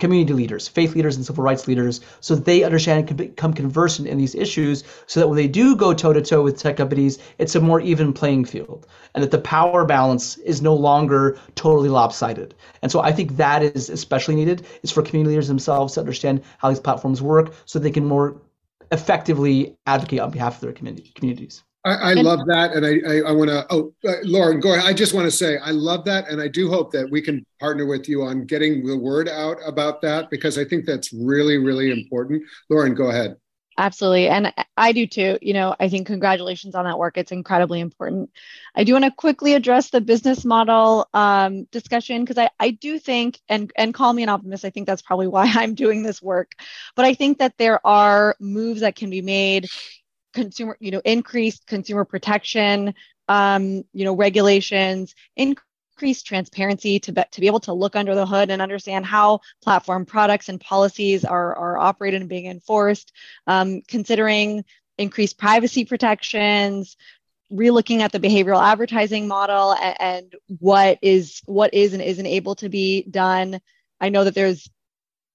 community 0.00 0.32
leaders, 0.32 0.66
faith 0.66 0.94
leaders, 0.94 1.16
and 1.16 1.24
civil 1.24 1.44
rights 1.44 1.68
leaders, 1.68 2.00
so 2.20 2.34
they 2.34 2.64
understand 2.64 2.98
and 3.00 3.08
can 3.08 3.16
become 3.16 3.52
conversant 3.52 4.08
in 4.08 4.18
these 4.18 4.34
issues, 4.34 4.82
so 5.06 5.20
that 5.20 5.28
when 5.28 5.36
they 5.36 5.46
do 5.46 5.76
go 5.76 5.94
toe 5.94 6.12
to 6.12 6.22
toe 6.22 6.42
with 6.42 6.58
tech 6.58 6.76
companies, 6.76 7.18
it's 7.38 7.54
a 7.54 7.60
more 7.60 7.80
even 7.80 8.12
playing 8.12 8.44
field, 8.44 8.86
and 9.14 9.22
that 9.22 9.30
the 9.30 9.38
power 9.38 9.84
balance 9.84 10.38
is 10.38 10.60
no 10.60 10.74
longer 10.74 11.38
totally 11.54 11.88
lopsided. 11.88 12.54
And 12.82 12.90
so 12.90 13.00
I 13.00 13.12
think 13.12 13.36
that 13.36 13.62
is 13.62 13.88
especially 13.90 14.34
needed 14.34 14.66
is 14.82 14.90
for 14.90 15.02
community 15.02 15.30
leaders 15.30 15.48
themselves 15.48 15.94
to 15.94 16.00
understand 16.00 16.42
how 16.58 16.70
these 16.70 16.80
platforms 16.80 17.22
work, 17.22 17.52
so 17.66 17.78
they 17.78 17.90
can 17.90 18.06
more 18.06 18.40
effectively 18.92 19.76
advocate 19.86 20.18
on 20.20 20.30
behalf 20.30 20.56
of 20.56 20.60
their 20.62 20.72
community, 20.72 21.12
communities. 21.14 21.62
I, 21.84 22.10
I 22.10 22.12
love 22.14 22.46
that, 22.46 22.74
and 22.74 22.84
I 22.84 23.00
I, 23.08 23.30
I 23.30 23.32
want 23.32 23.48
to. 23.48 23.66
Oh, 23.70 23.94
uh, 24.06 24.16
Lauren, 24.24 24.60
go 24.60 24.74
ahead. 24.74 24.84
I 24.84 24.92
just 24.92 25.14
want 25.14 25.24
to 25.24 25.30
say 25.30 25.56
I 25.58 25.70
love 25.70 26.04
that, 26.04 26.28
and 26.28 26.40
I 26.40 26.48
do 26.48 26.68
hope 26.68 26.92
that 26.92 27.10
we 27.10 27.22
can 27.22 27.44
partner 27.58 27.86
with 27.86 28.08
you 28.08 28.22
on 28.22 28.44
getting 28.44 28.86
the 28.86 28.96
word 28.96 29.28
out 29.28 29.56
about 29.64 30.02
that 30.02 30.28
because 30.30 30.58
I 30.58 30.64
think 30.64 30.84
that's 30.84 31.12
really 31.12 31.56
really 31.56 31.90
important. 31.90 32.42
Lauren, 32.68 32.94
go 32.94 33.08
ahead. 33.08 33.36
Absolutely. 33.80 34.28
And 34.28 34.52
I 34.76 34.92
do 34.92 35.06
too. 35.06 35.38
You 35.40 35.54
know, 35.54 35.74
I 35.80 35.88
think 35.88 36.06
congratulations 36.06 36.74
on 36.74 36.84
that 36.84 36.98
work. 36.98 37.16
It's 37.16 37.32
incredibly 37.32 37.80
important. 37.80 38.28
I 38.74 38.84
do 38.84 38.92
want 38.92 39.06
to 39.06 39.10
quickly 39.10 39.54
address 39.54 39.88
the 39.88 40.02
business 40.02 40.44
model 40.44 41.08
um, 41.14 41.64
discussion 41.72 42.22
because 42.22 42.36
I, 42.36 42.50
I 42.60 42.72
do 42.72 42.98
think, 42.98 43.40
and, 43.48 43.72
and 43.76 43.94
call 43.94 44.12
me 44.12 44.22
an 44.22 44.28
optimist, 44.28 44.66
I 44.66 44.70
think 44.70 44.86
that's 44.86 45.00
probably 45.00 45.28
why 45.28 45.50
I'm 45.54 45.74
doing 45.74 46.02
this 46.02 46.20
work. 46.20 46.52
But 46.94 47.06
I 47.06 47.14
think 47.14 47.38
that 47.38 47.56
there 47.56 47.84
are 47.86 48.36
moves 48.38 48.82
that 48.82 48.96
can 48.96 49.08
be 49.08 49.22
made, 49.22 49.66
consumer, 50.32 50.76
you 50.80 50.90
know, 50.90 51.02
increased 51.04 51.66
consumer 51.66 52.04
protection, 52.04 52.94
um, 53.28 53.84
you 53.92 54.04
know, 54.04 54.14
regulations, 54.14 55.14
increased 55.36 56.26
transparency 56.26 56.98
to 57.00 57.12
be, 57.12 57.22
to 57.30 57.40
be 57.40 57.46
able 57.46 57.60
to 57.60 57.72
look 57.72 57.96
under 57.96 58.14
the 58.14 58.26
hood 58.26 58.50
and 58.50 58.62
understand 58.62 59.04
how 59.06 59.40
platform 59.62 60.06
products 60.06 60.48
and 60.48 60.60
policies 60.60 61.24
are, 61.24 61.54
are 61.56 61.78
operated 61.78 62.20
and 62.20 62.30
being 62.30 62.46
enforced, 62.46 63.12
um, 63.46 63.82
considering 63.86 64.64
increased 64.98 65.38
privacy 65.38 65.84
protections, 65.84 66.96
relooking 67.52 68.00
at 68.00 68.12
the 68.12 68.20
behavioral 68.20 68.62
advertising 68.62 69.26
model 69.26 69.72
and, 69.72 69.96
and 70.00 70.34
what 70.58 70.98
is 71.02 71.42
what 71.46 71.74
is 71.74 71.92
and 71.92 72.02
isn't 72.02 72.26
able 72.26 72.54
to 72.54 72.68
be 72.68 73.02
done. 73.02 73.60
I 74.00 74.08
know 74.08 74.24
that 74.24 74.34
there's 74.34 74.68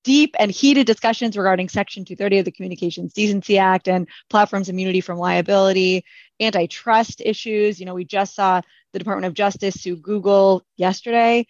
deep 0.06 0.36
and 0.40 0.52
heated 0.52 0.86
discussions 0.86 1.36
regarding 1.36 1.68
Section 1.68 2.06
230 2.06 2.40
of 2.40 2.46
the 2.46 2.52
Communications 2.52 3.12
Decency 3.12 3.58
Act 3.58 3.90
and 3.90 4.08
platforms 4.30 4.70
immunity 4.70 5.02
from 5.02 5.18
liability, 5.18 6.06
antitrust 6.40 7.22
issues. 7.26 7.80
You 7.80 7.88
know, 7.88 7.96
we 7.96 8.06
just 8.06 8.36
saw 8.36 8.62
the 8.94 9.00
Department 9.00 9.26
of 9.26 9.34
Justice 9.34 9.82
sue 9.82 9.98
Google 9.98 10.64
yesterday, 10.78 11.48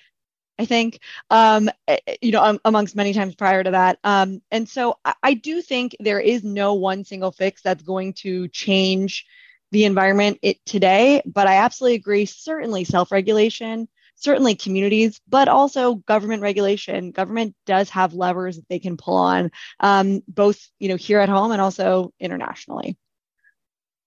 I 0.58 0.66
think, 0.66 1.00
um, 1.30 1.70
eh, 1.88 1.98
eh, 2.08 2.16
you 2.22 2.32
know, 2.32 2.42
um, 2.42 2.60
amongst 2.64 2.96
many 2.96 3.14
times 3.14 3.36
prior 3.36 3.62
to 3.62 3.72
that. 3.72 4.00
Um, 4.06 4.42
and 4.52 4.68
so 4.68 4.98
I, 5.04 5.14
I 5.22 5.34
do 5.34 5.62
think 5.62 5.96
there 6.00 6.22
is 6.22 6.44
no 6.44 6.76
one 6.76 7.04
single 7.04 7.34
fix 7.34 7.62
that's 7.62 7.84
going 7.84 8.14
to 8.14 8.48
change 8.48 9.26
the 9.72 9.84
environment 9.84 10.40
it 10.42 10.66
today. 10.66 11.22
But 11.26 11.48
I 11.48 11.56
absolutely 11.56 11.96
agree. 11.96 12.26
Certainly, 12.26 12.86
self-regulation 12.86 13.90
certainly 14.16 14.56
communities, 14.56 15.22
but 15.28 15.48
also 15.48 15.96
government 15.96 16.42
regulation. 16.42 17.12
Government 17.12 17.56
does 17.66 17.90
have 17.90 18.14
levers 18.14 18.56
that 18.56 18.68
they 18.70 18.80
can 18.80 18.98
pull 18.98 19.16
on, 19.16 19.52
um, 19.80 20.22
both 20.28 20.68
you 20.80 20.90
know 20.90 20.96
here 20.96 21.20
at 21.20 21.30
home 21.30 21.52
and 21.52 21.62
also 21.62 22.14
internationally. 22.20 22.98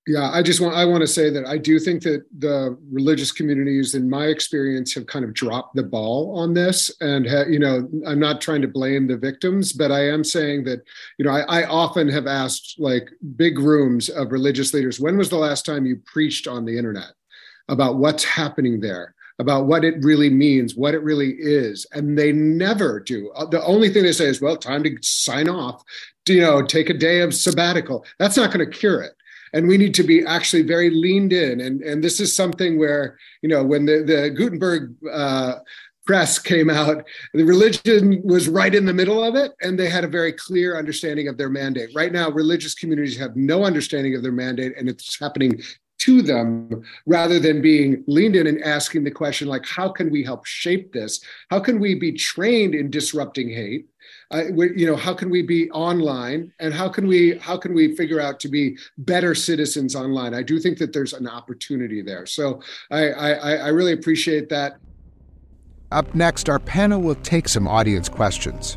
Yeah, 0.08 0.30
I 0.30 0.42
just 0.42 0.62
want 0.62 0.74
I 0.74 0.86
want 0.86 1.02
to 1.02 1.06
say 1.06 1.28
that 1.28 1.46
I 1.46 1.58
do 1.58 1.78
think 1.78 2.02
that 2.04 2.24
the 2.38 2.78
religious 2.90 3.30
communities, 3.30 3.94
in 3.94 4.08
my 4.08 4.26
experience, 4.26 4.94
have 4.94 5.06
kind 5.06 5.22
of 5.22 5.34
dropped 5.34 5.76
the 5.76 5.82
ball 5.82 6.34
on 6.34 6.54
this. 6.54 6.90
And 7.02 7.28
ha, 7.28 7.42
you 7.42 7.58
know, 7.58 7.86
I'm 8.06 8.18
not 8.18 8.40
trying 8.40 8.62
to 8.62 8.68
blame 8.68 9.06
the 9.06 9.18
victims, 9.18 9.74
but 9.74 9.92
I 9.92 10.08
am 10.08 10.24
saying 10.24 10.64
that 10.64 10.80
you 11.18 11.26
know 11.26 11.30
I, 11.30 11.60
I 11.60 11.66
often 11.66 12.08
have 12.08 12.26
asked 12.26 12.76
like 12.78 13.10
big 13.36 13.58
rooms 13.58 14.08
of 14.08 14.32
religious 14.32 14.72
leaders, 14.72 14.98
when 14.98 15.18
was 15.18 15.28
the 15.28 15.36
last 15.36 15.66
time 15.66 15.84
you 15.84 16.00
preached 16.06 16.48
on 16.48 16.64
the 16.64 16.78
internet 16.78 17.12
about 17.68 17.96
what's 17.96 18.24
happening 18.24 18.80
there? 18.80 19.14
About 19.38 19.66
what 19.66 19.84
it 19.84 19.94
really 20.02 20.30
means, 20.30 20.74
what 20.74 20.94
it 20.94 21.02
really 21.02 21.36
is. 21.38 21.86
And 21.92 22.18
they 22.18 22.32
never 22.32 23.00
do. 23.00 23.30
Uh, 23.36 23.46
the 23.46 23.64
only 23.64 23.88
thing 23.88 24.02
they 24.02 24.12
say 24.12 24.26
is, 24.26 24.40
well, 24.40 24.56
time 24.56 24.82
to 24.82 24.96
sign 25.02 25.48
off, 25.48 25.82
you 26.28 26.40
know, 26.40 26.62
take 26.62 26.90
a 26.90 26.94
day 26.94 27.20
of 27.20 27.34
sabbatical. 27.34 28.04
That's 28.18 28.36
not 28.36 28.52
going 28.52 28.68
to 28.68 28.78
cure 28.78 29.00
it. 29.00 29.12
And 29.52 29.66
we 29.66 29.78
need 29.78 29.94
to 29.94 30.02
be 30.02 30.26
actually 30.26 30.62
very 30.62 30.90
leaned 30.90 31.32
in. 31.32 31.60
And, 31.60 31.80
and 31.82 32.04
this 32.04 32.20
is 32.20 32.34
something 32.34 32.78
where, 32.78 33.16
you 33.40 33.48
know, 33.48 33.64
when 33.64 33.86
the, 33.86 34.02
the 34.04 34.30
Gutenberg 34.30 34.94
uh, 35.10 35.60
press 36.06 36.38
came 36.38 36.68
out, 36.68 37.04
the 37.32 37.44
religion 37.44 38.20
was 38.24 38.48
right 38.48 38.74
in 38.74 38.86
the 38.86 38.92
middle 38.92 39.22
of 39.22 39.34
it, 39.36 39.52
and 39.62 39.78
they 39.78 39.88
had 39.88 40.04
a 40.04 40.08
very 40.08 40.32
clear 40.32 40.76
understanding 40.76 41.28
of 41.28 41.36
their 41.36 41.50
mandate. 41.50 41.90
Right 41.94 42.12
now, 42.12 42.30
religious 42.30 42.74
communities 42.74 43.18
have 43.18 43.36
no 43.36 43.64
understanding 43.64 44.14
of 44.14 44.22
their 44.22 44.32
mandate, 44.32 44.72
and 44.76 44.88
it's 44.88 45.18
happening 45.18 45.62
to 45.98 46.22
them 46.22 46.82
rather 47.06 47.38
than 47.38 47.60
being 47.60 48.04
leaned 48.06 48.36
in 48.36 48.46
and 48.46 48.62
asking 48.62 49.04
the 49.04 49.10
question 49.10 49.48
like 49.48 49.66
how 49.66 49.88
can 49.88 50.10
we 50.10 50.22
help 50.22 50.46
shape 50.46 50.92
this? 50.92 51.20
How 51.50 51.60
can 51.60 51.80
we 51.80 51.94
be 51.94 52.12
trained 52.12 52.74
in 52.74 52.90
disrupting 52.90 53.50
hate? 53.50 53.86
Uh, 54.30 54.44
you 54.54 54.86
know 54.86 54.96
how 54.96 55.12
can 55.12 55.28
we 55.28 55.42
be 55.42 55.70
online? 55.70 56.52
And 56.60 56.72
how 56.72 56.88
can 56.88 57.06
we 57.06 57.36
how 57.38 57.56
can 57.56 57.74
we 57.74 57.96
figure 57.96 58.20
out 58.20 58.38
to 58.40 58.48
be 58.48 58.78
better 58.98 59.34
citizens 59.34 59.96
online? 59.96 60.34
I 60.34 60.42
do 60.42 60.58
think 60.60 60.78
that 60.78 60.92
there's 60.92 61.12
an 61.12 61.28
opportunity 61.28 62.00
there. 62.02 62.26
So 62.26 62.62
i 62.90 63.10
i, 63.10 63.54
I 63.54 63.68
really 63.68 63.92
appreciate 63.92 64.48
that. 64.50 64.78
Up 65.90 66.14
next 66.14 66.48
our 66.48 66.58
panel 66.58 67.00
will 67.00 67.16
take 67.16 67.48
some 67.48 67.66
audience 67.66 68.08
questions. 68.08 68.76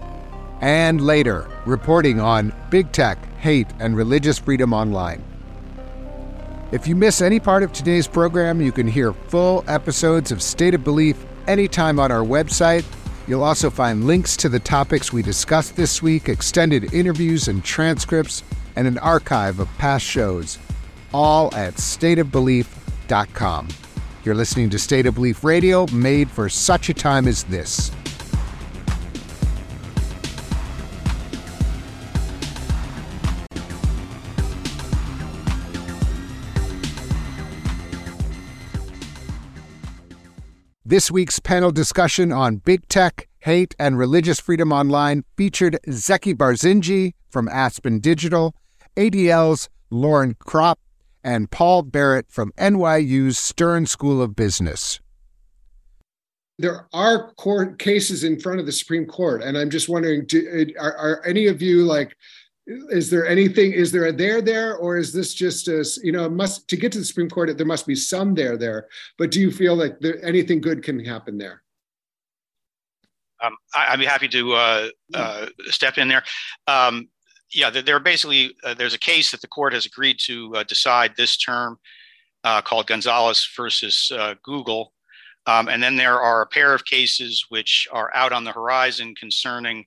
And 0.62 1.02
later 1.02 1.48
reporting 1.66 2.20
on 2.20 2.54
big 2.70 2.92
tech 2.92 3.18
hate 3.38 3.68
and 3.80 3.96
religious 3.96 4.38
freedom 4.38 4.74
online 4.74 5.24
if 6.72 6.88
you 6.88 6.96
miss 6.96 7.22
any 7.22 7.40
part 7.40 7.64
of 7.64 7.74
today's 7.74 8.08
program, 8.08 8.62
you 8.62 8.72
can 8.72 8.88
hear 8.88 9.12
full 9.12 9.64
episodes 9.68 10.32
of 10.32 10.42
State 10.42 10.74
of 10.74 10.84
Belief 10.84 11.26
anytime 11.48 12.00
on 12.00 12.12
our 12.12 12.24
website. 12.24 12.86
You'll 13.28 13.44
also 13.44 13.70
find 13.70 14.08
links 14.08 14.38
to 14.38 14.50
the 14.50 14.60
topics 14.60 15.12
we 15.12 15.22
discussed 15.22 15.76
this 15.76 16.02
week, 16.02 16.30
extended 16.30 16.94
interviews 16.94 17.50
and 17.50 17.64
transcripts, 17.64 18.44
and 18.76 18.88
an 18.88 18.98
archive 19.00 19.60
of 19.60 19.68
past 19.78 20.06
shows, 20.06 20.58
all 21.14 21.54
at 21.56 21.76
stateofbelief.com. 21.76 23.68
You're 24.24 24.36
listening 24.36 24.70
to 24.70 24.80
State 24.80 25.06
of 25.06 25.16
Belief 25.16 25.44
Radio, 25.44 25.88
made 25.88 26.30
for 26.30 26.48
such 26.48 26.88
a 26.90 26.94
time 26.94 27.28
as 27.28 27.44
this. 27.44 27.92
This 40.92 41.10
week's 41.10 41.40
panel 41.40 41.72
discussion 41.72 42.34
on 42.34 42.58
big 42.58 42.86
tech, 42.90 43.30
hate, 43.40 43.74
and 43.80 43.98
religious 43.98 44.42
freedom 44.42 44.74
online 44.74 45.24
featured 45.38 45.80
Zaki 45.90 46.34
Barzinji 46.34 47.14
from 47.30 47.48
Aspen 47.48 48.02
Digital, 48.02 48.54
ADL's 48.98 49.70
Lauren 49.90 50.36
Krapf, 50.36 50.76
and 51.24 51.50
Paul 51.50 51.84
Barrett 51.84 52.26
from 52.30 52.52
NYU's 52.58 53.38
Stern 53.38 53.86
School 53.86 54.22
of 54.22 54.36
Business. 54.36 55.00
There 56.60 56.90
are 56.92 57.32
court 57.36 57.80
cases 57.80 58.26
in 58.26 58.38
front 58.42 58.60
of 58.60 58.66
the 58.66 58.74
Supreme 58.74 59.06
Court, 59.06 59.42
and 59.42 59.58
I'm 59.58 59.70
just 59.70 59.88
wondering: 59.88 60.26
do, 60.26 60.74
are, 60.78 60.94
are 60.98 61.26
any 61.26 61.48
of 61.48 61.62
you 61.62 61.86
like 61.86 62.18
is 62.68 63.10
there 63.10 63.28
anything 63.28 63.72
is 63.72 63.92
there 63.92 64.06
a 64.06 64.12
there 64.12 64.42
there 64.42 64.78
or 64.78 64.98
is 64.98 65.12
this 65.12 65.34
just 65.34 65.68
a 65.68 65.84
you 66.04 66.12
know 66.12 66.30
must 66.30 66.68
to 66.68 66.78
get 66.78 66.92
to 66.92 67.00
the 67.00 67.06
supreme 67.06 67.30
court 67.30 67.56
there 67.58 67.66
must 67.66 67.88
be 67.88 67.96
some 67.96 68.36
there 68.36 68.56
there 68.56 68.88
but 69.18 69.32
do 69.32 69.40
you 69.40 69.52
feel 69.52 69.76
like 69.76 70.00
there 70.00 70.24
anything 70.24 70.62
good 70.62 70.84
can 70.84 71.04
happen 71.04 71.38
there? 71.38 71.64
Um, 73.44 73.58
I, 73.76 73.92
would 73.92 74.00
be 74.00 74.06
happy 74.06 74.28
to 74.28 74.54
uh, 74.54 74.90
uh, 75.16 75.48
step 75.66 75.98
in 75.98 76.08
there. 76.08 76.24
Um, 76.68 77.10
yeah 77.54 77.70
there 77.70 77.96
are 77.96 78.00
basically 78.00 78.56
uh, 78.64 78.74
there's 78.74 78.94
a 78.94 79.00
case 79.00 79.32
that 79.32 79.42
the 79.42 79.48
court 79.48 79.74
has 79.74 79.86
agreed 79.86 80.18
to 80.26 80.56
uh, 80.56 80.64
decide 80.64 81.14
this 81.18 81.38
term 81.38 81.80
uh, 82.44 82.62
called 82.62 82.88
gonzalez 82.88 83.48
versus 83.56 84.12
uh, 84.16 84.36
google. 84.44 84.94
Um, 85.48 85.70
and 85.70 85.82
then 85.82 85.96
there 85.96 86.22
are 86.22 86.44
a 86.44 86.48
pair 86.48 86.74
of 86.74 86.86
cases 86.86 87.46
which 87.50 87.88
are 87.92 88.12
out 88.14 88.32
on 88.32 88.44
the 88.44 88.52
horizon 88.52 89.16
concerning 89.16 89.86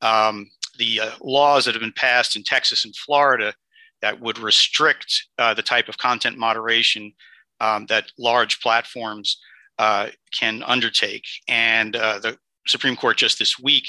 um, 0.00 0.50
the 0.78 1.00
uh, 1.00 1.10
laws 1.20 1.64
that 1.64 1.74
have 1.74 1.80
been 1.80 1.92
passed 1.92 2.36
in 2.36 2.42
Texas 2.42 2.84
and 2.84 2.94
Florida 2.96 3.52
that 4.00 4.20
would 4.20 4.38
restrict 4.38 5.26
uh, 5.38 5.54
the 5.54 5.62
type 5.62 5.88
of 5.88 5.98
content 5.98 6.38
moderation 6.38 7.12
um, 7.60 7.86
that 7.86 8.10
large 8.18 8.60
platforms 8.60 9.40
uh, 9.78 10.08
can 10.38 10.62
undertake. 10.64 11.24
And 11.48 11.96
uh, 11.96 12.18
the 12.20 12.38
Supreme 12.66 12.96
Court 12.96 13.16
just 13.16 13.38
this 13.38 13.58
week 13.58 13.88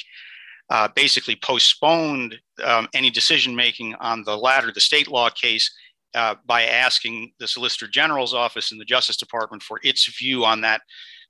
uh, 0.69 0.87
basically 0.95 1.35
postponed 1.35 2.35
um, 2.63 2.87
any 2.93 3.09
decision 3.09 3.55
making 3.55 3.95
on 3.95 4.23
the 4.23 4.37
latter, 4.37 4.71
the 4.71 4.79
state 4.81 5.07
law 5.07 5.29
case, 5.29 5.71
uh, 6.15 6.35
by 6.45 6.63
asking 6.63 7.31
the 7.39 7.47
Solicitor 7.47 7.87
General's 7.87 8.33
office 8.33 8.71
and 8.71 8.81
the 8.81 8.85
Justice 8.85 9.17
Department 9.17 9.61
for 9.61 9.79
its 9.83 10.05
view 10.17 10.43
on 10.45 10.61
that 10.61 10.81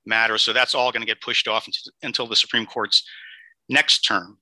matter. 0.06 0.38
So 0.38 0.52
that's 0.52 0.74
all 0.74 0.90
going 0.90 1.02
to 1.02 1.06
get 1.06 1.20
pushed 1.20 1.48
off 1.48 1.66
until, 1.66 1.92
until 2.02 2.26
the 2.26 2.36
Supreme 2.36 2.66
Court's 2.66 3.04
next 3.68 4.00
term. 4.00 4.38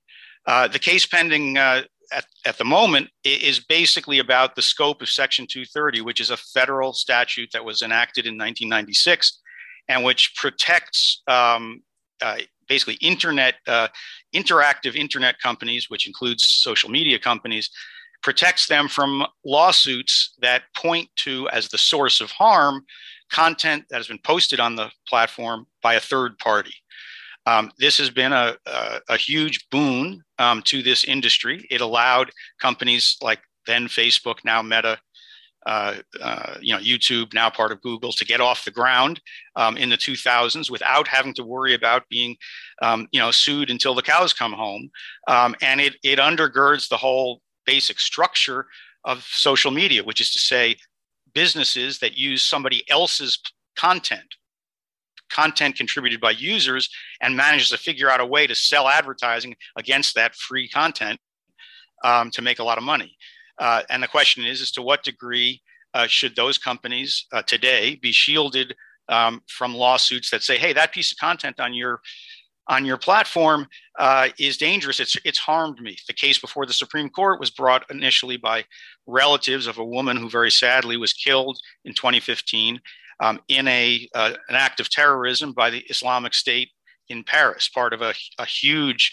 Uh, 0.49 0.67
the 0.67 0.79
case 0.79 1.05
pending 1.05 1.59
uh, 1.59 1.83
at, 2.11 2.25
at 2.43 2.57
the 2.57 2.65
moment 2.65 3.07
is 3.23 3.59
basically 3.59 4.17
about 4.17 4.55
the 4.55 4.63
scope 4.63 4.99
of 4.99 5.07
Section 5.07 5.45
230, 5.45 6.01
which 6.01 6.19
is 6.19 6.31
a 6.31 6.37
federal 6.37 6.91
statute 6.91 7.51
that 7.53 7.63
was 7.63 7.83
enacted 7.83 8.25
in 8.25 8.33
1996 8.33 9.41
and 9.89 10.03
which 10.03 10.33
protects 10.35 11.21
um, 11.27 11.83
uh, 12.23 12.37
basically 12.67 12.95
internet, 12.95 13.55
uh, 13.67 13.89
interactive 14.35 14.95
internet 14.95 15.39
companies, 15.39 15.91
which 15.91 16.07
includes 16.07 16.43
social 16.43 16.89
media 16.89 17.19
companies, 17.19 17.69
protects 18.23 18.65
them 18.65 18.87
from 18.87 19.27
lawsuits 19.45 20.33
that 20.41 20.63
point 20.75 21.07
to 21.17 21.47
as 21.49 21.67
the 21.67 21.77
source 21.77 22.21
of 22.21 22.31
harm 22.31 22.83
content 23.31 23.85
that 23.91 23.97
has 23.97 24.07
been 24.07 24.19
posted 24.23 24.59
on 24.59 24.75
the 24.75 24.89
platform 25.07 25.67
by 25.83 25.93
a 25.93 25.99
third 25.99 26.39
party. 26.39 26.73
Um, 27.49 27.71
this 27.79 27.97
has 27.97 28.11
been 28.11 28.31
a, 28.31 28.55
a, 28.67 28.99
a 29.09 29.17
huge 29.17 29.67
boon 29.71 30.21
um, 30.37 30.61
to 30.63 30.83
this 30.83 31.03
industry. 31.03 31.65
It 31.71 31.81
allowed 31.81 32.29
companies 32.61 33.17
like 33.21 33.39
then 33.65 33.87
Facebook, 33.87 34.45
now 34.45 34.61
Meta, 34.61 34.99
uh, 35.65 35.95
uh, 36.21 36.55
you 36.61 36.73
know, 36.73 36.79
YouTube, 36.79 37.33
now 37.33 37.49
part 37.49 37.71
of 37.71 37.81
Google, 37.81 38.11
to 38.13 38.25
get 38.25 38.39
off 38.39 38.65
the 38.65 38.71
ground 38.71 39.19
um, 39.55 39.77
in 39.77 39.89
the 39.89 39.97
2000s 39.97 40.69
without 40.69 41.07
having 41.07 41.33
to 41.33 41.43
worry 41.43 41.73
about 41.73 42.07
being, 42.09 42.35
um, 42.83 43.07
you 43.11 43.19
know, 43.19 43.31
sued 43.31 43.71
until 43.71 43.95
the 43.95 44.01
cows 44.01 44.31
come 44.31 44.53
home. 44.53 44.89
Um, 45.27 45.55
and 45.61 45.81
it, 45.81 45.95
it 46.03 46.19
undergirds 46.19 46.87
the 46.87 46.97
whole 46.97 47.41
basic 47.65 47.99
structure 47.99 48.67
of 49.05 49.25
social 49.31 49.71
media, 49.71 50.03
which 50.03 50.21
is 50.21 50.31
to 50.33 50.39
say, 50.39 50.75
businesses 51.33 51.99
that 51.99 52.17
use 52.17 52.43
somebody 52.43 52.83
else's 52.89 53.39
content, 53.75 54.35
content 55.29 55.75
contributed 55.75 56.19
by 56.19 56.31
users, 56.31 56.89
and 57.21 57.35
manages 57.35 57.69
to 57.69 57.77
figure 57.77 58.09
out 58.09 58.19
a 58.19 58.25
way 58.25 58.47
to 58.47 58.55
sell 58.55 58.87
advertising 58.87 59.55
against 59.77 60.15
that 60.15 60.35
free 60.35 60.67
content 60.67 61.19
um, 62.03 62.31
to 62.31 62.41
make 62.41 62.59
a 62.59 62.63
lot 62.63 62.77
of 62.77 62.83
money. 62.83 63.15
Uh, 63.57 63.83
and 63.89 64.01
the 64.01 64.07
question 64.07 64.45
is, 64.45 64.61
as 64.61 64.71
to 64.71 64.81
what 64.81 65.03
degree 65.03 65.61
uh, 65.93 66.07
should 66.07 66.35
those 66.35 66.57
companies 66.57 67.25
uh, 67.31 67.41
today 67.41 67.95
be 68.01 68.11
shielded 68.11 68.75
um, 69.09 69.41
from 69.47 69.75
lawsuits 69.75 70.29
that 70.29 70.43
say, 70.43 70.57
"Hey, 70.57 70.73
that 70.73 70.93
piece 70.93 71.11
of 71.11 71.17
content 71.17 71.59
on 71.59 71.73
your 71.73 71.99
on 72.67 72.85
your 72.85 72.97
platform 72.97 73.67
uh, 73.97 74.29
is 74.37 74.57
dangerous. 74.57 74.99
It's 74.99 75.17
it's 75.25 75.39
harmed 75.39 75.81
me." 75.81 75.97
The 76.07 76.13
case 76.13 76.39
before 76.39 76.65
the 76.65 76.73
Supreme 76.73 77.09
Court 77.09 77.39
was 77.39 77.49
brought 77.49 77.89
initially 77.89 78.37
by 78.37 78.65
relatives 79.07 79.67
of 79.67 79.77
a 79.77 79.85
woman 79.85 80.15
who 80.15 80.29
very 80.29 80.51
sadly 80.51 80.95
was 80.95 81.11
killed 81.11 81.59
in 81.83 81.93
2015 81.93 82.79
um, 83.19 83.39
in 83.47 83.67
a 83.67 84.07
uh, 84.15 84.33
an 84.47 84.55
act 84.55 84.79
of 84.79 84.89
terrorism 84.89 85.53
by 85.53 85.69
the 85.69 85.79
Islamic 85.89 86.33
State 86.33 86.69
in 87.09 87.23
Paris, 87.23 87.69
part 87.69 87.93
of 87.93 88.01
a, 88.01 88.13
a 88.37 88.45
huge 88.45 89.11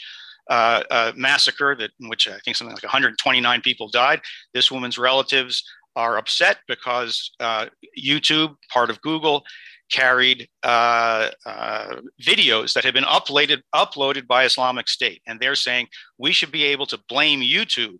uh, 0.49 0.83
uh, 0.91 1.13
massacre 1.17 1.75
that 1.75 1.91
in 2.01 2.09
which 2.09 2.29
I 2.29 2.39
think 2.45 2.57
something 2.57 2.75
like 2.75 2.83
129 2.83 3.61
people 3.63 3.89
died. 3.89 4.21
This 4.55 4.71
woman's 4.71 4.99
relatives 4.99 5.65
are 5.97 6.19
upset 6.19 6.59
because 6.69 7.33
uh, 7.41 7.67
YouTube, 7.99 8.55
part 8.71 8.91
of 8.91 9.01
Google, 9.01 9.45
carried 9.91 10.49
uh, 10.63 11.31
uh, 11.47 11.97
videos 12.23 12.73
that 12.75 12.85
had 12.85 12.95
been 12.95 13.05
uploaded 13.05 13.63
uploaded 13.75 14.27
by 14.27 14.45
Islamic 14.45 14.89
State, 14.89 15.23
and 15.27 15.41
they're 15.41 15.55
saying 15.55 15.87
we 16.19 16.33
should 16.33 16.53
be 16.53 16.65
able 16.65 16.87
to 16.87 16.99
blame 17.09 17.41
YouTube, 17.41 17.99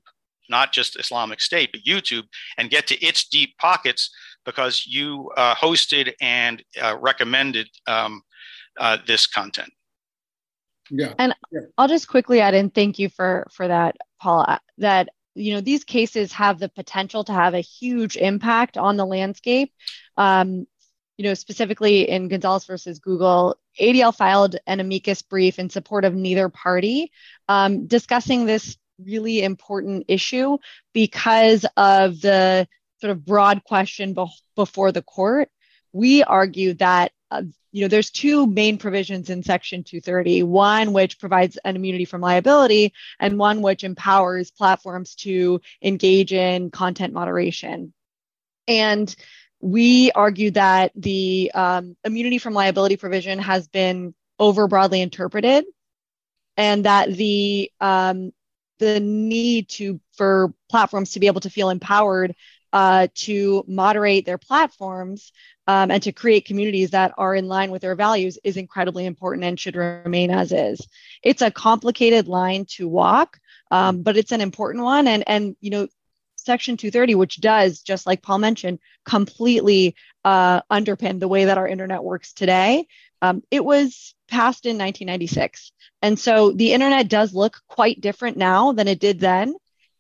not 0.51 0.73
just 0.73 0.99
Islamic 0.99 1.41
State, 1.41 1.71
but 1.73 1.83
YouTube, 1.83 2.25
and 2.59 2.71
get 2.71 2.87
to 2.89 3.05
its 3.05 3.29
deep 3.29 3.57
pockets 3.59 4.11
because 4.47 4.87
you 4.87 5.31
uh, 5.37 5.55
hosted 5.55 6.13
and 6.21 6.63
recommended 7.01 7.69
um, 7.87 8.23
this 9.07 9.27
content. 9.27 9.71
Yeah. 10.91 11.15
And 11.19 11.35
yeah. 11.51 11.61
I'll 11.77 11.89
just 11.89 12.09
quickly 12.09 12.41
add 12.41 12.55
in 12.55 12.71
thank 12.71 12.99
you 12.99 13.09
for 13.09 13.47
for 13.51 13.69
that, 13.69 13.97
Paula. 14.21 14.61
That 14.79 15.09
you 15.35 15.55
know 15.55 15.61
these 15.61 15.85
cases 15.85 16.33
have 16.33 16.59
the 16.59 16.69
potential 16.69 17.25
to 17.25 17.33
have 17.33 17.55
a 17.55 17.61
huge 17.61 18.17
impact 18.17 18.77
on 18.77 18.97
the 18.97 19.07
landscape. 19.07 19.73
Um, 20.17 20.67
you 21.17 21.25
know, 21.25 21.35
specifically 21.35 22.09
in 22.09 22.29
Gonzalez 22.29 22.67
versus 22.67 22.99
Google, 22.99 23.57
ADL 23.81 24.15
filed 24.15 24.57
an 24.67 24.81
amicus 24.81 25.23
brief 25.23 25.59
in 25.59 25.71
support 25.71 26.05
of 26.05 26.15
neither 26.15 26.51
party, 26.51 27.11
um, 27.49 27.87
discussing 27.87 28.45
this 28.45 28.77
really 29.03 29.43
important 29.43 30.05
issue 30.09 30.59
because 30.93 31.65
of 31.77 32.21
the 32.21 32.69
sort 33.01 33.11
of 33.11 33.25
broad 33.25 33.65
question 33.65 34.15
be- 34.15 34.27
before 34.55 34.93
the 34.93 35.03
court. 35.03 35.49
We 35.93 36.23
argue 36.23 36.75
that 36.75 37.13
uh, 37.31 37.43
you 37.77 37.83
know, 37.83 37.89
there's 37.89 38.11
two 38.11 38.47
main 38.47 38.79
provisions 38.79 39.29
in 39.29 39.43
Section 39.43 39.85
230 39.85 40.45
one 40.45 40.95
which 40.95 41.19
provides 41.19 41.59
an 41.59 41.77
immunity 41.77 42.07
from 42.07 42.23
liability, 42.23 42.95
and 43.21 43.39
one 43.39 43.61
which 43.61 43.85
empowers 43.85 44.51
platforms 44.51 45.15
to 45.17 45.61
engage 45.83 46.33
in 46.33 46.71
content 46.71 47.13
moderation. 47.13 47.93
And 48.67 49.15
we 49.61 50.11
argue 50.13 50.53
that 50.53 50.93
the 50.95 51.51
um, 51.55 51.97
immunity 52.03 52.39
from 52.39 52.55
liability 52.55 52.97
provision 52.97 53.39
has 53.41 53.69
been 53.69 54.15
over 54.39 54.69
broadly 54.69 55.03
interpreted, 55.03 55.67
and 56.57 56.87
that 56.87 57.13
the 57.13 57.71
um, 57.79 58.33
the 58.79 59.01
need 59.01 59.69
to 59.69 60.01
for 60.17 60.55
platforms 60.71 61.13
to 61.13 61.21
be 61.21 61.27
able 61.27 61.43
to 61.43 61.51
feel 61.51 61.69
empowered 61.69 62.35
uh, 62.77 63.09
to 63.15 63.65
moderate 63.67 64.27
their 64.27 64.37
platforms 64.37 65.33
um, 65.67 65.91
and 65.91 66.03
to 66.03 66.13
create 66.13 66.45
communities 66.45 66.91
that 66.91 67.11
are 67.17 67.35
in 67.35 67.49
line 67.49 67.71
with 67.71 67.81
their 67.81 67.95
values 67.95 68.39
is 68.45 68.59
incredibly 68.59 69.07
important 69.07 69.47
and 69.47 69.59
should 69.59 69.77
remain 69.77 70.31
as 70.31 70.53
is. 70.53 70.87
It's 71.23 71.41
a 71.41 71.51
complicated 71.51 72.29
line 72.29 72.67
to 72.73 72.87
walk, 72.87 73.39
um, 73.71 74.03
but 74.03 74.19
it's 74.19 74.31
an 74.31 74.43
important 74.43 74.85
one. 74.85 75.09
And 75.09 75.25
and 75.27 75.57
you 75.63 75.71
know, 75.71 75.89
Section 76.37 76.77
230, 76.77 77.15
which 77.15 77.41
does 77.41 77.81
just 77.81 78.07
like 78.07 78.21
Paul 78.21 78.41
mentioned, 78.41 78.79
completely 79.07 79.97
uh, 80.23 80.61
underpin 80.71 81.19
the 81.19 81.29
way 81.29 81.47
that 81.47 81.57
our 81.57 81.67
internet 81.67 82.05
works 82.05 82.35
today. 82.35 82.87
Um, 83.23 83.43
it 83.51 83.65
was 83.65 84.15
passed 84.29 84.67
in 84.67 84.77
1996, 84.77 85.73
and 86.03 86.19
so 86.19 86.53
the 86.53 86.75
internet 86.75 87.09
does 87.09 87.33
look 87.33 87.63
quite 87.69 88.03
different 88.03 88.37
now 88.37 88.73
than 88.73 88.87
it 88.87 89.01
did 89.01 89.19
then. 89.19 89.55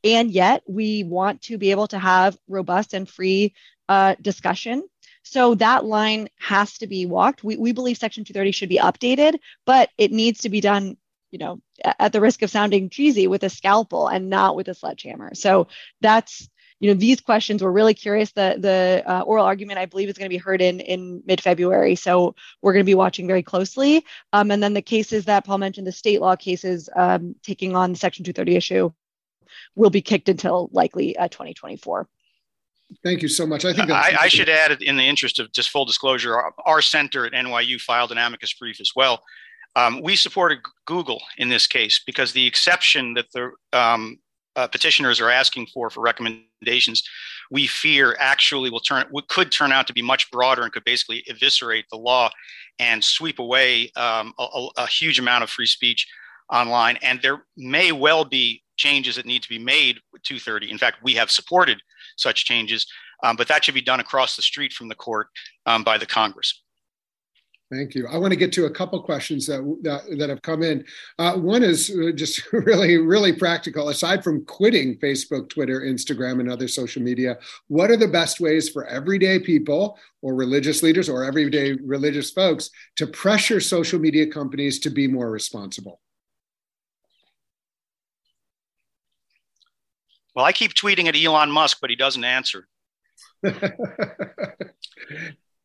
And 0.06 0.30
yet, 0.30 0.62
we 0.66 1.04
want 1.04 1.42
to 1.42 1.58
be 1.58 1.72
able 1.72 1.88
to 1.88 1.98
have 1.98 2.38
robust 2.48 2.94
and 2.94 3.08
free 3.08 3.54
uh, 3.88 4.14
discussion 4.20 4.84
so 5.26 5.56
that 5.56 5.84
line 5.84 6.28
has 6.38 6.78
to 6.78 6.86
be 6.86 7.04
walked. 7.04 7.42
We, 7.42 7.56
we 7.56 7.72
believe 7.72 7.96
Section 7.96 8.24
230 8.24 8.52
should 8.52 8.68
be 8.68 8.78
updated, 8.78 9.40
but 9.64 9.90
it 9.98 10.12
needs 10.12 10.42
to 10.42 10.48
be 10.48 10.60
done, 10.60 10.96
you 11.32 11.40
know, 11.40 11.60
at 11.84 12.12
the 12.12 12.20
risk 12.20 12.42
of 12.42 12.50
sounding 12.50 12.90
cheesy 12.90 13.26
with 13.26 13.42
a 13.42 13.50
scalpel 13.50 14.06
and 14.06 14.30
not 14.30 14.54
with 14.54 14.68
a 14.68 14.74
sledgehammer. 14.74 15.34
So 15.34 15.66
that's, 16.00 16.48
you 16.78 16.88
know, 16.88 16.98
these 16.98 17.20
questions 17.20 17.60
we're 17.60 17.72
really 17.72 17.94
curious. 17.94 18.30
The 18.32 18.56
the 18.56 19.02
uh, 19.04 19.22
oral 19.22 19.44
argument 19.44 19.80
I 19.80 19.86
believe 19.86 20.08
is 20.08 20.16
going 20.16 20.30
to 20.30 20.34
be 20.34 20.36
heard 20.36 20.62
in 20.62 20.78
in 20.78 21.22
mid 21.26 21.40
February, 21.40 21.96
so 21.96 22.36
we're 22.62 22.74
going 22.74 22.84
to 22.84 22.90
be 22.90 22.94
watching 22.94 23.26
very 23.26 23.42
closely. 23.42 24.04
Um, 24.32 24.52
and 24.52 24.62
then 24.62 24.74
the 24.74 24.82
cases 24.82 25.24
that 25.24 25.44
Paul 25.44 25.58
mentioned, 25.58 25.88
the 25.88 25.92
state 25.92 26.20
law 26.20 26.36
cases 26.36 26.88
um, 26.94 27.34
taking 27.42 27.74
on 27.74 27.92
the 27.92 27.98
Section 27.98 28.24
230 28.24 28.56
issue, 28.56 28.92
will 29.74 29.90
be 29.90 30.02
kicked 30.02 30.28
until 30.28 30.68
likely 30.72 31.16
uh, 31.16 31.28
2024. 31.28 32.08
Thank 33.02 33.22
you 33.22 33.28
so 33.28 33.46
much. 33.46 33.64
I 33.64 33.72
think 33.72 33.90
I, 33.90 34.14
I, 34.20 34.28
should 34.28 34.48
add, 34.48 34.80
in 34.80 34.96
the 34.96 35.02
interest 35.02 35.40
of 35.40 35.52
just 35.52 35.70
full 35.70 35.84
disclosure, 35.84 36.36
our, 36.36 36.54
our 36.66 36.80
center 36.80 37.26
at 37.26 37.32
NYU 37.32 37.80
filed 37.80 38.12
an 38.12 38.18
amicus 38.18 38.52
brief 38.54 38.80
as 38.80 38.92
well. 38.94 39.22
Um, 39.74 40.00
we 40.02 40.16
supported 40.16 40.60
Google 40.86 41.20
in 41.36 41.48
this 41.48 41.66
case 41.66 42.00
because 42.06 42.32
the 42.32 42.46
exception 42.46 43.14
that 43.14 43.26
the 43.32 43.50
um, 43.72 44.18
uh, 44.54 44.66
petitioners 44.66 45.20
are 45.20 45.30
asking 45.30 45.66
for 45.66 45.90
for 45.90 46.00
recommendations, 46.00 47.02
we 47.50 47.66
fear 47.66 48.16
actually 48.18 48.70
will 48.70 48.80
turn 48.80 49.04
could 49.28 49.52
turn 49.52 49.72
out 49.72 49.86
to 49.86 49.92
be 49.92 50.00
much 50.00 50.30
broader 50.30 50.62
and 50.62 50.72
could 50.72 50.84
basically 50.84 51.22
eviscerate 51.28 51.84
the 51.90 51.98
law 51.98 52.30
and 52.78 53.04
sweep 53.04 53.38
away 53.38 53.90
um, 53.96 54.32
a, 54.38 54.68
a 54.78 54.86
huge 54.86 55.18
amount 55.18 55.44
of 55.44 55.50
free 55.50 55.66
speech 55.66 56.06
online. 56.50 56.96
And 57.02 57.20
there 57.20 57.44
may 57.56 57.92
well 57.92 58.24
be 58.24 58.62
changes 58.76 59.16
that 59.16 59.26
need 59.26 59.42
to 59.42 59.48
be 59.48 59.58
made 59.58 59.98
with 60.12 60.22
230. 60.22 60.70
In 60.70 60.78
fact, 60.78 60.98
we 61.02 61.14
have 61.14 61.30
supported 61.30 61.80
such 62.16 62.44
changes, 62.44 62.86
um, 63.22 63.36
but 63.36 63.48
that 63.48 63.64
should 63.64 63.74
be 63.74 63.82
done 63.82 64.00
across 64.00 64.36
the 64.36 64.42
street 64.42 64.72
from 64.72 64.88
the 64.88 64.94
court 64.94 65.28
um, 65.66 65.84
by 65.84 65.98
the 65.98 66.06
Congress. 66.06 66.62
Thank 67.72 67.96
you. 67.96 68.06
I 68.06 68.16
want 68.16 68.30
to 68.30 68.38
get 68.38 68.52
to 68.52 68.66
a 68.66 68.70
couple 68.70 69.02
questions 69.02 69.44
that 69.46 69.60
that, 69.82 70.18
that 70.18 70.30
have 70.30 70.42
come 70.42 70.62
in. 70.62 70.84
Uh, 71.18 71.34
one 71.34 71.64
is 71.64 71.90
uh, 71.90 72.12
just 72.14 72.46
really, 72.52 72.96
really 72.96 73.32
practical. 73.32 73.88
Aside 73.88 74.22
from 74.22 74.44
quitting 74.44 74.96
Facebook, 74.98 75.48
Twitter, 75.48 75.80
Instagram, 75.80 76.38
and 76.38 76.48
other 76.48 76.68
social 76.68 77.02
media, 77.02 77.38
what 77.66 77.90
are 77.90 77.96
the 77.96 78.06
best 78.06 78.38
ways 78.38 78.68
for 78.68 78.86
everyday 78.86 79.40
people 79.40 79.98
or 80.22 80.36
religious 80.36 80.84
leaders 80.84 81.08
or 81.08 81.24
everyday 81.24 81.72
religious 81.72 82.30
folks 82.30 82.70
to 82.96 83.06
pressure 83.08 83.60
social 83.60 83.98
media 83.98 84.28
companies 84.28 84.78
to 84.80 84.90
be 84.90 85.08
more 85.08 85.30
responsible? 85.30 86.00
Well, 90.36 90.44
I 90.44 90.52
keep 90.52 90.74
tweeting 90.74 91.08
at 91.08 91.16
Elon 91.16 91.50
Musk, 91.50 91.78
but 91.80 91.90
he 91.90 91.96
doesn't 91.96 92.24
answer. 92.24 92.68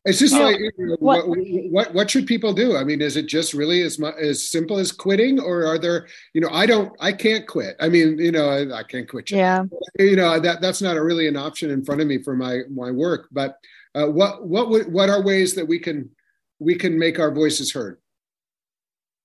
It's 0.04 0.18
just 0.18 0.34
like 0.34 0.58
what, 0.98 1.28
what 1.28 1.94
what 1.94 2.10
should 2.10 2.26
people 2.26 2.52
do? 2.52 2.76
I 2.76 2.82
mean, 2.82 3.00
is 3.00 3.16
it 3.16 3.28
just 3.28 3.54
really 3.54 3.82
as 3.82 4.00
much, 4.00 4.16
as 4.16 4.48
simple 4.48 4.78
as 4.78 4.90
quitting, 4.90 5.38
or 5.38 5.64
are 5.64 5.78
there? 5.78 6.08
You 6.34 6.40
know, 6.40 6.48
I 6.50 6.66
don't, 6.66 6.92
I 6.98 7.12
can't 7.12 7.46
quit. 7.46 7.76
I 7.78 7.88
mean, 7.88 8.18
you 8.18 8.32
know, 8.32 8.48
I, 8.48 8.80
I 8.80 8.82
can't 8.82 9.08
quit. 9.08 9.30
Yeah. 9.30 9.62
You 10.00 10.16
know 10.16 10.40
that 10.40 10.60
that's 10.60 10.82
not 10.82 10.96
a 10.96 11.04
really 11.04 11.28
an 11.28 11.36
option 11.36 11.70
in 11.70 11.84
front 11.84 12.00
of 12.00 12.08
me 12.08 12.20
for 12.20 12.34
my 12.34 12.62
my 12.68 12.90
work. 12.90 13.28
But 13.30 13.58
uh, 13.94 14.06
what 14.06 14.44
what 14.44 14.88
what 14.90 15.08
are 15.08 15.22
ways 15.22 15.54
that 15.54 15.68
we 15.68 15.78
can 15.78 16.10
we 16.58 16.74
can 16.74 16.98
make 16.98 17.20
our 17.20 17.30
voices 17.30 17.72
heard? 17.72 18.00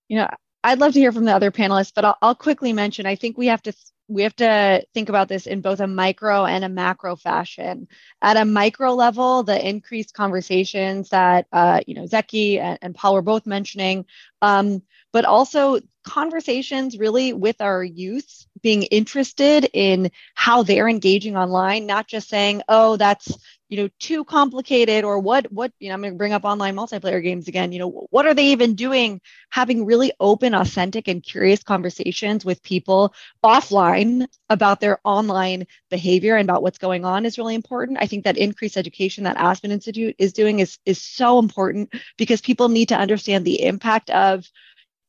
You 0.10 0.18
know, 0.18 0.30
I'd 0.64 0.78
love 0.78 0.94
to 0.94 1.00
hear 1.00 1.12
from 1.12 1.26
the 1.26 1.34
other 1.34 1.50
panelists, 1.50 1.92
but 1.96 2.06
I'll, 2.06 2.18
I'll 2.22 2.36
quickly 2.36 2.72
mention. 2.72 3.08
I 3.08 3.16
think 3.16 3.36
we 3.36 3.48
have 3.48 3.64
to 3.64 3.74
we 4.08 4.24
have 4.24 4.36
to 4.38 4.86
think 4.94 5.10
about 5.10 5.28
this 5.28 5.48
in 5.48 5.62
both 5.62 5.80
a 5.80 5.88
micro 5.88 6.46
and 6.46 6.64
a 6.64 6.70
macro 6.70 7.16
fashion. 7.16 7.88
At 8.22 8.38
a 8.38 8.46
micro 8.46 8.94
level, 8.94 9.44
the 9.44 9.68
increased 9.68 10.14
conversations 10.14 11.10
that 11.10 11.48
uh, 11.52 11.82
you 11.86 11.96
know 11.96 12.06
Zaki 12.06 12.60
and, 12.60 12.80
and, 12.82 12.96
Paul 12.96 13.16
were 13.16 13.22
both 13.22 13.46
mentioning, 13.46 14.06
um, 14.42 14.82
but 15.12 15.26
also 15.26 15.80
conversations 16.04 16.98
really 16.98 17.34
with 17.34 17.60
our 17.60 17.84
youth 17.84 18.46
being 18.62 18.84
interested 18.84 19.70
in 19.74 20.10
how 20.36 20.64
they're 20.64 20.88
engaging 20.88 21.36
online, 21.36 21.86
not 21.86 22.08
just 22.08 22.30
saying, 22.30 22.62
"Oh, 22.70 22.96
that's 22.96 23.38
you 23.70 23.78
know 23.78 23.90
too 24.00 24.24
complicated 24.24 25.04
or 25.04 25.20
what 25.20 25.52
what 25.52 25.72
you 25.80 25.90
know 25.90 25.94
i'm 25.94 26.02
going 26.02 26.14
to 26.14 26.18
bring 26.18 26.34
up 26.34 26.46
online 26.46 26.76
multiplayer 26.76 27.22
games 27.22 27.48
again 27.48 27.72
you 27.72 27.80
know 27.80 28.08
what 28.10 28.26
are 28.26 28.34
they 28.34 28.48
even 28.48 28.76
doing? 28.76 29.22
Having 29.50 29.86
really 29.86 30.12
open 30.20 30.54
authentic 30.54 31.08
and 31.08 31.24
curious 31.24 31.64
conversations 31.64 32.46
with 32.46 32.64
people 32.64 33.14
offline 33.44 34.28
about 34.50 34.80
their 34.80 35.00
online 35.04 35.66
behavior 35.90 36.36
and 36.36 36.50
about 36.50 36.64
what's 36.64 36.78
going 36.78 37.06
on 37.06 37.26
is 37.26 37.38
really 37.38 37.56
important. 37.56 37.98
I 38.02 38.08
think 38.08 38.24
that 38.24 38.38
increased 38.38 38.78
education 38.78 39.24
that 39.24 39.38
aspen 39.38 39.72
institute 39.72 40.16
is 40.18 40.34
doing 40.34 40.60
is 40.60 40.78
is 40.86 41.02
so 41.02 41.40
important 41.40 41.94
because 42.18 42.42
people 42.42 42.70
need 42.70 42.90
to 42.90 42.96
understand 42.98 43.46
the 43.46 43.64
impact 43.64 44.10
of 44.10 44.50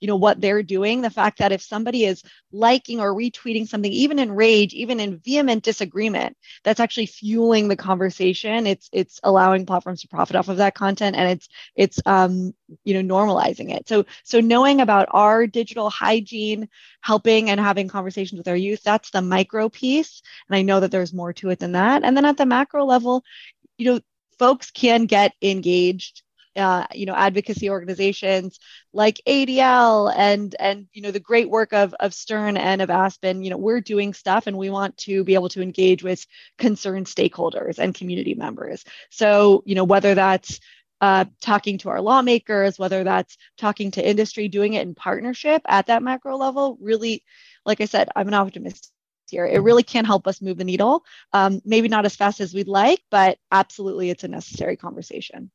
you 0.01 0.09
know 0.09 0.17
what 0.17 0.41
they're 0.41 0.63
doing. 0.63 1.01
The 1.01 1.11
fact 1.11 1.39
that 1.39 1.53
if 1.53 1.63
somebody 1.63 2.05
is 2.05 2.23
liking 2.53 3.01
or 3.01 3.15
retweeting 3.15 3.67
something 3.69 3.93
even 3.93 4.19
in 4.19 4.33
rage 4.33 4.73
even 4.75 5.01
in 5.01 5.19
vehement 5.19 5.63
disagreement 5.63 6.37
that's 6.65 6.81
actually 6.81 7.07
fueling 7.07 7.69
the 7.69 7.77
conversation. 7.77 8.67
It's 8.67 8.89
it's 8.93 9.21
allowing 9.23 9.67
platforms 9.67 10.03
to 10.03 10.09
profit 10.09 10.37
off 10.37 10.49
of 10.49 10.59
that 10.59 10.75
content 10.75 11.17
and 11.17 11.31
it's 11.31 11.49
it's 11.77 12.01
um 12.07 12.55
you 12.85 13.01
know 13.01 13.15
normalizing 13.15 13.75
it. 13.75 13.89
So 13.89 14.05
so 14.25 14.41
knowing 14.41 14.81
about 14.81 15.09
our 15.11 15.47
digital 15.47 15.91
hygiene 15.91 16.69
helping 17.01 17.51
and 17.51 17.61
having 17.61 17.89
conversations 17.89 18.39
with 18.39 18.49
our 18.49 18.57
youth 18.57 18.83
that's 18.83 19.11
the 19.11 19.23
micro 19.23 19.69
piece. 19.69 20.23
And 20.49 20.57
i 20.57 20.63
know 20.63 20.81
that 20.81 20.91
there's 20.91 21.13
more 21.13 21.33
to 21.35 21.51
it 21.51 21.59
than 21.59 21.73
that. 21.73 22.05
And 22.05 22.17
then 22.17 22.25
at 22.25 22.37
the 22.37 22.47
macro 22.47 22.85
level 22.85 23.25
you 23.77 23.93
know 23.93 24.01
folks 24.39 24.71
can 24.71 25.07
get 25.07 25.33
engaged 25.43 26.23
uh, 26.59 26.87
you 26.93 27.07
know 27.07 27.15
advocacy 27.15 27.71
organizations 27.71 28.59
like 28.93 29.21
ADL 29.27 30.13
and 30.15 30.55
and 30.59 30.87
you 30.93 31.03
know 31.03 31.11
the 31.11 31.21
great 31.21 31.49
work 31.49 31.73
of 31.73 31.95
of 32.01 32.13
Stern 32.13 32.57
and 32.57 32.83
of 32.83 32.91
Aspen 32.91 33.43
you 33.43 33.51
know 33.51 33.57
we're 33.57 33.81
doing 33.81 34.13
stuff 34.13 34.47
and 34.47 34.59
we 34.59 34.71
want 34.71 34.97
to 34.99 35.25
be 35.25 35.35
able 35.35 35.49
to 35.51 35.63
engage 35.63 36.03
with 36.03 36.27
concerned 36.59 37.07
stakeholders 37.07 37.79
and 37.79 37.95
community 37.95 38.35
members 38.35 38.85
so 39.11 39.63
you 39.67 39.75
know 39.75 39.85
whether 39.85 40.15
that's 40.15 40.61
uh, 41.01 41.25
talking 41.41 41.79
to 41.79 41.89
our 41.89 42.01
lawmakers, 42.01 42.79
whether 42.79 43.05
that's 43.05 43.37
talking 43.57 43.91
to 43.93 44.07
industry, 44.07 44.49
doing 44.49 44.75
it 44.75 44.83
in 44.83 44.95
partnership 44.95 45.63
at 45.67 45.87
that 45.87 46.03
macro 46.03 46.37
level, 46.37 46.77
really, 46.81 47.23
like 47.65 47.81
I 47.81 47.85
said, 47.85 48.09
I'm 48.17 48.29
an 48.29 48.35
optimist 48.35 48.91
here. 49.31 49.47
It 49.47 49.61
really 49.61 49.83
can 49.83 50.05
help 50.05 50.27
us 50.27 50.43
move 50.43 50.59
the 50.59 50.65
needle. 50.65 51.05
Um, 51.33 51.61
maybe 51.65 51.89
not 51.89 52.07
as 52.07 52.17
fast 52.17 52.41
as 52.41 52.55
we'd 52.55 52.69
like, 52.69 53.01
but 53.11 53.39
absolutely 53.53 54.11
it's 54.11 54.25
a 54.25 54.29
necessary 54.29 54.77
conversation. 54.77 55.51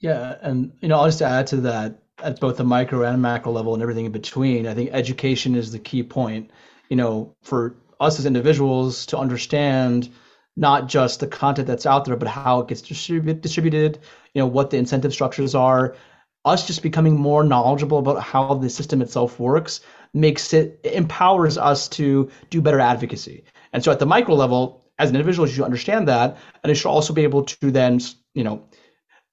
Yeah, 0.00 0.36
and 0.40 0.72
you 0.80 0.88
know, 0.88 0.98
I'll 0.98 1.06
just 1.06 1.22
add 1.22 1.48
to 1.48 1.56
that 1.62 2.02
at 2.22 2.40
both 2.40 2.56
the 2.56 2.64
micro 2.64 3.02
and 3.02 3.22
macro 3.22 3.52
level 3.52 3.74
and 3.74 3.82
everything 3.82 4.06
in 4.06 4.12
between. 4.12 4.66
I 4.66 4.74
think 4.74 4.90
education 4.92 5.54
is 5.54 5.72
the 5.72 5.78
key 5.78 6.02
point. 6.02 6.50
You 6.88 6.96
know, 6.96 7.34
for 7.42 7.76
us 8.00 8.18
as 8.18 8.26
individuals 8.26 9.06
to 9.06 9.18
understand 9.18 10.08
not 10.56 10.88
just 10.88 11.20
the 11.20 11.26
content 11.26 11.68
that's 11.68 11.86
out 11.86 12.04
there, 12.04 12.16
but 12.16 12.28
how 12.28 12.60
it 12.60 12.68
gets 12.68 12.82
distributed, 12.82 13.40
distributed. 13.40 13.98
You 14.34 14.40
know, 14.42 14.46
what 14.46 14.70
the 14.70 14.76
incentive 14.76 15.12
structures 15.12 15.54
are. 15.54 15.96
Us 16.44 16.66
just 16.66 16.82
becoming 16.82 17.16
more 17.16 17.44
knowledgeable 17.44 17.98
about 17.98 18.22
how 18.22 18.54
the 18.54 18.70
system 18.70 19.02
itself 19.02 19.38
works 19.38 19.80
makes 20.14 20.52
it, 20.54 20.80
it 20.84 20.94
empowers 20.94 21.58
us 21.58 21.88
to 21.88 22.30
do 22.48 22.62
better 22.62 22.80
advocacy. 22.80 23.44
And 23.72 23.84
so, 23.84 23.92
at 23.92 23.98
the 23.98 24.06
micro 24.06 24.34
level, 24.34 24.84
as 24.98 25.10
an 25.10 25.16
individual, 25.16 25.46
you 25.46 25.54
should 25.54 25.64
understand 25.64 26.08
that, 26.08 26.38
and 26.62 26.70
it 26.70 26.76
should 26.76 26.88
also 26.88 27.12
be 27.12 27.24
able 27.24 27.42
to 27.44 27.70
then, 27.70 28.00
you 28.34 28.44
know, 28.44 28.64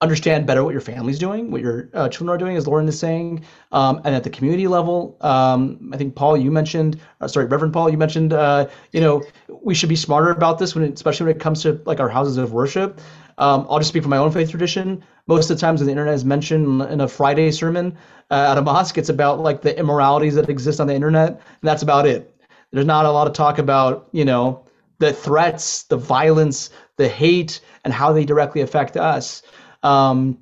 understand 0.02 0.46
better 0.46 0.64
what 0.64 0.72
your 0.72 0.82
family's 0.82 1.18
doing, 1.18 1.52
what 1.52 1.62
your 1.62 1.89
uh, 1.93 2.10
children 2.10 2.36
are 2.36 2.38
doing, 2.38 2.58
as 2.58 2.68
Lauren 2.68 2.88
is 2.88 3.00
saying, 3.00 3.43
um, 3.72 4.02
and 4.04 4.14
at 4.14 4.24
the 4.24 4.30
community 4.30 4.68
level. 4.68 5.18
Um, 5.22 5.91
I 5.93 5.98
think 5.98 6.16
Paul, 6.16 6.36
you 6.38 6.52
mentioned, 6.52 7.00
uh, 7.22 7.28
sorry, 7.28 7.46
Reverend 7.46 7.74
Paul, 7.74 7.89
you 7.89 7.98
mentioned, 7.98 8.34
uh, 8.34 8.68
you 8.91 9.00
know, 9.00 9.24
we 9.64 9.74
should 9.74 9.89
be 9.89 9.96
smarter 9.96 10.32
about 10.32 10.60
this 10.60 10.76
when, 10.76 10.84
it, 10.84 10.93
especially 10.93 11.28
when 11.28 11.36
it 11.38 11.39
comes 11.39 11.62
to 11.64 11.82
like 11.86 12.00
our 12.00 12.10
houses 12.10 12.38
of 12.38 12.52
worship. 12.52 13.00
Um, 13.38 13.66
I'll 13.70 13.80
just 13.80 13.89
speak 13.89 14.04
from 14.04 14.10
my 14.10 14.18
own 14.18 14.32
faith 14.32 14.50
tradition. 14.50 15.04
Most 15.28 15.50
of 15.50 15.58
the 15.58 15.62
times 15.62 15.80
when 15.80 15.88
the 15.88 15.91
internet 15.91 16.14
is 16.14 16.26
mentioned 16.26 16.82
in 16.84 17.02
a 17.02 17.08
Friday 17.08 17.52
sermon 17.52 17.98
uh, 18.32 18.52
at 18.52 18.58
a 18.58 18.62
mosque, 18.62 18.98
it's 18.98 19.10
about 19.10 19.39
like 19.39 19.62
the 19.62 19.78
immoralities 19.78 20.36
that 20.36 20.50
exist 20.50 20.80
on 20.80 20.88
the 20.88 20.93
internet, 20.93 21.30
and 21.30 21.39
that's 21.64 21.84
about 21.84 22.06
it. 22.06 22.36
There's 22.72 22.86
not 22.86 23.06
a 23.06 23.12
lot 23.12 23.28
of 23.28 23.34
talk 23.34 23.60
about, 23.60 24.10
you 24.12 24.26
know, 24.26 24.66
the 25.00 25.14
threats, 25.14 25.84
the 25.84 25.98
violence, 25.98 26.70
the 26.98 27.08
hate, 27.08 27.62
and 27.84 27.93
how 27.93 28.14
they 28.14 28.26
directly 28.26 28.62
affect 28.62 28.98
us. 28.98 29.41
Um, 29.86 30.40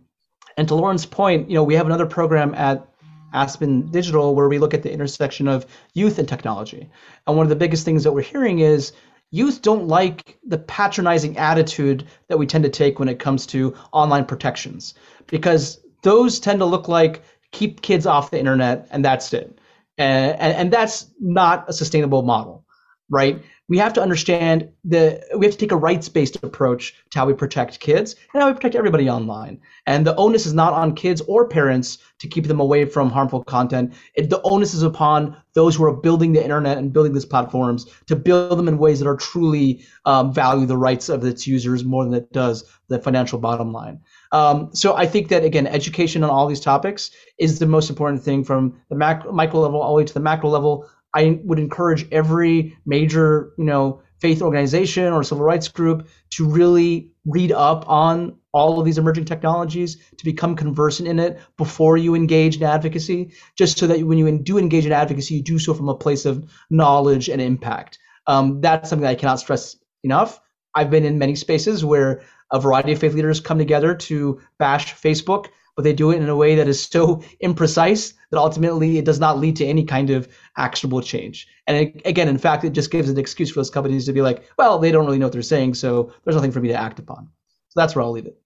and 0.57 0.67
to 0.69 0.75
Lauren's 0.75 1.05
point, 1.05 1.49
you 1.49 1.55
know, 1.55 1.63
we 1.63 1.75
have 1.75 1.85
another 1.85 2.05
program 2.05 2.55
at 2.55 2.87
Aspen 3.33 3.91
Digital 3.91 4.35
where 4.35 4.47
we 4.47 4.57
look 4.57 4.73
at 4.73 4.83
the 4.83 4.91
intersection 4.91 5.47
of 5.47 5.65
youth 5.93 6.17
and 6.17 6.27
technology. 6.27 6.89
And 7.27 7.35
one 7.35 7.45
of 7.45 7.49
the 7.49 7.55
biggest 7.55 7.83
things 7.83 8.03
that 8.03 8.13
we're 8.13 8.21
hearing 8.21 8.59
is 8.59 8.93
youth 9.31 9.61
don't 9.61 9.87
like 9.87 10.37
the 10.47 10.59
patronizing 10.59 11.37
attitude 11.37 12.05
that 12.29 12.37
we 12.37 12.45
tend 12.45 12.63
to 12.63 12.69
take 12.69 12.99
when 12.99 13.09
it 13.09 13.19
comes 13.19 13.45
to 13.47 13.75
online 13.91 14.25
protections 14.25 14.93
because 15.27 15.79
those 16.03 16.39
tend 16.39 16.59
to 16.59 16.65
look 16.65 16.87
like 16.87 17.23
keep 17.51 17.81
kids 17.81 18.05
off 18.05 18.31
the 18.31 18.39
internet 18.39 18.87
and 18.91 19.03
that's 19.03 19.33
it. 19.33 19.59
And, 19.97 20.39
and, 20.39 20.53
and 20.55 20.73
that's 20.73 21.07
not 21.19 21.67
a 21.67 21.73
sustainable 21.73 22.21
model, 22.21 22.65
right? 23.09 23.43
We 23.69 23.77
have 23.77 23.93
to 23.93 24.01
understand 24.01 24.69
the 24.83 25.23
we 25.37 25.45
have 25.45 25.53
to 25.53 25.59
take 25.59 25.71
a 25.71 25.77
rights-based 25.77 26.43
approach 26.43 26.93
to 27.11 27.19
how 27.19 27.25
we 27.25 27.33
protect 27.33 27.79
kids 27.79 28.15
and 28.33 28.41
how 28.41 28.49
we 28.49 28.53
protect 28.53 28.75
everybody 28.75 29.09
online. 29.09 29.59
And 29.87 30.05
the 30.05 30.15
onus 30.15 30.45
is 30.45 30.53
not 30.53 30.73
on 30.73 30.95
kids 30.95 31.21
or 31.27 31.47
parents 31.47 31.97
to 32.19 32.27
keep 32.27 32.47
them 32.47 32.59
away 32.59 32.85
from 32.85 33.09
harmful 33.09 33.43
content. 33.43 33.93
It, 34.15 34.29
the 34.29 34.41
onus 34.41 34.73
is 34.73 34.83
upon 34.83 35.37
those 35.53 35.75
who 35.75 35.85
are 35.85 35.95
building 35.95 36.33
the 36.33 36.43
internet 36.43 36.77
and 36.77 36.91
building 36.91 37.13
these 37.13 37.25
platforms 37.25 37.85
to 38.07 38.15
build 38.15 38.57
them 38.57 38.67
in 38.67 38.77
ways 38.77 38.99
that 38.99 39.07
are 39.07 39.15
truly 39.15 39.85
um, 40.05 40.33
value 40.33 40.65
the 40.65 40.77
rights 40.77 41.07
of 41.07 41.23
its 41.23 41.47
users 41.47 41.85
more 41.85 42.03
than 42.03 42.13
it 42.13 42.31
does 42.33 42.65
the 42.89 42.99
financial 42.99 43.39
bottom 43.39 43.71
line. 43.71 43.99
Um, 44.33 44.69
so 44.73 44.95
I 44.95 45.05
think 45.05 45.29
that 45.29 45.45
again, 45.45 45.67
education 45.67 46.23
on 46.23 46.29
all 46.29 46.47
these 46.47 46.59
topics 46.59 47.11
is 47.37 47.59
the 47.59 47.65
most 47.65 47.89
important 47.89 48.23
thing 48.23 48.43
from 48.43 48.81
the 48.89 48.95
micro 48.95 49.61
level 49.61 49.81
all 49.81 49.93
the 49.93 49.97
way 49.97 50.05
to 50.05 50.13
the 50.13 50.19
macro 50.19 50.49
level 50.49 50.89
I 51.13 51.39
would 51.43 51.59
encourage 51.59 52.07
every 52.11 52.77
major, 52.85 53.53
you 53.57 53.65
know, 53.65 54.01
faith 54.19 54.41
organization 54.41 55.11
or 55.11 55.23
civil 55.23 55.43
rights 55.43 55.67
group 55.67 56.07
to 56.31 56.47
really 56.47 57.11
read 57.25 57.51
up 57.51 57.87
on 57.89 58.37
all 58.53 58.79
of 58.79 58.85
these 58.85 58.97
emerging 58.97 59.25
technologies, 59.25 59.97
to 60.17 60.23
become 60.23 60.55
conversant 60.55 61.09
in 61.09 61.19
it 61.19 61.39
before 61.57 61.97
you 61.97 62.15
engage 62.15 62.55
in 62.55 62.63
advocacy, 62.63 63.33
just 63.57 63.77
so 63.77 63.87
that 63.87 64.01
when 64.03 64.17
you 64.17 64.39
do 64.39 64.57
engage 64.57 64.85
in 64.85 64.91
advocacy, 64.91 65.35
you 65.35 65.41
do 65.41 65.59
so 65.59 65.73
from 65.73 65.89
a 65.89 65.95
place 65.95 66.25
of 66.25 66.49
knowledge 66.69 67.29
and 67.29 67.41
impact. 67.41 67.97
Um, 68.27 68.61
that's 68.61 68.89
something 68.89 69.03
that 69.03 69.11
I 69.11 69.15
cannot 69.15 69.39
stress 69.39 69.75
enough. 70.03 70.39
I've 70.75 70.89
been 70.89 71.05
in 71.05 71.17
many 71.19 71.35
spaces 71.35 71.83
where 71.83 72.21
a 72.51 72.59
variety 72.59 72.93
of 72.93 72.99
faith 72.99 73.13
leaders 73.13 73.39
come 73.39 73.57
together 73.57 73.95
to 73.95 74.39
bash 74.57 74.93
Facebook 74.95 75.47
but 75.75 75.83
they 75.83 75.93
do 75.93 76.11
it 76.11 76.17
in 76.17 76.29
a 76.29 76.35
way 76.35 76.55
that 76.55 76.67
is 76.67 76.83
so 76.83 77.17
imprecise 77.43 78.13
that 78.31 78.37
ultimately 78.37 78.97
it 78.97 79.05
does 79.05 79.19
not 79.19 79.39
lead 79.39 79.55
to 79.55 79.65
any 79.65 79.83
kind 79.83 80.09
of 80.09 80.27
actionable 80.57 81.01
change. 81.01 81.47
And 81.67 81.77
it, 81.77 82.01
again, 82.05 82.27
in 82.27 82.37
fact, 82.37 82.63
it 82.63 82.73
just 82.73 82.91
gives 82.91 83.09
an 83.09 83.17
excuse 83.17 83.49
for 83.51 83.59
those 83.59 83.69
companies 83.69 84.05
to 84.05 84.13
be 84.13 84.21
like, 84.21 84.43
well, 84.57 84.79
they 84.79 84.91
don't 84.91 85.05
really 85.05 85.17
know 85.17 85.25
what 85.25 85.33
they're 85.33 85.41
saying, 85.41 85.73
so 85.75 86.13
there's 86.23 86.35
nothing 86.35 86.51
for 86.51 86.59
me 86.59 86.69
to 86.69 86.75
act 86.75 86.99
upon. 86.99 87.29
So 87.69 87.79
that's 87.79 87.95
where 87.95 88.03
I'll 88.03 88.11
leave 88.11 88.25
it. 88.25 88.37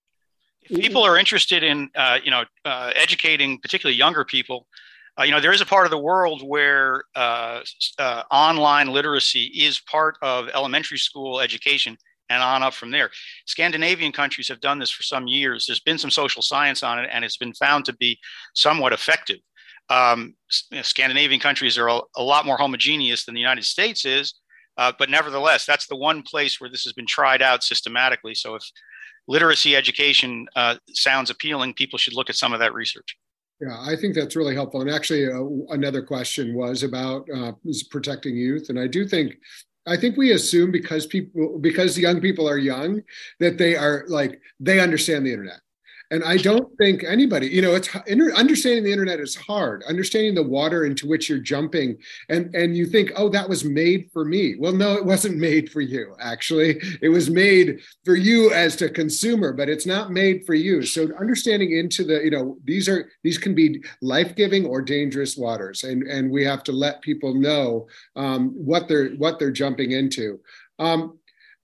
If 0.62 0.82
people 0.82 1.04
are 1.04 1.18
interested 1.18 1.64
in, 1.64 1.90
uh, 1.96 2.20
you 2.24 2.32
know, 2.32 2.44
uh, 2.66 2.92
educating 2.96 3.60
particularly 3.60 3.98
younger 3.98 4.26
people. 4.26 4.68
Uh, 5.20 5.24
you 5.24 5.32
know, 5.32 5.42
there 5.42 5.52
is 5.52 5.62
a 5.62 5.66
part 5.66 5.86
of 5.86 5.92
the 5.92 5.98
world 5.98 6.44
where 6.48 7.04
uh, 7.16 7.62
uh, 7.98 8.24
online 8.30 8.88
literacy 8.88 9.46
is 9.46 9.80
part 9.80 10.16
of 10.22 10.48
elementary 10.54 11.00
school 11.00 11.40
education 11.40 11.98
and 12.30 12.44
on 12.44 12.64
up 12.64 12.74
from 12.74 12.92
there. 12.92 13.10
Scandinavian 13.46 14.12
countries 14.12 14.48
have 14.48 14.60
done 14.60 14.80
this 14.80 14.92
for 14.92 15.04
some 15.04 15.28
years. 15.28 15.66
There's 15.66 15.80
been 15.80 15.98
some 15.98 16.12
social 16.12 16.42
science 16.42 16.84
on 16.84 17.00
it, 17.00 17.10
and 17.12 17.24
it's 17.24 17.38
been 17.38 17.54
found 17.54 17.86
to 17.86 17.96
be 17.96 18.20
somewhat 18.54 18.94
effective. 18.94 19.38
Um, 19.90 20.36
you 20.72 20.78
know, 20.78 20.84
Scandinavian 20.84 21.40
countries 21.40 21.78
are 21.78 21.88
a, 21.88 22.02
a, 22.18 22.24
lot 22.24 22.46
more 22.46 22.58
homogeneous 22.58 23.24
than 23.24 23.34
the 23.34 23.40
United 23.40 23.64
States 23.64 24.04
is, 24.04 24.34
uh, 24.78 24.92
but 25.00 25.10
nevertheless, 25.10 25.66
that's 25.66 25.88
the 25.88 25.96
one 25.96 26.24
place 26.24 26.60
where 26.60 26.70
this 26.70 26.84
has 26.84 26.92
been 26.92 27.08
tried 27.08 27.42
out 27.42 27.64
systematically. 27.64 28.36
So 28.36 28.56
if 28.56 28.64
literacy 29.28 29.78
education 29.78 30.48
uh, 30.58 30.76
sounds 30.90 31.30
appealing, 31.30 31.74
people 31.74 31.98
should 31.98 32.14
look 32.14 32.30
at 32.30 32.36
some 32.36 32.54
of 32.54 32.60
that 32.60 32.74
research. 32.74 33.18
Yeah, 33.60 33.80
I 33.80 33.96
think 33.96 34.14
that's 34.14 34.36
really 34.36 34.54
helpful. 34.54 34.82
And 34.82 34.90
actually, 34.90 35.26
uh, 35.26 35.74
another 35.74 36.04
question 36.04 36.54
was 36.54 36.84
about 36.84 37.28
uh, 37.34 37.54
protecting 37.90 38.36
youth, 38.36 38.70
and 38.70 38.80
I 38.80 38.86
do 38.86 39.08
think 39.08 39.36
I 39.88 39.98
think 39.98 40.18
we 40.18 40.32
assume 40.32 40.72
because 40.72 41.06
people 41.06 41.58
because 41.60 41.98
young 41.98 42.20
people 42.20 42.48
are 42.48 42.58
young 42.58 43.04
that 43.40 43.58
they 43.58 43.76
are 43.76 44.04
like 44.08 44.40
they 44.60 44.80
understand 44.80 45.26
the 45.26 45.32
internet. 45.32 45.62
And 46.10 46.24
I 46.24 46.38
don't 46.38 46.70
think 46.78 47.04
anybody, 47.04 47.48
you 47.48 47.62
know, 47.62 47.76
it's 47.76 47.94
understanding 47.96 48.84
the 48.84 48.92
internet 48.92 49.20
is 49.20 49.36
hard. 49.36 49.84
Understanding 49.88 50.36
the 50.36 50.44
water 50.44 50.86
into 50.86 51.08
which 51.08 51.30
you're 51.30 51.40
jumping, 51.40 51.98
and 52.30 52.54
and 52.56 52.78
you 52.78 52.86
think, 52.86 53.12
oh, 53.16 53.30
that 53.30 53.50
was 53.50 53.66
made 53.66 54.10
for 54.14 54.24
me. 54.24 54.56
Well, 54.58 54.74
no, 54.74 54.94
it 54.94 55.06
wasn't 55.06 55.38
made 55.50 55.70
for 55.72 55.82
you. 55.82 56.16
Actually, 56.20 56.82
it 57.02 57.10
was 57.10 57.30
made 57.30 57.82
for 58.06 58.16
you 58.16 58.52
as 58.52 58.82
a 58.82 58.90
consumer, 58.90 59.52
but 59.52 59.70
it's 59.70 59.86
not 59.86 60.12
made 60.12 60.46
for 60.46 60.54
you. 60.54 60.84
So 60.84 61.10
understanding 61.20 61.78
into 61.78 62.06
the, 62.06 62.24
you 62.24 62.32
know, 62.32 62.58
these 62.64 62.88
are 62.88 63.10
these 63.24 63.38
can 63.38 63.54
be 63.54 63.84
life 64.02 64.36
giving 64.36 64.66
or 64.66 64.82
dangerous 64.82 65.36
waters, 65.36 65.84
and 65.84 66.04
and 66.04 66.32
we 66.32 66.46
have 66.46 66.64
to 66.64 66.72
let 66.72 67.02
people 67.02 67.34
know 67.34 67.88
um, 68.16 68.52
what 68.52 68.88
they're 68.88 69.10
what 69.12 69.40
they're 69.40 69.52
jumping 69.52 69.92
into. 69.92 70.40
Um, 70.80 71.18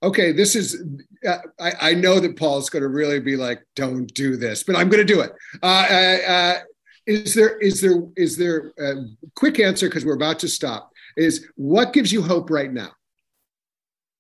okay, 0.04 0.34
this 0.34 0.56
is, 0.56 0.84
uh, 1.28 1.38
I, 1.60 1.74
I, 1.82 1.94
know 1.94 2.20
that 2.20 2.36
Paul's 2.38 2.70
going 2.70 2.84
to 2.84 2.90
really 2.90 3.20
be 3.20 3.38
like, 3.38 3.64
don't 3.76 4.06
do 4.14 4.36
this, 4.36 4.62
but 4.62 4.76
I'm 4.76 4.90
going 4.90 5.06
to 5.06 5.14
do 5.14 5.22
it. 5.22 5.32
Uh, 5.64 5.88
uh, 5.90 6.32
uh, 6.32 6.60
is 7.08 7.34
there, 7.34 7.58
is 7.60 7.82
there, 7.82 8.04
is 8.18 8.38
there 8.38 8.74
a 8.78 9.06
quick 9.36 9.60
answer? 9.60 9.90
Cause 9.90 10.06
we're 10.06 10.16
about 10.16 10.40
to 10.40 10.48
stop 10.48 10.92
is 11.16 11.48
what 11.56 11.94
gives 11.94 12.12
you 12.12 12.22
hope 12.22 12.50
right 12.50 12.72
now? 12.72 12.92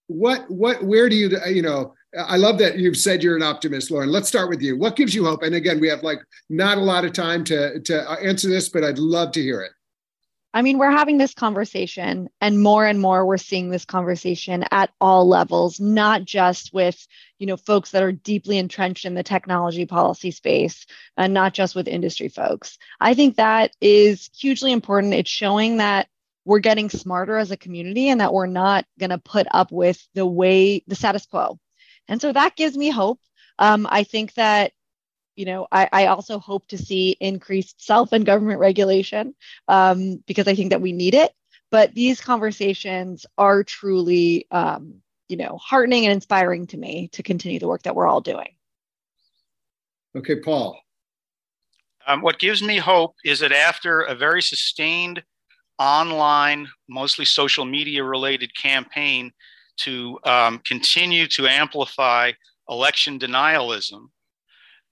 What, 0.07 0.49
what, 0.49 0.83
where 0.83 1.09
do 1.09 1.15
you, 1.15 1.31
you 1.47 1.61
know, 1.61 1.93
I 2.17 2.37
love 2.37 2.59
that 2.59 2.77
you've 2.77 2.97
said 2.97 3.23
you're 3.23 3.35
an 3.35 3.43
optimist, 3.43 3.89
Lauren. 3.89 4.09
Let's 4.09 4.27
start 4.27 4.49
with 4.49 4.61
you. 4.61 4.77
What 4.77 4.95
gives 4.95 5.15
you 5.15 5.25
hope? 5.25 5.41
And 5.41 5.55
again, 5.55 5.79
we 5.79 5.87
have 5.87 6.03
like 6.03 6.19
not 6.49 6.77
a 6.77 6.81
lot 6.81 7.05
of 7.05 7.13
time 7.13 7.43
to, 7.45 7.79
to 7.79 8.11
answer 8.21 8.47
this, 8.47 8.69
but 8.69 8.83
I'd 8.83 8.99
love 8.99 9.31
to 9.31 9.41
hear 9.41 9.61
it. 9.61 9.71
I 10.55 10.61
mean, 10.61 10.77
we're 10.77 10.91
having 10.91 11.17
this 11.17 11.33
conversation, 11.33 12.29
and 12.39 12.61
more 12.61 12.85
and 12.85 12.99
more 12.99 13.25
we're 13.25 13.37
seeing 13.37 13.69
this 13.69 13.85
conversation 13.85 14.63
at 14.69 14.91
all 15.01 15.27
levels, 15.27 15.79
not 15.79 16.25
just 16.25 16.71
with 16.71 17.07
you 17.39 17.47
know 17.47 17.57
folks 17.57 17.91
that 17.91 18.03
are 18.03 18.11
deeply 18.11 18.59
entrenched 18.59 19.05
in 19.05 19.15
the 19.15 19.23
technology 19.23 19.87
policy 19.87 20.29
space, 20.29 20.85
and 21.17 21.33
not 21.33 21.55
just 21.55 21.75
with 21.75 21.87
industry 21.87 22.27
folks. 22.27 22.77
I 22.99 23.15
think 23.15 23.37
that 23.37 23.71
is 23.81 24.29
hugely 24.37 24.71
important. 24.71 25.15
It's 25.15 25.29
showing 25.29 25.77
that 25.77 26.07
we're 26.45 26.59
getting 26.59 26.89
smarter 26.89 27.37
as 27.37 27.49
a 27.49 27.57
community, 27.57 28.09
and 28.09 28.21
that 28.21 28.33
we're 28.33 28.45
not 28.45 28.85
going 28.99 29.09
to 29.09 29.17
put 29.17 29.47
up 29.49 29.71
with 29.71 30.05
the 30.13 30.25
way 30.25 30.83
the 30.85 30.95
status 30.95 31.25
quo. 31.25 31.57
And 32.07 32.21
so 32.21 32.31
that 32.31 32.55
gives 32.55 32.77
me 32.77 32.89
hope. 32.89 33.19
Um, 33.57 33.87
I 33.89 34.03
think 34.03 34.33
that 34.35 34.73
you 35.35 35.45
know, 35.45 35.67
I, 35.71 35.89
I, 35.91 36.05
also 36.07 36.39
hope 36.39 36.67
to 36.67 36.77
see 36.77 37.17
increased 37.19 37.83
self 37.83 38.11
and 38.11 38.25
government 38.25 38.59
regulation 38.59 39.33
um, 39.67 40.23
because 40.27 40.47
I 40.47 40.55
think 40.55 40.69
that 40.69 40.81
we 40.81 40.91
need 40.91 41.13
it. 41.13 41.33
But 41.71 41.95
these 41.95 42.21
conversations 42.21 43.25
are 43.37 43.63
truly, 43.63 44.45
um, 44.51 45.01
you 45.27 45.37
know, 45.37 45.57
heartening 45.57 46.05
and 46.05 46.13
inspiring 46.13 46.67
to 46.67 46.77
me 46.77 47.09
to 47.13 47.23
continue 47.23 47.59
the 47.59 47.67
work 47.67 47.83
that 47.83 47.95
we're 47.95 48.07
all 48.07 48.21
doing. 48.21 48.55
Okay, 50.15 50.35
Paul. 50.35 50.79
Um, 52.05 52.21
what 52.21 52.37
gives 52.37 52.61
me 52.61 52.77
hope 52.77 53.15
is 53.25 53.39
that 53.39 53.51
after 53.51 54.01
a 54.01 54.13
very 54.13 54.41
sustained 54.41 55.23
online, 55.79 56.67
mostly 56.87 57.25
social 57.25 57.65
media 57.65 58.03
related 58.03 58.51
campaign 58.55 59.31
to 59.77 60.19
um, 60.25 60.59
continue 60.65 61.27
to 61.27 61.47
amplify 61.47 62.31
election 62.69 63.17
denialism, 63.17 64.09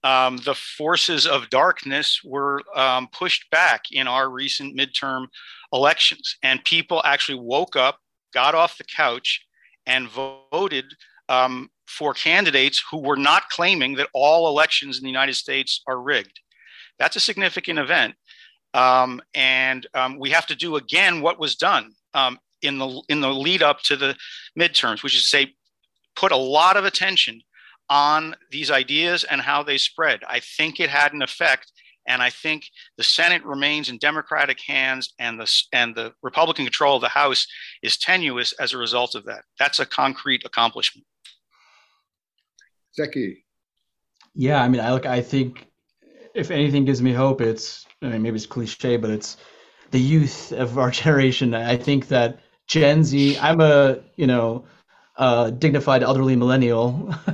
um, 0.04 0.38
the 0.38 0.54
forces 0.54 1.26
of 1.26 1.50
darkness 1.50 2.20
were 2.24 2.60
um, 2.74 3.08
pushed 3.12 3.48
back 3.50 3.84
in 3.92 4.08
our 4.08 4.30
recent 4.30 4.76
midterm 4.76 5.26
elections. 5.72 6.36
And 6.42 6.64
people 6.64 7.02
actually 7.04 7.38
woke 7.38 7.76
up, 7.76 7.98
got 8.34 8.54
off 8.54 8.78
the 8.78 8.84
couch, 8.84 9.44
and 9.86 10.08
voted 10.08 10.86
um, 11.28 11.70
for 11.86 12.14
candidates 12.14 12.82
who 12.90 12.98
were 12.98 13.16
not 13.16 13.48
claiming 13.48 13.94
that 13.94 14.08
all 14.12 14.48
elections 14.48 14.98
in 14.98 15.04
the 15.04 15.10
United 15.10 15.34
States 15.34 15.82
are 15.86 16.00
rigged. 16.00 16.40
That's 16.98 17.16
a 17.16 17.20
significant 17.20 17.78
event. 17.78 18.14
Um, 18.74 19.20
and 19.34 19.86
um, 19.94 20.18
we 20.18 20.30
have 20.30 20.46
to 20.46 20.56
do 20.56 20.76
again 20.76 21.20
what 21.20 21.38
was 21.38 21.56
done 21.56 21.92
um, 22.14 22.38
in 22.62 22.78
the 22.78 23.02
in 23.08 23.20
the 23.20 23.28
lead 23.28 23.62
up 23.62 23.82
to 23.82 23.96
the 23.96 24.16
midterms, 24.58 25.02
which 25.02 25.14
is 25.14 25.22
to 25.22 25.28
say, 25.28 25.54
put 26.16 26.32
a 26.32 26.36
lot 26.36 26.76
of 26.76 26.84
attention 26.84 27.42
on 27.92 28.34
these 28.50 28.70
ideas 28.70 29.22
and 29.22 29.38
how 29.38 29.62
they 29.62 29.76
spread. 29.76 30.20
I 30.26 30.40
think 30.40 30.80
it 30.80 30.88
had 30.88 31.12
an 31.12 31.20
effect. 31.20 31.70
And 32.08 32.22
I 32.22 32.30
think 32.30 32.64
the 32.96 33.04
Senate 33.04 33.44
remains 33.44 33.90
in 33.90 33.98
Democratic 33.98 34.58
hands, 34.60 35.14
and 35.20 35.38
the 35.38 35.48
and 35.72 35.94
the 35.94 36.12
Republican 36.22 36.64
control 36.64 36.96
of 36.96 37.02
the 37.02 37.08
House 37.08 37.46
is 37.82 37.96
tenuous 37.96 38.52
as 38.54 38.72
a 38.72 38.78
result 38.78 39.14
of 39.14 39.24
that. 39.26 39.44
That's 39.58 39.78
a 39.78 39.86
concrete 39.86 40.42
accomplishment. 40.44 41.06
Zaki. 42.96 43.44
Yeah, 44.34 44.60
I 44.60 44.68
mean, 44.68 44.80
I 44.80 44.92
look. 44.92 45.06
I 45.06 45.20
think 45.20 45.68
if 46.34 46.50
anything 46.50 46.84
gives 46.84 47.02
me 47.02 47.12
hope, 47.12 47.40
it's 47.40 47.86
I 48.00 48.08
mean, 48.08 48.22
maybe 48.22 48.36
it's 48.36 48.46
cliche, 48.46 48.96
but 48.96 49.10
it's 49.10 49.36
the 49.92 50.00
youth 50.00 50.50
of 50.50 50.78
our 50.78 50.90
generation. 51.02 51.54
I 51.54 51.76
think 51.76 52.08
that 52.08 52.40
Gen 52.66 53.04
Z. 53.04 53.38
I'm 53.38 53.60
a 53.60 54.00
you 54.16 54.26
know 54.26 54.64
uh, 55.16 55.50
dignified 55.50 56.02
elderly 56.02 56.36
millennial, 56.36 57.14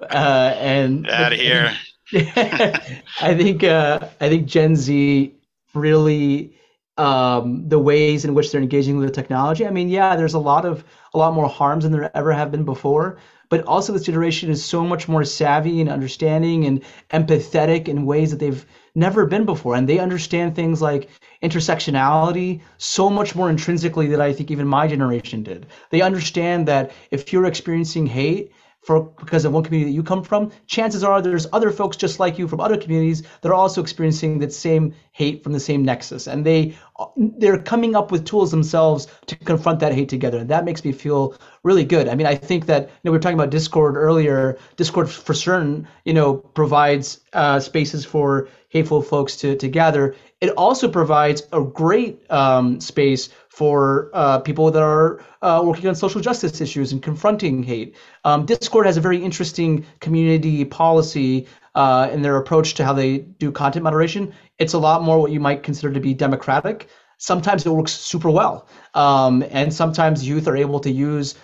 uh, 0.00 0.54
and 0.58 1.08
out 1.08 1.32
of 1.32 1.38
here. 1.38 1.72
I 2.14 3.34
think 3.36 3.64
uh, 3.64 4.08
I 4.20 4.28
think 4.28 4.46
Gen 4.46 4.76
Z 4.76 5.34
really 5.74 6.54
um, 6.96 7.68
the 7.68 7.78
ways 7.78 8.24
in 8.24 8.34
which 8.34 8.52
they're 8.52 8.60
engaging 8.60 8.96
with 8.96 9.08
the 9.08 9.14
technology. 9.14 9.66
I 9.66 9.70
mean, 9.70 9.88
yeah, 9.88 10.16
there's 10.16 10.34
a 10.34 10.38
lot 10.38 10.64
of 10.64 10.84
a 11.12 11.18
lot 11.18 11.34
more 11.34 11.48
harms 11.48 11.84
than 11.84 11.92
there 11.92 12.10
ever 12.16 12.32
have 12.32 12.50
been 12.50 12.64
before, 12.64 13.18
but 13.48 13.64
also 13.64 13.92
this 13.92 14.04
generation 14.04 14.50
is 14.50 14.64
so 14.64 14.84
much 14.84 15.08
more 15.08 15.24
savvy 15.24 15.80
and 15.80 15.90
understanding 15.90 16.66
and 16.66 16.82
empathetic 17.10 17.88
in 17.88 18.06
ways 18.06 18.30
that 18.30 18.38
they've 18.38 18.64
never 18.94 19.26
been 19.26 19.44
before, 19.44 19.74
and 19.74 19.88
they 19.88 19.98
understand 19.98 20.54
things 20.54 20.80
like 20.80 21.08
intersectionality 21.42 22.60
so 22.78 23.10
much 23.10 23.34
more 23.34 23.50
intrinsically 23.50 24.06
than 24.06 24.20
I 24.20 24.32
think 24.32 24.50
even 24.50 24.66
my 24.66 24.86
generation 24.86 25.42
did. 25.42 25.66
They 25.90 26.02
understand 26.02 26.68
that 26.68 26.92
if 27.10 27.32
you're 27.32 27.46
experiencing 27.46 28.06
hate 28.06 28.52
for 28.84 29.02
because 29.18 29.44
of 29.44 29.52
one 29.52 29.64
community 29.64 29.90
that 29.90 29.94
you 29.94 30.02
come 30.02 30.22
from, 30.22 30.52
chances 30.66 31.02
are 31.02 31.22
there's 31.22 31.46
other 31.52 31.70
folks 31.70 31.96
just 31.96 32.20
like 32.20 32.38
you 32.38 32.46
from 32.46 32.60
other 32.60 32.76
communities 32.76 33.22
that 33.40 33.48
are 33.48 33.54
also 33.54 33.80
experiencing 33.80 34.38
that 34.38 34.52
same 34.52 34.94
hate 35.12 35.42
from 35.42 35.52
the 35.52 35.60
same 35.60 35.84
nexus, 35.84 36.26
and 36.26 36.44
they 36.44 36.76
they're 37.16 37.58
coming 37.58 37.96
up 37.96 38.12
with 38.12 38.24
tools 38.24 38.50
themselves 38.50 39.08
to 39.26 39.36
confront 39.36 39.80
that 39.80 39.92
hate 39.92 40.08
together. 40.08 40.38
And 40.38 40.50
that 40.50 40.64
makes 40.64 40.84
me 40.84 40.92
feel 40.92 41.36
really 41.62 41.84
good. 41.84 42.08
I 42.08 42.14
mean, 42.14 42.26
I 42.26 42.34
think 42.34 42.66
that 42.66 42.82
you 42.82 42.88
know 43.04 43.10
we 43.12 43.18
were 43.18 43.20
talking 43.20 43.38
about 43.38 43.50
Discord 43.50 43.96
earlier. 43.96 44.58
Discord 44.76 45.10
for 45.10 45.34
certain, 45.34 45.88
you 46.04 46.12
know, 46.12 46.34
provides 46.34 47.20
uh, 47.32 47.60
spaces 47.60 48.04
for 48.04 48.48
hateful 48.68 49.02
folks 49.02 49.36
to 49.36 49.56
to 49.56 49.68
gather. 49.68 50.14
It 50.40 50.50
also 50.50 50.88
provides 50.88 51.42
a 51.52 51.62
great 51.62 52.30
um, 52.30 52.80
space 52.80 53.30
for 53.54 54.10
uh, 54.14 54.40
people 54.40 54.68
that 54.68 54.82
are 54.82 55.24
uh, 55.42 55.62
working 55.64 55.86
on 55.86 55.94
social 55.94 56.20
justice 56.20 56.60
issues 56.60 56.90
and 56.90 57.00
confronting 57.04 57.62
hate. 57.62 57.94
Um, 58.24 58.44
Discord 58.46 58.84
has 58.84 58.96
a 58.96 59.00
very 59.00 59.22
interesting 59.22 59.86
community 60.00 60.64
policy 60.64 61.46
uh, 61.76 62.08
in 62.12 62.20
their 62.20 62.36
approach 62.36 62.74
to 62.74 62.84
how 62.84 62.92
they 62.92 63.18
do 63.18 63.52
content 63.52 63.84
moderation. 63.84 64.34
It's 64.58 64.72
a 64.72 64.78
lot 64.78 65.04
more 65.04 65.20
what 65.20 65.30
you 65.30 65.38
might 65.38 65.62
consider 65.62 65.92
to 65.94 66.00
be 66.00 66.14
democratic. 66.14 66.88
Sometimes 67.24 67.64
it 67.64 67.70
works 67.70 67.92
super 67.92 68.30
well. 68.30 68.68
Um, 68.92 69.42
and 69.50 69.72
sometimes 69.72 70.28
youth 70.28 70.46
are 70.46 70.58
able 70.58 70.78
to 70.80 70.90
use 70.90 71.34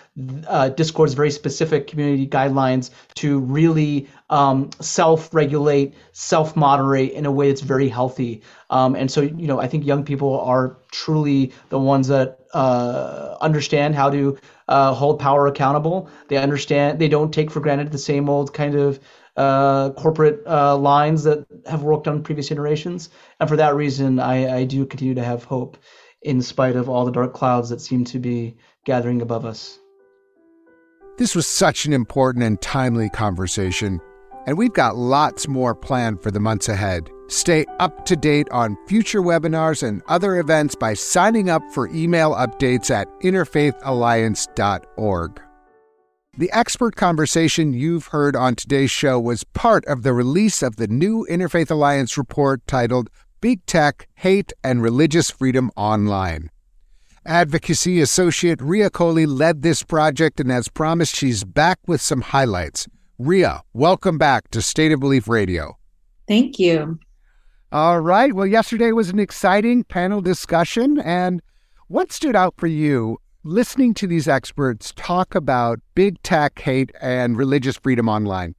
uh, 0.47 0.69
Discord's 0.69 1.15
very 1.15 1.31
specific 1.31 1.87
community 1.87 2.27
guidelines 2.27 2.91
to 3.15 3.39
really 3.39 4.07
um, 4.29 4.69
self-regulate, 4.79 5.95
self-moderate 6.11 7.13
in 7.13 7.25
a 7.25 7.31
way 7.31 7.47
that's 7.47 7.61
very 7.61 7.89
healthy. 7.89 8.43
Um, 8.69 8.95
and 8.95 9.09
so, 9.09 9.21
you 9.21 9.47
know, 9.47 9.59
I 9.59 9.67
think 9.67 9.83
young 9.83 10.03
people 10.03 10.39
are 10.41 10.77
truly 10.91 11.51
the 11.69 11.79
ones 11.79 12.07
that 12.09 12.37
uh, 12.53 13.37
understand 13.41 13.95
how 13.95 14.11
to 14.11 14.37
uh, 14.67 14.93
hold 14.93 15.19
power 15.19 15.47
accountable. 15.47 16.09
They 16.27 16.37
understand 16.37 16.99
they 16.99 17.09
don't 17.09 17.33
take 17.33 17.49
for 17.49 17.59
granted 17.59 17.91
the 17.91 17.97
same 17.97 18.29
old 18.29 18.53
kind 18.53 18.75
of 18.75 18.99
uh, 19.37 19.91
corporate 19.91 20.41
uh, 20.45 20.77
lines 20.77 21.23
that 21.23 21.45
have 21.65 21.83
worked 21.83 22.07
on 22.07 22.23
previous 22.23 22.49
generations. 22.49 23.09
And 23.39 23.47
for 23.47 23.55
that 23.55 23.75
reason, 23.75 24.19
I, 24.19 24.57
I 24.57 24.63
do 24.65 24.85
continue 24.85 25.15
to 25.15 25.23
have 25.23 25.43
hope 25.43 25.77
in 26.21 26.41
spite 26.41 26.75
of 26.75 26.89
all 26.89 27.05
the 27.05 27.11
dark 27.11 27.33
clouds 27.33 27.69
that 27.69 27.81
seem 27.81 28.03
to 28.05 28.19
be 28.19 28.55
gathering 28.85 29.21
above 29.21 29.45
us. 29.45 29.79
This 31.17 31.35
was 31.35 31.45
such 31.47 31.85
an 31.85 31.93
important 31.93 32.43
and 32.43 32.61
timely 32.61 33.09
conversation, 33.09 33.99
and 34.45 34.57
we've 34.57 34.73
got 34.73 34.95
lots 34.95 35.47
more 35.47 35.73
planned 35.75 36.21
for 36.21 36.31
the 36.31 36.39
months 36.39 36.69
ahead. 36.69 37.09
Stay 37.27 37.65
up 37.79 38.05
to 38.05 38.15
date 38.15 38.47
on 38.51 38.77
future 38.87 39.21
webinars 39.21 39.87
and 39.87 40.01
other 40.07 40.37
events 40.37 40.75
by 40.75 40.93
signing 40.93 41.49
up 41.49 41.63
for 41.73 41.89
email 41.89 42.35
updates 42.35 42.91
at 42.91 43.07
interfaithalliance.org. 43.21 45.41
The 46.37 46.51
expert 46.53 46.95
conversation 46.95 47.73
you've 47.73 48.07
heard 48.07 48.37
on 48.37 48.55
today's 48.55 48.89
show 48.89 49.19
was 49.19 49.43
part 49.43 49.83
of 49.83 50.03
the 50.03 50.13
release 50.13 50.63
of 50.63 50.77
the 50.77 50.87
new 50.87 51.27
Interfaith 51.29 51.69
Alliance 51.69 52.17
report 52.17 52.65
titled 52.67 53.09
Big 53.41 53.65
Tech, 53.65 54.07
Hate, 54.15 54.53
and 54.63 54.81
Religious 54.81 55.29
Freedom 55.29 55.71
Online. 55.75 56.49
Advocacy 57.25 57.99
associate 57.99 58.61
Ria 58.61 58.89
Kohli 58.89 59.27
led 59.27 59.61
this 59.61 59.83
project 59.83 60.39
and 60.39 60.49
has 60.49 60.69
promised 60.69 61.17
she's 61.17 61.43
back 61.43 61.79
with 61.85 61.99
some 61.99 62.21
highlights. 62.21 62.87
Ria, 63.19 63.63
welcome 63.73 64.17
back 64.17 64.49
to 64.51 64.61
State 64.61 64.93
of 64.93 65.01
Belief 65.01 65.27
Radio. 65.27 65.77
Thank 66.29 66.57
you. 66.59 66.97
All 67.73 67.99
right. 67.99 68.31
Well, 68.31 68.47
yesterday 68.47 68.93
was 68.93 69.09
an 69.09 69.19
exciting 69.19 69.83
panel 69.83 70.21
discussion. 70.21 70.97
And 70.97 71.41
what 71.89 72.13
stood 72.13 72.37
out 72.37 72.53
for 72.55 72.67
you 72.67 73.17
listening 73.43 73.93
to 73.95 74.07
these 74.07 74.27
experts 74.27 74.93
talk 74.95 75.35
about 75.35 75.79
big 75.95 76.21
tech 76.23 76.59
hate 76.59 76.91
and 77.01 77.37
religious 77.37 77.77
freedom 77.77 78.07
online? 78.07 78.55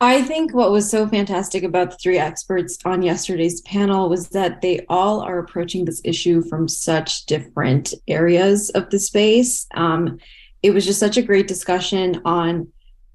I 0.00 0.22
think 0.22 0.54
what 0.54 0.70
was 0.70 0.90
so 0.90 1.06
fantastic 1.06 1.62
about 1.62 1.92
the 1.92 1.96
three 1.96 2.18
experts 2.18 2.78
on 2.84 3.02
yesterday's 3.02 3.60
panel 3.62 4.08
was 4.08 4.28
that 4.30 4.60
they 4.60 4.84
all 4.88 5.20
are 5.20 5.38
approaching 5.38 5.84
this 5.84 6.00
issue 6.04 6.42
from 6.42 6.68
such 6.68 7.26
different 7.26 7.94
areas 8.08 8.70
of 8.70 8.90
the 8.90 8.98
space. 8.98 9.66
Um, 9.74 10.18
it 10.62 10.72
was 10.72 10.84
just 10.84 11.00
such 11.00 11.16
a 11.16 11.22
great 11.22 11.46
discussion 11.46 12.20
on 12.24 12.70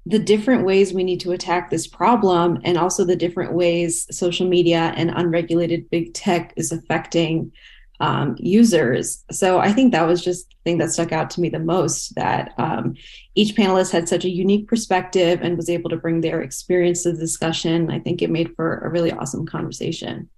the 0.06 0.18
different 0.18 0.64
ways 0.64 0.92
we 0.92 1.04
need 1.04 1.20
to 1.20 1.32
attack 1.32 1.70
this 1.70 1.86
problem 1.86 2.58
and 2.64 2.78
also 2.78 3.04
the 3.04 3.14
different 3.14 3.52
ways 3.52 4.06
social 4.10 4.48
media 4.48 4.94
and 4.96 5.10
unregulated 5.10 5.88
big 5.90 6.14
tech 6.14 6.52
is 6.56 6.72
affecting 6.72 7.52
um, 8.00 8.34
users. 8.38 9.22
So 9.30 9.60
I 9.60 9.72
think 9.72 9.92
that 9.92 10.06
was 10.06 10.24
just 10.24 10.48
the 10.48 10.56
thing 10.64 10.78
that 10.78 10.90
stuck 10.90 11.12
out 11.12 11.30
to 11.30 11.40
me 11.40 11.48
the 11.48 11.58
most 11.58 12.14
that 12.16 12.54
um, 12.58 12.94
each 13.34 13.54
panelist 13.54 13.92
had 13.92 14.08
such 14.08 14.24
a 14.24 14.30
unique 14.30 14.66
perspective 14.68 15.40
and 15.42 15.56
was 15.56 15.68
able 15.68 15.90
to 15.90 15.96
bring 15.96 16.20
their 16.20 16.40
experience 16.40 17.02
to 17.02 17.12
the 17.12 17.18
discussion. 17.18 17.90
I 17.90 17.98
think 17.98 18.22
it 18.22 18.30
made 18.30 18.54
for 18.56 18.78
a 18.78 18.88
really 18.88 19.12
awesome 19.12 19.46
conversation. 19.46 20.28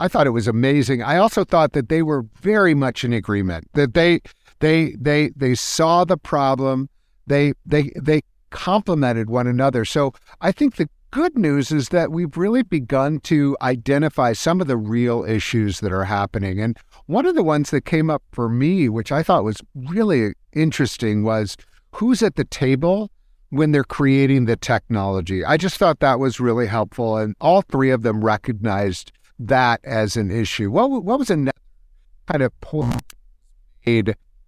I 0.00 0.08
thought 0.08 0.26
it 0.26 0.30
was 0.30 0.48
amazing. 0.48 1.02
I 1.02 1.18
also 1.18 1.44
thought 1.44 1.72
that 1.72 1.90
they 1.90 2.02
were 2.02 2.24
very 2.40 2.74
much 2.74 3.04
in 3.04 3.12
agreement 3.12 3.68
that 3.74 3.92
they 3.92 4.20
they 4.60 4.96
they 4.98 5.28
they 5.36 5.54
saw 5.54 6.04
the 6.04 6.16
problem. 6.16 6.88
They 7.26 7.52
they 7.66 7.92
they 8.00 8.22
complemented 8.48 9.28
one 9.28 9.46
another. 9.46 9.84
So 9.84 10.14
I 10.40 10.52
think 10.52 10.76
the 10.76 10.88
good 11.10 11.36
news 11.36 11.72
is 11.72 11.88
that 11.88 12.12
we've 12.12 12.36
really 12.36 12.62
begun 12.62 13.20
to 13.20 13.56
identify 13.62 14.32
some 14.32 14.60
of 14.60 14.66
the 14.66 14.76
real 14.76 15.24
issues 15.24 15.80
that 15.80 15.92
are 15.92 16.04
happening. 16.04 16.60
And 16.60 16.76
one 17.06 17.26
of 17.26 17.34
the 17.34 17.42
ones 17.42 17.70
that 17.70 17.84
came 17.84 18.10
up 18.10 18.22
for 18.32 18.48
me, 18.48 18.88
which 18.88 19.10
I 19.10 19.22
thought 19.22 19.44
was 19.44 19.60
really 19.74 20.34
interesting, 20.52 21.24
was 21.24 21.56
who's 21.92 22.22
at 22.22 22.36
the 22.36 22.44
table 22.44 23.10
when 23.50 23.72
they're 23.72 23.82
creating 23.82 24.44
the 24.44 24.56
technology. 24.56 25.44
I 25.44 25.56
just 25.56 25.76
thought 25.76 26.00
that 26.00 26.20
was 26.20 26.38
really 26.38 26.68
helpful. 26.68 27.16
And 27.16 27.34
all 27.40 27.62
three 27.62 27.90
of 27.90 28.02
them 28.02 28.24
recognized 28.24 29.10
that 29.40 29.80
as 29.84 30.16
an 30.16 30.30
issue. 30.30 30.70
What, 30.70 30.90
what 30.90 31.18
was 31.18 31.30
a 31.30 31.50
kind 32.26 32.42
of 32.42 32.60
point 32.60 33.02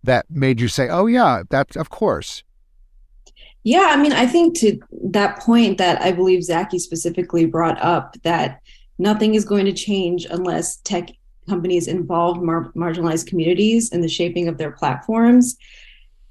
that 0.05 0.27
made 0.31 0.61
you 0.61 0.69
say, 0.69 0.89
oh, 0.89 1.07
yeah, 1.07 1.43
that's 1.51 1.77
of 1.77 1.91
course? 1.91 2.45
Yeah, 3.65 3.89
I 3.91 3.97
mean, 4.03 4.13
I 4.13 4.27
think 4.27 4.57
to 4.59 4.81
that 5.05 5.39
point 5.39 5.79
that 5.79 6.03
I 6.03 6.13
believe 6.13 6.43
Zaki 6.43 6.79
specifically 6.79 7.47
brought 7.47 7.81
up 7.81 8.17
that 8.23 8.61
nothing 8.99 9.35
is 9.35 9.45
going 9.45 9.67
to 9.67 9.73
change 9.73 10.27
unless 10.29 10.79
tech 10.79 11.11
companies 11.49 11.87
involve 11.87 12.43
mar- 12.43 12.73
marginalized 12.75 13.27
communities 13.27 13.93
in 13.93 14.01
the 14.01 14.09
shaping 14.09 14.49
of 14.49 14.59
their 14.59 14.73
platforms. 14.73 15.57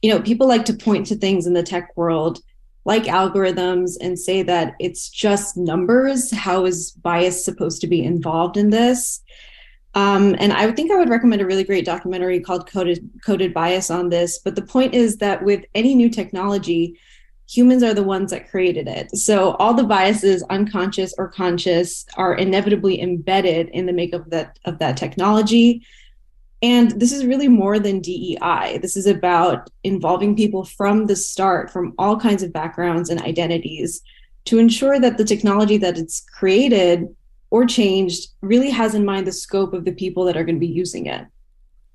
You 0.01 0.13
know, 0.13 0.21
people 0.21 0.47
like 0.47 0.65
to 0.65 0.73
point 0.73 1.07
to 1.07 1.15
things 1.15 1.47
in 1.47 1.53
the 1.53 1.63
tech 1.63 1.95
world 1.95 2.39
like 2.83 3.03
algorithms 3.03 3.91
and 4.01 4.17
say 4.17 4.41
that 4.43 4.73
it's 4.79 5.09
just 5.09 5.55
numbers. 5.55 6.31
How 6.31 6.65
is 6.65 6.91
bias 6.91 7.45
supposed 7.45 7.81
to 7.81 7.87
be 7.87 8.03
involved 8.03 8.57
in 8.57 8.71
this? 8.71 9.21
Um, 9.93 10.35
and 10.39 10.53
I 10.53 10.71
think 10.71 10.91
I 10.91 10.95
would 10.95 11.09
recommend 11.09 11.41
a 11.41 11.45
really 11.45 11.63
great 11.63 11.85
documentary 11.85 12.39
called 12.39 12.67
Coded, 12.67 13.07
Coded 13.25 13.53
Bias 13.53 13.91
on 13.91 14.09
this. 14.09 14.39
But 14.39 14.55
the 14.55 14.61
point 14.61 14.95
is 14.95 15.17
that 15.17 15.43
with 15.43 15.63
any 15.75 15.93
new 15.93 16.09
technology, 16.09 16.97
humans 17.51 17.83
are 17.83 17.93
the 17.93 18.03
ones 18.03 18.31
that 18.31 18.49
created 18.49 18.87
it. 18.87 19.15
So 19.15 19.51
all 19.55 19.73
the 19.73 19.83
biases, 19.83 20.43
unconscious 20.49 21.13
or 21.17 21.27
conscious, 21.27 22.05
are 22.15 22.35
inevitably 22.35 23.01
embedded 23.01 23.69
in 23.69 23.85
the 23.85 23.93
makeup 23.93 24.21
of 24.21 24.29
that 24.29 24.59
of 24.65 24.79
that 24.79 24.95
technology. 24.95 25.85
And 26.63 26.91
this 26.91 27.11
is 27.11 27.25
really 27.25 27.47
more 27.47 27.79
than 27.79 28.01
DEI. 28.01 28.77
This 28.81 28.95
is 28.95 29.07
about 29.07 29.69
involving 29.83 30.35
people 30.35 30.63
from 30.63 31.07
the 31.07 31.15
start, 31.15 31.71
from 31.71 31.93
all 31.97 32.19
kinds 32.19 32.43
of 32.43 32.53
backgrounds 32.53 33.09
and 33.09 33.19
identities, 33.21 34.01
to 34.45 34.59
ensure 34.59 34.99
that 34.99 35.17
the 35.17 35.25
technology 35.25 35.77
that 35.77 35.97
it's 35.97 36.21
created 36.37 37.07
or 37.49 37.65
changed 37.65 38.29
really 38.41 38.69
has 38.69 38.93
in 38.93 39.03
mind 39.03 39.25
the 39.25 39.31
scope 39.31 39.73
of 39.73 39.85
the 39.85 39.91
people 39.91 40.23
that 40.25 40.37
are 40.37 40.43
going 40.43 40.55
to 40.55 40.59
be 40.59 40.67
using 40.67 41.07
it. 41.07 41.25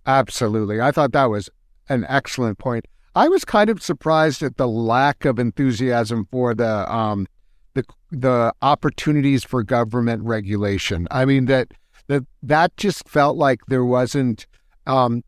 Absolutely. 0.04 0.80
I 0.80 0.90
thought 0.90 1.12
that 1.12 1.30
was 1.30 1.48
an 1.88 2.04
excellent 2.08 2.58
point. 2.58 2.86
I 3.16 3.28
was 3.28 3.46
kind 3.46 3.70
of 3.70 3.82
surprised 3.82 4.42
at 4.42 4.58
the 4.58 4.68
lack 4.68 5.24
of 5.24 5.38
enthusiasm 5.38 6.28
for 6.30 6.54
the 6.54 6.94
um, 6.94 7.26
the 7.72 7.82
the 8.10 8.52
opportunities 8.60 9.42
for 9.42 9.62
government 9.62 10.22
regulation. 10.22 11.08
I 11.10 11.24
mean 11.24 11.46
that 11.46 11.72
that 12.08 12.24
that 12.42 12.76
just 12.76 13.08
felt 13.08 13.38
like 13.38 13.60
there 13.68 13.86
wasn't 13.86 14.46
um, 14.86 15.24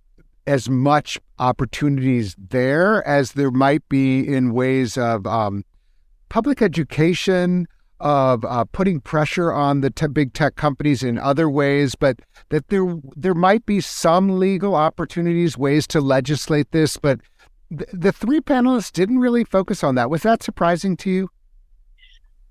as 0.47 0.69
much 0.69 1.19
opportunities 1.39 2.37
there 2.39 3.07
as 3.09 3.33
there 3.33 3.51
might 3.51 3.89
be 3.89 4.21
in 4.21 4.53
ways 4.53 4.99
of 4.99 5.27
um, 5.27 5.65
public 6.29 6.61
education, 6.61 7.67
of 8.01 8.45
uh, 8.45 8.67
putting 8.67 9.01
pressure 9.01 9.51
on 9.51 9.81
the 9.81 9.89
te- 9.89 10.09
big 10.09 10.35
tech 10.35 10.57
companies 10.57 11.03
in 11.03 11.17
other 11.19 11.49
ways, 11.49 11.95
but 11.95 12.21
that 12.51 12.69
there 12.69 12.97
there 13.17 13.35
might 13.35 13.65
be 13.65 13.81
some 13.81 14.39
legal 14.39 14.75
opportunities, 14.75 15.57
ways 15.57 15.87
to 15.87 16.03
legislate 16.03 16.71
this, 16.73 16.99
but 16.99 17.19
the, 17.71 18.13
three 18.13 18.41
panelists 18.41 18.93
didn't 18.93 19.19
really 19.19 19.45
focus 19.45 19.85
on 19.85 19.95
that. 19.97 20.11
Was 20.11 20.23
that 20.23 20.43
surprising 20.43 20.97
to 20.99 21.11
you? 21.11 21.31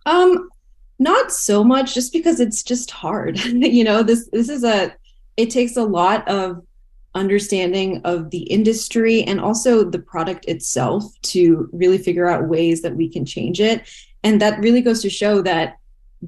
Um, 0.06 0.50
not 1.00 1.32
so 1.32 1.64
much, 1.64 1.94
just 1.94 2.14
because 2.14 2.40
it's 2.40 2.64
just 2.64 2.92
hard. 2.92 3.40
you 3.46 3.84
know, 3.84 4.04
this 4.04 4.30
this 4.32 4.50
is 4.50 4.64
a 4.64 4.94
it 5.36 5.50
takes 5.50 5.78
a 5.78 5.84
lot 5.84 6.28
of 6.28 6.64
understanding 7.14 8.02
of 8.04 8.30
the 8.30 8.44
industry 8.44 9.24
and 9.24 9.42
also 9.42 9.84
the 9.84 10.00
product 10.00 10.46
itself 10.46 11.04
to 11.24 11.70
really 11.72 11.98
figure 11.98 12.28
out 12.28 12.48
ways 12.48 12.82
that 12.82 12.96
we 12.96 13.10
can 13.10 13.26
change 13.26 13.60
it. 13.60 13.90
And 14.24 14.42
that 14.42 14.60
really 14.60 14.82
goes 14.82 15.02
to 15.02 15.10
show 15.10 15.42
that 15.42 15.78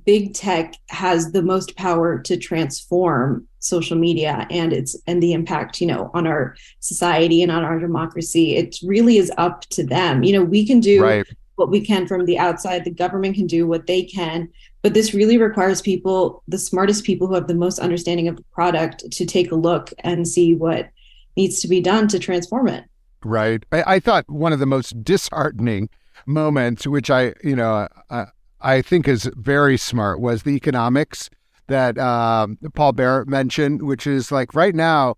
big 0.06 0.34
tech 0.34 0.74
has 0.90 1.32
the 1.32 1.42
most 1.42 1.76
power 1.76 2.20
to 2.20 2.38
transform 2.38 3.48
social 3.60 3.97
media 3.97 4.47
and 4.49 4.74
its 4.74 4.95
and 5.07 5.22
the 5.22 5.34
impact 5.34 5.82
you 5.82 5.88
know 5.88 6.10
on 6.14 6.26
our 6.26 6.55
society 6.80 7.41
and 7.43 7.51
on 7.51 7.64
our 7.64 7.80
democracy 7.80 8.55
it 8.55 8.78
really 8.84 9.18
is 9.18 9.32
up 9.38 9.62
to 9.70 9.86
them. 9.86 10.24
You 10.24 10.34
know 10.34 10.43
we 10.43 10.66
can 10.66 10.80
do 10.80 11.03
right. 11.03 11.28
what 11.55 11.70
we 11.70 11.82
can 11.82 12.07
from 12.07 12.26
the 12.26 12.38
outside. 12.38 12.84
The 12.84 12.91
government 12.91 13.36
can 13.36 13.47
do 13.47 13.68
what 13.68 13.88
they 13.88 14.03
can. 14.03 14.49
But 14.82 14.93
this 14.93 15.14
really 15.14 15.38
requires 15.38 15.82
people 15.82 16.43
the 16.47 16.57
smartest 16.57 17.03
people 17.03 17.28
who 17.28 17.34
have 17.34 17.47
the 17.47 17.53
most 17.53 17.80
understanding 17.80 18.28
of 18.28 18.38
the 18.38 18.45
product 18.53 19.12
to 19.12 19.26
take 19.26 19.51
a 19.51 19.55
look 19.55 19.91
and 19.99 20.28
see 20.28 20.55
what 20.55 20.89
needs 21.36 21.60
to 21.62 21.68
be 21.68 21.82
done 21.82 22.07
to 22.10 22.20
transform 22.20 22.68
it. 22.68 22.86
Right. 23.24 23.64
I, 23.72 23.95
I 23.95 23.99
thought 23.99 24.30
one 24.30 24.53
of 24.53 24.60
the 24.60 24.66
most 24.66 25.03
disheartening 25.03 25.89
moments 26.26 26.86
which 26.86 27.10
i 27.10 27.34
you 27.43 27.55
know 27.55 27.88
uh, 28.10 28.26
I 28.62 28.82
think 28.82 29.07
is 29.07 29.30
very 29.36 29.78
smart 29.78 30.20
was 30.20 30.43
the 30.43 30.51
economics 30.51 31.30
that 31.70 31.98
um, 31.98 32.58
Paul 32.76 32.92
Barrett 32.92 33.28
mentioned, 33.28 33.82
which 33.82 34.06
is 34.06 34.32
like 34.32 34.54
right 34.54 34.76
now, 34.76 35.16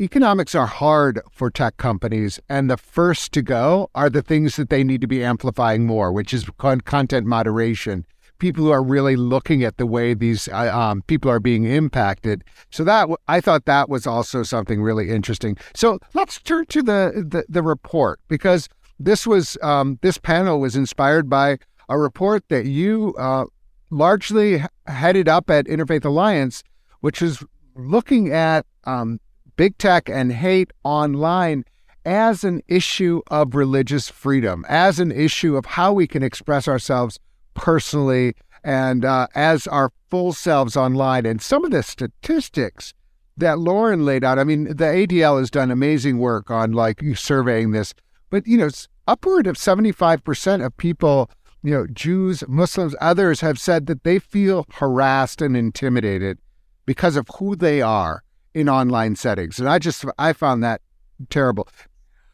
economics 0.00 0.54
are 0.54 0.66
hard 0.66 1.20
for 1.32 1.50
tech 1.50 1.76
companies, 1.78 2.38
and 2.48 2.70
the 2.70 2.76
first 2.76 3.32
to 3.32 3.42
go 3.42 3.88
are 3.94 4.10
the 4.10 4.22
things 4.22 4.56
that 4.56 4.68
they 4.68 4.84
need 4.84 5.00
to 5.00 5.06
be 5.06 5.24
amplifying 5.24 5.86
more, 5.86 6.12
which 6.12 6.34
is 6.34 6.46
content 6.58 7.26
moderation. 7.26 8.04
People 8.38 8.64
who 8.64 8.70
are 8.70 8.82
really 8.82 9.16
looking 9.16 9.64
at 9.64 9.78
the 9.78 9.86
way 9.86 10.12
these 10.12 10.46
uh, 10.48 10.78
um, 10.78 11.00
people 11.06 11.30
are 11.30 11.40
being 11.40 11.64
impacted. 11.64 12.44
So 12.70 12.84
that 12.84 13.08
I 13.26 13.40
thought 13.40 13.64
that 13.64 13.88
was 13.88 14.06
also 14.06 14.42
something 14.42 14.82
really 14.82 15.10
interesting. 15.10 15.56
So 15.74 15.98
let's 16.12 16.38
turn 16.42 16.66
to 16.66 16.82
the 16.82 17.24
the, 17.26 17.46
the 17.48 17.62
report 17.62 18.20
because 18.28 18.68
this 19.00 19.26
was 19.26 19.56
um, 19.62 19.98
this 20.02 20.18
panel 20.18 20.60
was 20.60 20.76
inspired 20.76 21.30
by 21.30 21.58
a 21.88 21.98
report 21.98 22.44
that 22.48 22.66
you 22.66 23.14
uh, 23.18 23.46
largely 23.90 24.62
headed 24.86 25.28
up 25.28 25.50
at 25.50 25.66
Interfaith 25.66 26.04
Alliance, 26.04 26.62
which 27.00 27.22
is 27.22 27.42
looking 27.74 28.32
at 28.32 28.66
um, 28.84 29.20
big 29.56 29.76
tech 29.78 30.08
and 30.08 30.32
hate 30.32 30.72
online 30.84 31.64
as 32.04 32.44
an 32.44 32.62
issue 32.68 33.20
of 33.30 33.54
religious 33.54 34.08
freedom, 34.08 34.64
as 34.68 35.00
an 35.00 35.10
issue 35.10 35.56
of 35.56 35.66
how 35.66 35.92
we 35.92 36.06
can 36.06 36.22
express 36.22 36.68
ourselves 36.68 37.18
personally 37.54 38.34
and 38.62 39.04
uh, 39.04 39.26
as 39.34 39.66
our 39.66 39.90
full 40.10 40.32
selves 40.32 40.76
online. 40.76 41.26
And 41.26 41.42
some 41.42 41.64
of 41.64 41.72
the 41.72 41.82
statistics 41.82 42.94
that 43.36 43.58
Lauren 43.58 44.04
laid 44.04 44.24
out, 44.24 44.38
I 44.38 44.44
mean, 44.44 44.64
the 44.64 44.84
ADL 44.84 45.38
has 45.38 45.50
done 45.50 45.70
amazing 45.70 46.18
work 46.18 46.50
on 46.50 46.72
like 46.72 47.02
surveying 47.16 47.72
this, 47.72 47.92
but 48.30 48.46
you 48.46 48.56
know, 48.56 48.68
upward 49.08 49.46
of 49.46 49.56
75% 49.56 50.64
of 50.64 50.76
people 50.76 51.30
you 51.66 51.72
know, 51.72 51.86
Jews, 51.88 52.44
Muslims, 52.46 52.94
others 53.00 53.40
have 53.40 53.58
said 53.58 53.86
that 53.86 54.04
they 54.04 54.20
feel 54.20 54.66
harassed 54.74 55.42
and 55.42 55.56
intimidated 55.56 56.38
because 56.86 57.16
of 57.16 57.28
who 57.38 57.56
they 57.56 57.82
are 57.82 58.22
in 58.54 58.68
online 58.68 59.16
settings. 59.16 59.58
And 59.58 59.68
I 59.68 59.80
just, 59.80 60.04
I 60.16 60.32
found 60.32 60.62
that 60.62 60.80
terrible. 61.28 61.66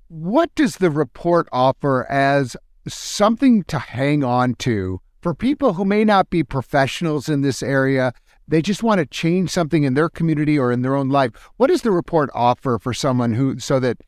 What 0.09 0.55
does 0.55 0.77
the 0.77 0.91
report 0.91 1.49
offer 1.51 2.05
as 2.11 2.59
something 2.87 3.63
to 3.65 3.79
hang 3.79 4.23
on 4.23 4.55
to 4.57 5.01
For 5.23 5.35
people 5.35 5.75
who 5.75 5.85
may 5.85 6.05
not 6.05 6.31
be 6.31 6.43
professionals 6.43 7.29
in 7.29 7.43
this 7.43 7.63
area, 7.63 8.13
they 8.49 8.61
just 8.61 8.83
want 8.83 8.99
to 8.99 9.07
change 9.07 9.51
something 9.51 9.85
in 9.85 9.95
their 9.95 10.09
community 10.09 10.59
or 10.59 10.73
in 10.73 10.83
their 10.83 10.97
own 10.97 11.11
life. 11.11 11.31
What 11.59 11.69
does 11.69 11.83
the 11.83 11.93
report 11.93 12.29
offer 12.35 12.77
for 12.81 12.93
someone 12.93 13.35
who, 13.35 13.61
so 13.61 13.79
that 13.79 13.99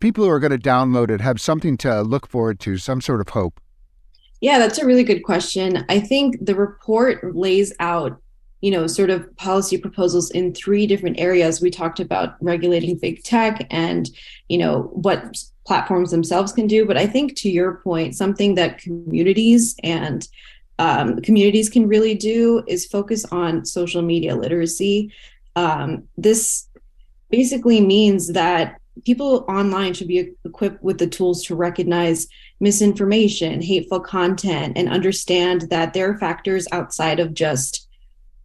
people 0.00 0.22
who 0.22 0.30
are 0.30 0.38
going 0.38 0.52
to 0.52 0.58
download 0.58 1.10
it 1.10 1.22
have 1.22 1.40
something 1.40 1.78
to 1.78 2.02
look 2.02 2.28
forward 2.28 2.60
to, 2.60 2.76
some 2.76 3.00
sort 3.00 3.22
of 3.22 3.30
hope? 3.30 3.58
Yeah, 4.40 4.58
that's 4.58 4.78
a 4.78 4.86
really 4.86 5.04
good 5.04 5.22
question. 5.22 5.84
I 5.88 6.00
think 6.00 6.44
the 6.44 6.54
report 6.54 7.36
lays 7.36 7.74
out, 7.78 8.20
you 8.62 8.70
know, 8.70 8.86
sort 8.86 9.10
of 9.10 9.34
policy 9.36 9.76
proposals 9.76 10.30
in 10.30 10.54
three 10.54 10.86
different 10.86 11.20
areas. 11.20 11.60
We 11.60 11.70
talked 11.70 12.00
about 12.00 12.36
regulating 12.40 12.98
big 12.98 13.22
tech 13.22 13.66
and, 13.70 14.08
you 14.48 14.58
know, 14.58 14.90
what 14.92 15.36
platforms 15.66 16.10
themselves 16.10 16.52
can 16.52 16.66
do. 16.66 16.86
But 16.86 16.96
I 16.96 17.06
think 17.06 17.36
to 17.36 17.50
your 17.50 17.76
point, 17.76 18.16
something 18.16 18.54
that 18.54 18.78
communities 18.78 19.76
and 19.82 20.26
um, 20.78 21.20
communities 21.20 21.68
can 21.68 21.86
really 21.86 22.14
do 22.14 22.64
is 22.66 22.86
focus 22.86 23.26
on 23.26 23.66
social 23.66 24.00
media 24.00 24.34
literacy. 24.34 25.12
Um, 25.54 26.04
this 26.16 26.66
basically 27.28 27.82
means 27.82 28.28
that 28.28 28.80
people 29.04 29.44
online 29.48 29.92
should 29.92 30.08
be 30.08 30.32
equipped 30.44 30.82
with 30.82 30.98
the 30.98 31.06
tools 31.06 31.44
to 31.44 31.54
recognize 31.54 32.26
misinformation, 32.60 33.62
hateful 33.62 34.00
content, 34.00 34.76
and 34.76 34.88
understand 34.88 35.62
that 35.70 35.94
there 35.94 36.10
are 36.10 36.18
factors 36.18 36.68
outside 36.72 37.18
of 37.18 37.34
just 37.34 37.88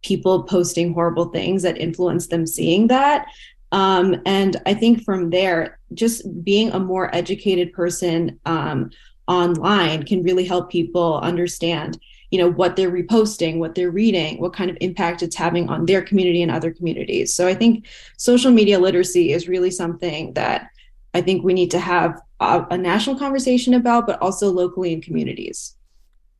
people 0.02 0.44
posting 0.44 0.94
horrible 0.94 1.26
things 1.26 1.62
that 1.62 1.78
influence 1.78 2.28
them 2.28 2.46
seeing 2.46 2.86
that. 2.86 3.26
Um, 3.72 4.22
and 4.24 4.56
I 4.64 4.74
think 4.74 5.04
from 5.04 5.30
there, 5.30 5.78
just 5.92 6.44
being 6.44 6.70
a 6.70 6.80
more 6.80 7.14
educated 7.14 7.72
person 7.72 8.40
um, 8.46 8.90
online 9.26 10.04
can 10.04 10.22
really 10.22 10.44
help 10.44 10.70
people 10.70 11.18
understand 11.18 11.98
you 12.30 12.38
know 12.38 12.50
what 12.50 12.76
they're 12.76 12.90
reposting 12.90 13.58
what 13.58 13.74
they're 13.74 13.90
reading 13.90 14.40
what 14.40 14.52
kind 14.52 14.70
of 14.70 14.76
impact 14.80 15.22
it's 15.22 15.36
having 15.36 15.68
on 15.68 15.86
their 15.86 16.02
community 16.02 16.42
and 16.42 16.50
other 16.50 16.72
communities 16.72 17.32
so 17.32 17.46
i 17.46 17.54
think 17.54 17.86
social 18.16 18.50
media 18.50 18.78
literacy 18.78 19.32
is 19.32 19.48
really 19.48 19.70
something 19.70 20.32
that 20.34 20.70
i 21.16 21.20
think 21.20 21.44
we 21.44 21.54
need 21.54 21.70
to 21.70 21.78
have 21.78 22.20
a, 22.40 22.64
a 22.70 22.78
national 22.78 23.18
conversation 23.18 23.74
about 23.74 24.06
but 24.06 24.20
also 24.20 24.50
locally 24.50 24.92
in 24.92 25.00
communities 25.00 25.76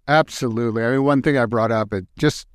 absolutely 0.09 0.85
i 0.85 0.91
mean 0.91 1.05
one 1.05 1.23
thing 1.23 1.37
i 1.37 1.47
brought 1.47 1.73
up 1.73 1.93
it 1.93 2.07
just 2.19 2.47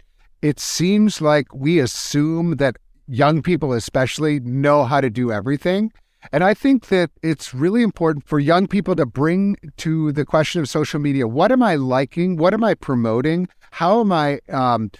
it 0.41 0.59
seems 0.59 1.22
like 1.22 1.53
we 1.53 1.80
assume 1.80 2.55
that 2.57 2.78
young 3.07 3.41
people 3.41 3.74
especially 3.74 4.39
know 4.39 4.84
how 4.84 5.01
to 5.01 5.09
do 5.09 5.32
everything 5.32 5.91
and 6.32 6.43
I 6.43 6.53
think 6.53 6.88
that 6.89 7.09
it's 7.24 7.53
really 7.53 7.82
important 7.82 8.28
for 8.28 8.39
young 8.39 8.67
people 8.67 8.95
to 8.95 9.05
bring 9.05 9.57
to 9.78 10.11
the 10.11 10.26
question 10.26 10.61
of 10.61 10.69
social 10.69 10.99
media 10.99 11.28
what 11.28 11.51
am 11.51 11.63
I 11.63 11.76
liking? 11.76 12.38
What 12.38 12.53
am 12.53 12.63
I 12.63 12.76
promoting? 12.76 13.47
How 13.72 14.01
am 14.01 14.11
I 14.11 14.39
um, 14.49 14.91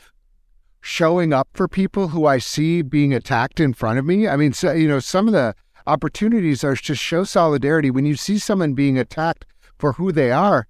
showing 0.82 1.34
up 1.34 1.48
for 1.54 1.68
people 1.68 2.10
who 2.10 2.26
I 2.26 2.40
see 2.40 2.82
being 2.82 3.14
attacked 3.14 3.60
in 3.60 3.74
front 3.74 4.00
of 4.00 4.06
me? 4.06 4.28
I 4.28 4.36
mean, 4.36 4.54
so, 4.54 4.72
you 4.72 4.88
know, 4.88 5.00
some 5.00 5.28
of 5.28 5.34
the 5.34 5.54
opportunities 5.88 6.64
are 6.64 6.76
to 6.76 6.96
show 6.96 7.24
solidarity 7.24 7.92
when 7.92 8.06
you 8.06 8.16
see 8.16 8.38
someone 8.38 8.74
being 8.74 8.98
attacked 8.98 9.46
for 9.78 9.94
who 9.94 10.12
they 10.12 10.32
are. 10.32 10.68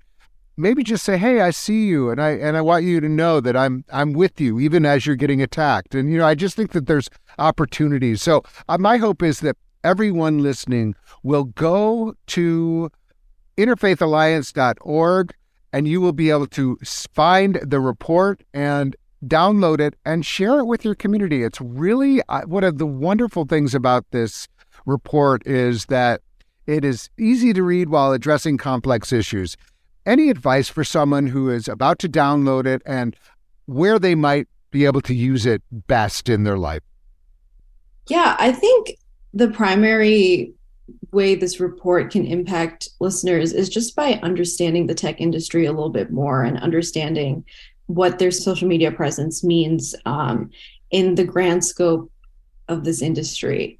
Maybe 0.58 0.84
just 0.84 1.04
say, 1.04 1.18
"Hey, 1.18 1.42
I 1.42 1.50
see 1.52 1.86
you, 1.86 2.10
and 2.10 2.22
I 2.22 2.32
and 2.32 2.56
I 2.58 2.62
want 2.62 2.84
you 2.84 3.00
to 3.00 3.10
know 3.10 3.40
that 3.40 3.56
I'm 3.56 3.84
I'm 3.92 4.14
with 4.14 4.40
you, 4.40 4.60
even 4.60 4.86
as 4.86 5.06
you're 5.06 5.16
getting 5.16 5.42
attacked." 5.42 5.96
And 5.96 6.12
you 6.12 6.18
know, 6.18 6.28
I 6.28 6.36
just 6.36 6.56
think 6.56 6.72
that 6.74 6.88
there's 6.88 7.10
opportunities. 7.40 8.22
So 8.22 8.44
uh, 8.68 8.78
my 8.78 8.98
hope 8.98 9.24
is 9.24 9.40
that 9.40 9.58
everyone 9.84 10.44
listening 10.44 10.96
will 11.24 11.46
go 11.46 12.14
to 12.28 12.92
interfaithalliance.org 13.58 15.34
and 15.74 15.88
you 15.88 16.02
will 16.02 16.14
be 16.14 16.30
able 16.30 16.48
to 16.48 16.78
find 17.14 17.56
the 17.64 17.80
report 17.80 18.44
and 18.54 18.96
download 19.26 19.80
it 19.80 19.96
and 20.06 20.26
share 20.26 20.60
it 20.60 20.66
with 20.66 20.84
your 20.84 20.96
community. 20.96 21.44
It's 21.44 21.62
really 21.62 22.22
one 22.46 22.64
of 22.64 22.78
the 22.78 22.86
wonderful 22.86 23.46
things 23.46 23.76
about 23.76 24.06
this 24.12 24.48
report 24.86 25.46
is 25.46 25.86
that 25.86 26.22
it 26.68 26.86
is 26.86 27.10
easy 27.18 27.54
to 27.54 27.64
read 27.64 27.90
while 27.90 28.12
addressing 28.12 28.58
complex 28.58 29.12
issues. 29.12 29.58
Any 30.06 30.30
advice 30.30 30.70
for 30.70 30.84
someone 30.84 31.28
who 31.28 31.50
is 31.50 31.68
about 31.68 32.00
to 32.00 32.10
download 32.10 32.66
it 32.66 32.82
and 32.86 33.16
where 33.66 34.00
they 34.00 34.16
might 34.16 34.48
be 34.72 34.86
able 34.86 35.02
to 35.02 35.14
use 35.14 35.46
it 35.46 35.62
best 35.72 36.30
in 36.30 36.44
their 36.44 36.58
life? 36.58 36.82
Yeah, 38.08 38.36
I 38.40 38.52
think 38.52 38.98
the 39.34 39.50
primary 39.50 40.54
way 41.12 41.36
this 41.36 41.60
report 41.60 42.12
can 42.12 42.26
impact 42.26 42.90
listeners 43.00 43.54
is 43.54 43.70
just 43.70 43.96
by 43.96 44.20
understanding 44.24 44.88
the 44.88 44.96
tech 44.96 45.22
industry 45.22 45.66
a 45.66 45.72
little 45.72 45.90
bit 45.90 46.12
more 46.12 46.44
and 46.44 46.58
understanding 46.60 47.46
what 47.88 48.20
their 48.20 48.32
social 48.32 48.68
media 48.68 48.92
presence 48.92 49.44
means 49.44 49.94
um, 50.06 50.50
in 50.90 51.16
the 51.16 51.24
grand 51.24 51.64
scope 51.64 52.12
of 52.68 52.84
this 52.84 53.02
industry. 53.02 53.80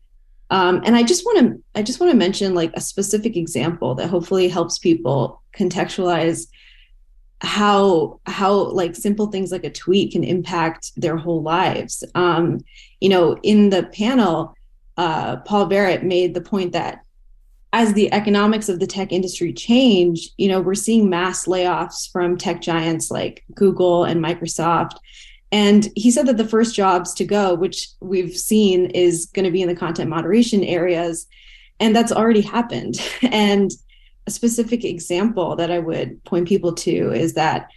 Um, 0.52 0.82
and 0.86 0.96
I 0.98 1.04
just 1.04 1.26
want 1.26 1.40
to 1.40 1.64
I 1.80 1.82
just 1.82 2.00
want 2.00 2.12
to 2.12 2.18
mention 2.18 2.54
like 2.54 2.72
a 2.76 2.82
specific 2.82 3.38
example 3.38 3.96
that 3.96 4.10
hopefully 4.10 4.50
helps 4.50 4.78
people 4.78 5.42
contextualize 5.58 6.48
how 7.40 8.20
how 8.28 8.54
like 8.54 8.96
simple 8.96 9.28
things 9.28 9.52
like 9.52 9.64
a 9.64 9.72
tweet 9.72 10.12
can 10.12 10.24
impact 10.24 10.92
their 10.98 11.18
whole 11.18 11.42
lives. 11.42 12.04
Um, 12.16 12.60
you 13.00 13.10
know, 13.10 13.38
in 13.42 13.70
the 13.70 13.84
panel, 13.84 14.54
uh, 14.98 15.38
Paul 15.38 15.68
Barrett 15.68 16.04
made 16.04 16.34
the 16.34 16.42
point 16.42 16.74
that 16.74 17.02
as 17.74 17.94
the 17.94 18.12
economics 18.12 18.68
of 18.68 18.80
the 18.80 18.88
tech 18.88 19.14
industry 19.14 19.54
change, 19.54 20.32
you 20.38 20.50
know, 20.50 20.60
we're 20.60 20.76
seeing 20.76 21.10
mass 21.10 21.46
layoffs 21.46 22.12
from 22.12 22.38
tech 22.38 22.62
giants 22.62 23.10
like 23.10 23.46
Google 23.56 24.04
and 24.04 24.24
Microsoft. 24.24 24.98
And 25.52 25.90
he 25.96 26.12
said 26.12 26.28
that 26.28 26.38
the 26.38 26.48
first 26.48 26.76
jobs 26.76 27.14
to 27.16 27.26
go, 27.26 27.54
which 27.54 27.90
we've 28.00 28.36
seen 28.36 28.86
is 28.92 29.26
going 29.28 29.46
to 29.46 29.52
be 29.52 29.62
in 29.62 29.68
the 29.68 29.76
content 29.76 30.10
moderation 30.10 30.64
areas. 30.64 31.28
And 31.80 31.96
that's 31.96 32.12
already 32.12 32.42
happened. 32.42 32.96
And 33.24 33.72
a 34.28 34.32
specific 34.32 34.86
example 34.86 35.56
that 35.56 35.72
I 35.72 35.80
would 35.80 36.24
point 36.26 36.48
people 36.48 36.74
to 36.74 37.12
is 37.12 37.34
that 37.34 37.70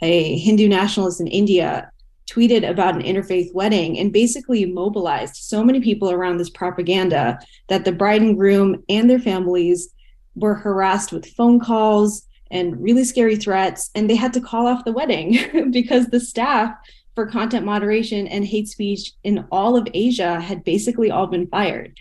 a 0.00 0.38
Hindu 0.38 0.68
nationalist 0.68 1.20
in 1.20 1.26
India 1.26 1.90
tweeted 2.30 2.68
about 2.68 2.94
an 2.94 3.02
interfaith 3.02 3.52
wedding 3.54 3.98
and 3.98 4.12
basically 4.12 4.66
mobilized 4.66 5.36
so 5.36 5.64
many 5.64 5.80
people 5.80 6.10
around 6.10 6.36
this 6.36 6.50
propaganda 6.50 7.38
that 7.68 7.84
the 7.84 7.92
bride 7.92 8.22
and 8.22 8.36
groom 8.36 8.82
and 8.88 9.08
their 9.08 9.18
families 9.18 9.88
were 10.34 10.54
harassed 10.54 11.10
with 11.10 11.26
phone 11.26 11.58
calls 11.58 12.22
and 12.50 12.80
really 12.80 13.04
scary 13.04 13.36
threats 13.36 13.90
and 13.94 14.08
they 14.08 14.14
had 14.14 14.32
to 14.32 14.40
call 14.40 14.66
off 14.66 14.84
the 14.84 14.92
wedding 14.92 15.70
because 15.70 16.06
the 16.08 16.20
staff 16.20 16.70
for 17.18 17.26
content 17.26 17.66
moderation 17.66 18.28
and 18.28 18.46
hate 18.46 18.68
speech 18.68 19.10
in 19.24 19.44
all 19.50 19.76
of 19.76 19.88
Asia 19.92 20.38
had 20.40 20.62
basically 20.62 21.10
all 21.10 21.26
been 21.26 21.48
fired. 21.48 21.98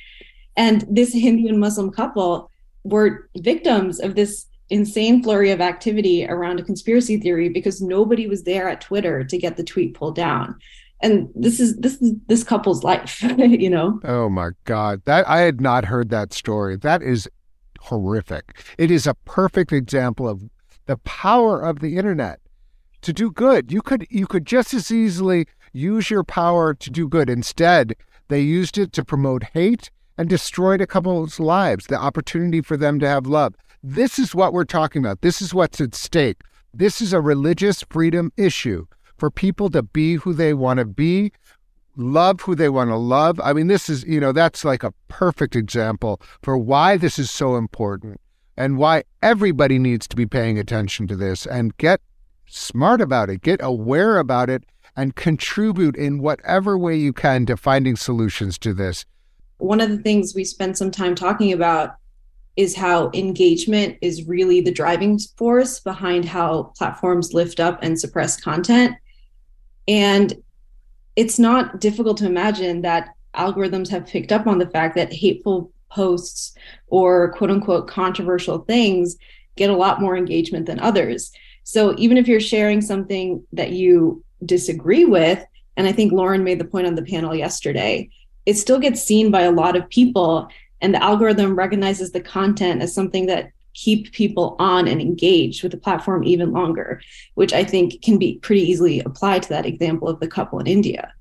And 0.56 0.86
this 0.88 1.12
Hindu 1.12 1.48
and 1.48 1.60
Muslim 1.60 1.90
couple 1.90 2.52
were 2.84 3.28
victims 3.36 4.00
of 4.00 4.14
this 4.14 4.46
insane 4.70 5.24
flurry 5.24 5.50
of 5.50 5.60
activity 5.60 6.28
around 6.28 6.60
a 6.60 6.64
conspiracy 6.64 7.18
theory 7.18 7.50
because 7.50 7.82
nobody 7.82 8.28
was 8.28 8.44
there 8.44 8.70
at 8.70 8.80
Twitter 8.80 9.24
to 9.24 9.38
get 9.40 9.58
the 9.58 9.64
tweet 9.64 9.96
pulled 9.96 10.16
down. 10.16 10.56
And 11.02 11.30
this 11.34 11.60
is 11.60 11.78
this 11.78 12.00
is 12.00 12.14
this 12.28 12.44
couple's 12.44 12.84
life, 12.84 13.24
you 13.40 13.72
know. 13.72 14.00
Oh 14.04 14.30
my 14.30 14.52
god. 14.66 15.02
That 15.06 15.28
I 15.28 15.40
had 15.40 15.60
not 15.60 15.86
heard 15.86 16.12
that 16.12 16.32
story. 16.32 16.78
That 16.78 17.02
is 17.02 17.28
horrific. 17.80 18.64
It 18.78 18.92
is 18.92 19.08
a 19.08 19.16
perfect 19.26 19.74
example 19.74 20.30
of 20.30 20.44
the 20.86 20.98
power 20.98 21.60
of 21.60 21.80
the 21.80 21.98
internet 21.98 22.40
to 23.08 23.14
do 23.14 23.32
good. 23.32 23.72
You 23.72 23.82
could 23.82 24.06
you 24.10 24.28
could 24.28 24.46
just 24.46 24.74
as 24.74 24.92
easily 24.92 25.48
use 25.72 26.10
your 26.10 26.26
power 26.26 26.74
to 26.74 26.90
do 26.90 27.08
good. 27.08 27.30
Instead, 27.30 27.96
they 28.28 28.42
used 28.42 28.78
it 28.78 28.92
to 28.94 29.06
promote 29.06 29.44
hate 29.54 29.90
and 30.18 30.28
destroyed 30.28 30.82
a 30.82 30.88
couple's 30.88 31.40
lives, 31.40 31.88
the 31.88 31.96
opportunity 31.96 32.60
for 32.60 32.76
them 32.76 33.00
to 33.00 33.08
have 33.08 33.26
love. 33.26 33.56
This 33.82 34.20
is 34.20 34.36
what 34.36 34.52
we're 34.52 34.66
talking 34.66 35.02
about. 35.02 35.22
This 35.22 35.42
is 35.42 35.54
what's 35.54 35.80
at 35.80 35.96
stake. 35.96 36.42
This 36.74 37.00
is 37.00 37.14
a 37.14 37.22
religious 37.22 37.82
freedom 37.90 38.34
issue 38.36 38.86
for 39.18 39.32
people 39.32 39.70
to 39.70 39.84
be 39.84 40.16
who 40.16 40.34
they 40.34 40.54
want 40.54 40.80
to 40.80 40.86
be, 40.86 41.32
love 41.96 42.42
who 42.42 42.56
they 42.56 42.68
want 42.68 42.90
to 42.90 42.98
love. 42.98 43.40
I 43.42 43.54
mean, 43.54 43.68
this 43.68 43.88
is, 43.88 44.04
you 44.04 44.20
know, 44.20 44.34
that's 44.34 44.66
like 44.66 44.84
a 44.84 44.94
perfect 45.08 45.56
example 45.56 46.20
for 46.42 46.58
why 46.58 46.98
this 46.98 47.18
is 47.18 47.32
so 47.32 47.56
important 47.56 48.20
and 48.58 48.78
why 48.78 49.04
everybody 49.24 49.80
needs 49.80 50.10
to 50.10 50.18
be 50.18 50.26
paying 50.26 50.60
attention 50.60 51.08
to 51.08 51.16
this 51.16 51.46
and 51.46 51.78
get 51.78 52.02
smart 52.48 53.02
about 53.02 53.30
it, 53.30 53.42
get 53.42 53.60
aware 53.62 54.18
about 54.18 54.50
it, 54.50 54.64
and 54.96 55.16
contribute 55.16 55.96
in 55.96 56.20
whatever 56.20 56.78
way 56.78 56.96
you 56.96 57.14
can 57.14 57.46
to 57.46 57.56
finding 57.56 57.96
solutions 57.96 58.58
to 58.58 58.74
this. 58.74 59.06
One 59.60 59.82
of 59.82 59.90
the 59.90 59.98
things 59.98 60.34
we 60.34 60.44
spend 60.44 60.78
some 60.78 60.92
time 60.92 61.16
talking 61.16 61.54
about 61.54 61.96
is 62.56 62.76
how 62.76 63.12
engagement 63.14 63.98
is 64.02 64.28
really 64.28 64.62
the 64.62 64.72
driving 64.72 65.20
force 65.38 65.80
behind 65.80 66.26
how 66.26 66.74
platforms 66.76 67.34
lift 67.34 67.60
up 67.60 67.80
and 67.84 68.00
suppress 68.00 68.40
content. 68.40 68.96
And 69.88 70.34
it's 71.16 71.38
not 71.38 71.80
difficult 71.80 72.18
to 72.18 72.26
imagine 72.26 72.82
that 72.82 73.10
algorithms 73.36 73.90
have 73.90 74.08
picked 74.08 74.32
up 74.32 74.48
on 74.48 74.58
the 74.58 74.70
fact 74.70 74.96
that 74.96 75.14
hateful 75.14 75.72
posts 75.90 76.54
or 76.88 77.32
quote 77.34 77.52
unquote 77.52 77.88
controversial 77.88 78.60
things 78.60 79.16
get 79.56 79.70
a 79.70 79.76
lot 79.76 80.02
more 80.02 80.18
engagement 80.18 80.66
than 80.66 80.80
others. 80.80 81.32
So 81.68 81.94
even 81.98 82.16
if 82.16 82.30
you're 82.30 82.40
sharing 82.40 82.80
something 82.80 83.46
that 83.52 83.72
you 83.72 84.24
disagree 84.46 85.04
with, 85.04 85.44
and 85.76 85.86
I 85.86 85.92
think 85.92 86.14
Lauren 86.14 86.46
made 86.46 86.62
the 86.62 86.66
point 86.66 86.88
on 86.88 86.96
the 86.96 87.02
panel 87.02 87.36
yesterday, 87.36 88.10
it 88.46 88.54
still 88.54 88.80
gets 88.80 89.04
seen 89.04 89.32
by 89.32 89.42
a 89.42 89.52
lot 89.52 89.76
of 89.76 89.90
people 89.90 90.48
and 90.80 90.94
the 90.94 91.04
algorithm 91.04 91.58
recognizes 91.58 92.14
the 92.14 92.22
content 92.22 92.82
as 92.82 92.96
something 92.96 93.26
that 93.26 93.52
keep 93.74 94.14
people 94.14 94.56
on 94.60 94.88
and 94.88 95.02
engaged 95.02 95.62
with 95.62 95.74
the 95.74 95.78
platform 95.78 96.24
even 96.24 96.54
longer, 96.54 97.02
which 97.34 97.52
I 97.52 97.66
think 97.66 98.02
can 98.02 98.18
be 98.18 98.40
pretty 98.42 98.62
easily 98.62 99.02
applied 99.02 99.44
to 99.44 99.50
that 99.50 99.66
example 99.66 100.08
of 100.08 100.22
the 100.22 100.28
couple 100.30 100.60
in 100.60 100.68
India. 100.68 101.14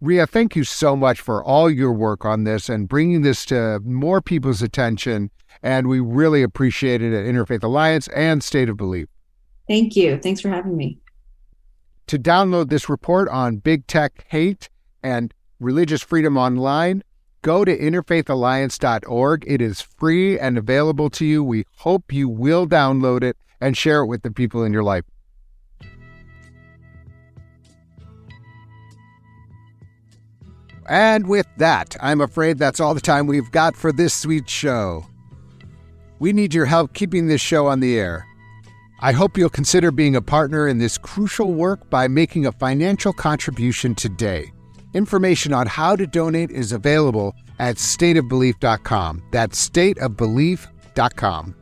Ria, 0.00 0.26
thank 0.26 0.56
you 0.56 0.64
so 0.64 0.96
much 0.96 1.20
for 1.20 1.40
all 1.40 1.70
your 1.70 1.92
work 1.92 2.24
on 2.24 2.42
this 2.42 2.68
and 2.68 2.88
bringing 2.88 3.22
this 3.22 3.46
to 3.46 3.78
more 3.84 4.20
people's 4.20 4.60
attention. 4.60 5.30
And 5.62 5.86
we 5.86 6.00
really 6.00 6.42
appreciate 6.42 7.00
it 7.00 7.14
at 7.14 7.32
Interfaith 7.32 7.62
Alliance 7.62 8.08
and 8.08 8.42
State 8.42 8.68
of 8.68 8.76
Belief. 8.76 9.06
Thank 9.68 9.96
you. 9.96 10.18
Thanks 10.18 10.40
for 10.40 10.48
having 10.48 10.76
me. 10.76 10.98
To 12.08 12.18
download 12.18 12.68
this 12.68 12.88
report 12.88 13.28
on 13.28 13.56
big 13.56 13.86
tech 13.86 14.26
hate 14.28 14.68
and 15.02 15.32
religious 15.58 16.02
freedom 16.02 16.36
online, 16.36 17.02
go 17.42 17.64
to 17.64 17.76
interfaithalliance.org. 17.76 19.44
It 19.46 19.62
is 19.62 19.80
free 19.80 20.38
and 20.38 20.58
available 20.58 21.08
to 21.10 21.24
you. 21.24 21.42
We 21.42 21.64
hope 21.76 22.12
you 22.12 22.28
will 22.28 22.66
download 22.66 23.22
it 23.22 23.36
and 23.60 23.76
share 23.76 24.02
it 24.02 24.06
with 24.06 24.22
the 24.22 24.30
people 24.30 24.64
in 24.64 24.72
your 24.72 24.82
life. 24.82 25.04
And 30.86 31.26
with 31.26 31.46
that, 31.56 31.96
I'm 32.00 32.20
afraid 32.20 32.58
that's 32.58 32.80
all 32.80 32.92
the 32.92 33.00
time 33.00 33.26
we've 33.26 33.50
got 33.50 33.74
for 33.74 33.90
this 33.90 34.12
sweet 34.12 34.50
show. 34.50 35.06
We 36.18 36.34
need 36.34 36.52
your 36.52 36.66
help 36.66 36.92
keeping 36.92 37.26
this 37.26 37.40
show 37.40 37.66
on 37.66 37.80
the 37.80 37.98
air. 37.98 38.26
I 39.04 39.12
hope 39.12 39.36
you'll 39.36 39.50
consider 39.50 39.90
being 39.90 40.16
a 40.16 40.22
partner 40.22 40.66
in 40.66 40.78
this 40.78 40.96
crucial 40.96 41.52
work 41.52 41.90
by 41.90 42.08
making 42.08 42.46
a 42.46 42.52
financial 42.52 43.12
contribution 43.12 43.94
today. 43.94 44.50
Information 44.94 45.52
on 45.52 45.66
how 45.66 45.94
to 45.94 46.06
donate 46.06 46.50
is 46.50 46.72
available 46.72 47.34
at 47.58 47.76
stateofbelief.com. 47.76 49.22
That's 49.30 49.68
stateofbelief.com. 49.68 51.54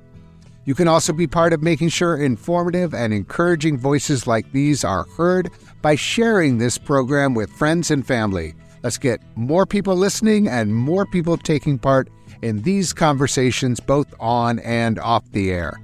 You 0.67 0.75
can 0.77 0.87
also 0.87 1.13
be 1.13 1.27
part 1.27 1.53
of 1.53 1.65
making 1.65 1.89
sure 1.89 2.17
informative 2.17 2.95
and 2.95 3.13
encouraging 3.13 3.77
voices 3.77 4.29
like 4.29 4.53
these 4.53 4.85
are 4.85 5.09
heard 5.17 5.51
by 5.83 5.97
sharing 5.97 6.59
this 6.59 6.79
program 6.79 7.35
with 7.35 7.51
friends 7.51 7.91
and 7.91 8.07
family. 8.07 8.55
Let's 8.85 8.99
get 8.99 9.21
more 9.35 9.67
people 9.67 9.97
listening 9.97 10.47
and 10.47 10.73
more 10.73 11.07
people 11.07 11.37
taking 11.37 11.77
part 11.77 12.09
in 12.41 12.63
these 12.63 12.93
conversations 12.93 13.81
both 13.81 14.15
on 14.21 14.61
and 14.61 15.01
off 15.01 15.29
the 15.33 15.51
air. 15.51 15.81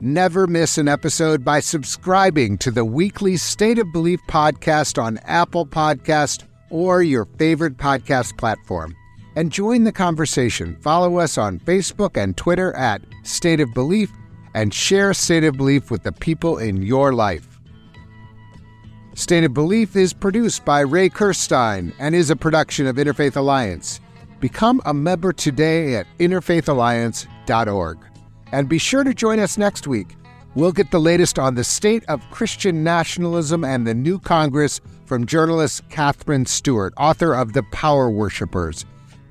Never 0.00 0.46
miss 0.46 0.78
an 0.78 0.86
episode 0.86 1.44
by 1.44 1.58
subscribing 1.58 2.56
to 2.58 2.70
the 2.70 2.84
weekly 2.84 3.36
State 3.36 3.80
of 3.80 3.92
Belief 3.92 4.20
podcast 4.28 5.02
on 5.02 5.18
Apple 5.24 5.66
Podcast 5.66 6.44
or 6.70 7.02
your 7.02 7.24
favorite 7.36 7.76
podcast 7.76 8.38
platform. 8.38 8.94
And 9.34 9.50
join 9.50 9.82
the 9.82 9.90
conversation. 9.90 10.76
Follow 10.82 11.16
us 11.16 11.36
on 11.36 11.58
Facebook 11.58 12.16
and 12.16 12.36
Twitter 12.36 12.72
at 12.76 13.02
State 13.24 13.58
of 13.58 13.74
Belief 13.74 14.12
and 14.54 14.72
share 14.72 15.12
State 15.14 15.42
of 15.42 15.56
Belief 15.56 15.90
with 15.90 16.04
the 16.04 16.12
people 16.12 16.58
in 16.58 16.80
your 16.80 17.12
life. 17.12 17.58
State 19.16 19.42
of 19.42 19.52
Belief 19.52 19.96
is 19.96 20.12
produced 20.12 20.64
by 20.64 20.78
Ray 20.78 21.08
Kirstein 21.08 21.92
and 21.98 22.14
is 22.14 22.30
a 22.30 22.36
production 22.36 22.86
of 22.86 22.96
Interfaith 22.96 23.36
Alliance. 23.36 24.00
Become 24.38 24.80
a 24.86 24.94
member 24.94 25.32
today 25.32 25.96
at 25.96 26.06
interfaithalliance.org. 26.20 27.98
And 28.52 28.68
be 28.68 28.78
sure 28.78 29.04
to 29.04 29.14
join 29.14 29.38
us 29.38 29.58
next 29.58 29.86
week. 29.86 30.16
We'll 30.54 30.72
get 30.72 30.90
the 30.90 30.98
latest 30.98 31.38
on 31.38 31.54
the 31.54 31.64
state 31.64 32.04
of 32.08 32.28
Christian 32.30 32.82
nationalism 32.82 33.64
and 33.64 33.86
the 33.86 33.94
new 33.94 34.18
Congress 34.18 34.80
from 35.04 35.26
journalist 35.26 35.88
Katherine 35.88 36.46
Stewart, 36.46 36.94
author 36.96 37.34
of 37.34 37.52
The 37.52 37.62
Power 37.64 38.10
Worshippers. 38.10 38.84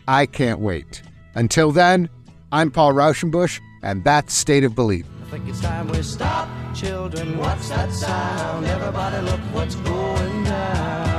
I 0.08 0.26
can't 0.26 0.60
wait. 0.60 1.02
Until 1.36 1.72
then, 1.72 2.10
I'm 2.52 2.72
Paul 2.72 2.94
Raushenbush, 2.94 3.60
and 3.84 4.04
that's 4.04 4.34
State 4.34 4.64
of 4.64 4.76
Belief. 4.76 5.06
I 5.28 5.32
think 5.32 5.50
it's 5.50 5.62
time 5.62 5.88
we 5.90 6.02
stop, 6.02 6.48
children. 6.74 7.38
What's 7.38 7.70
that 7.70 7.92
sound? 7.92 8.66
Everybody, 8.66 9.26
look 9.26 9.42
what's 9.54 9.76
going 9.76 10.44
down. 10.46 11.17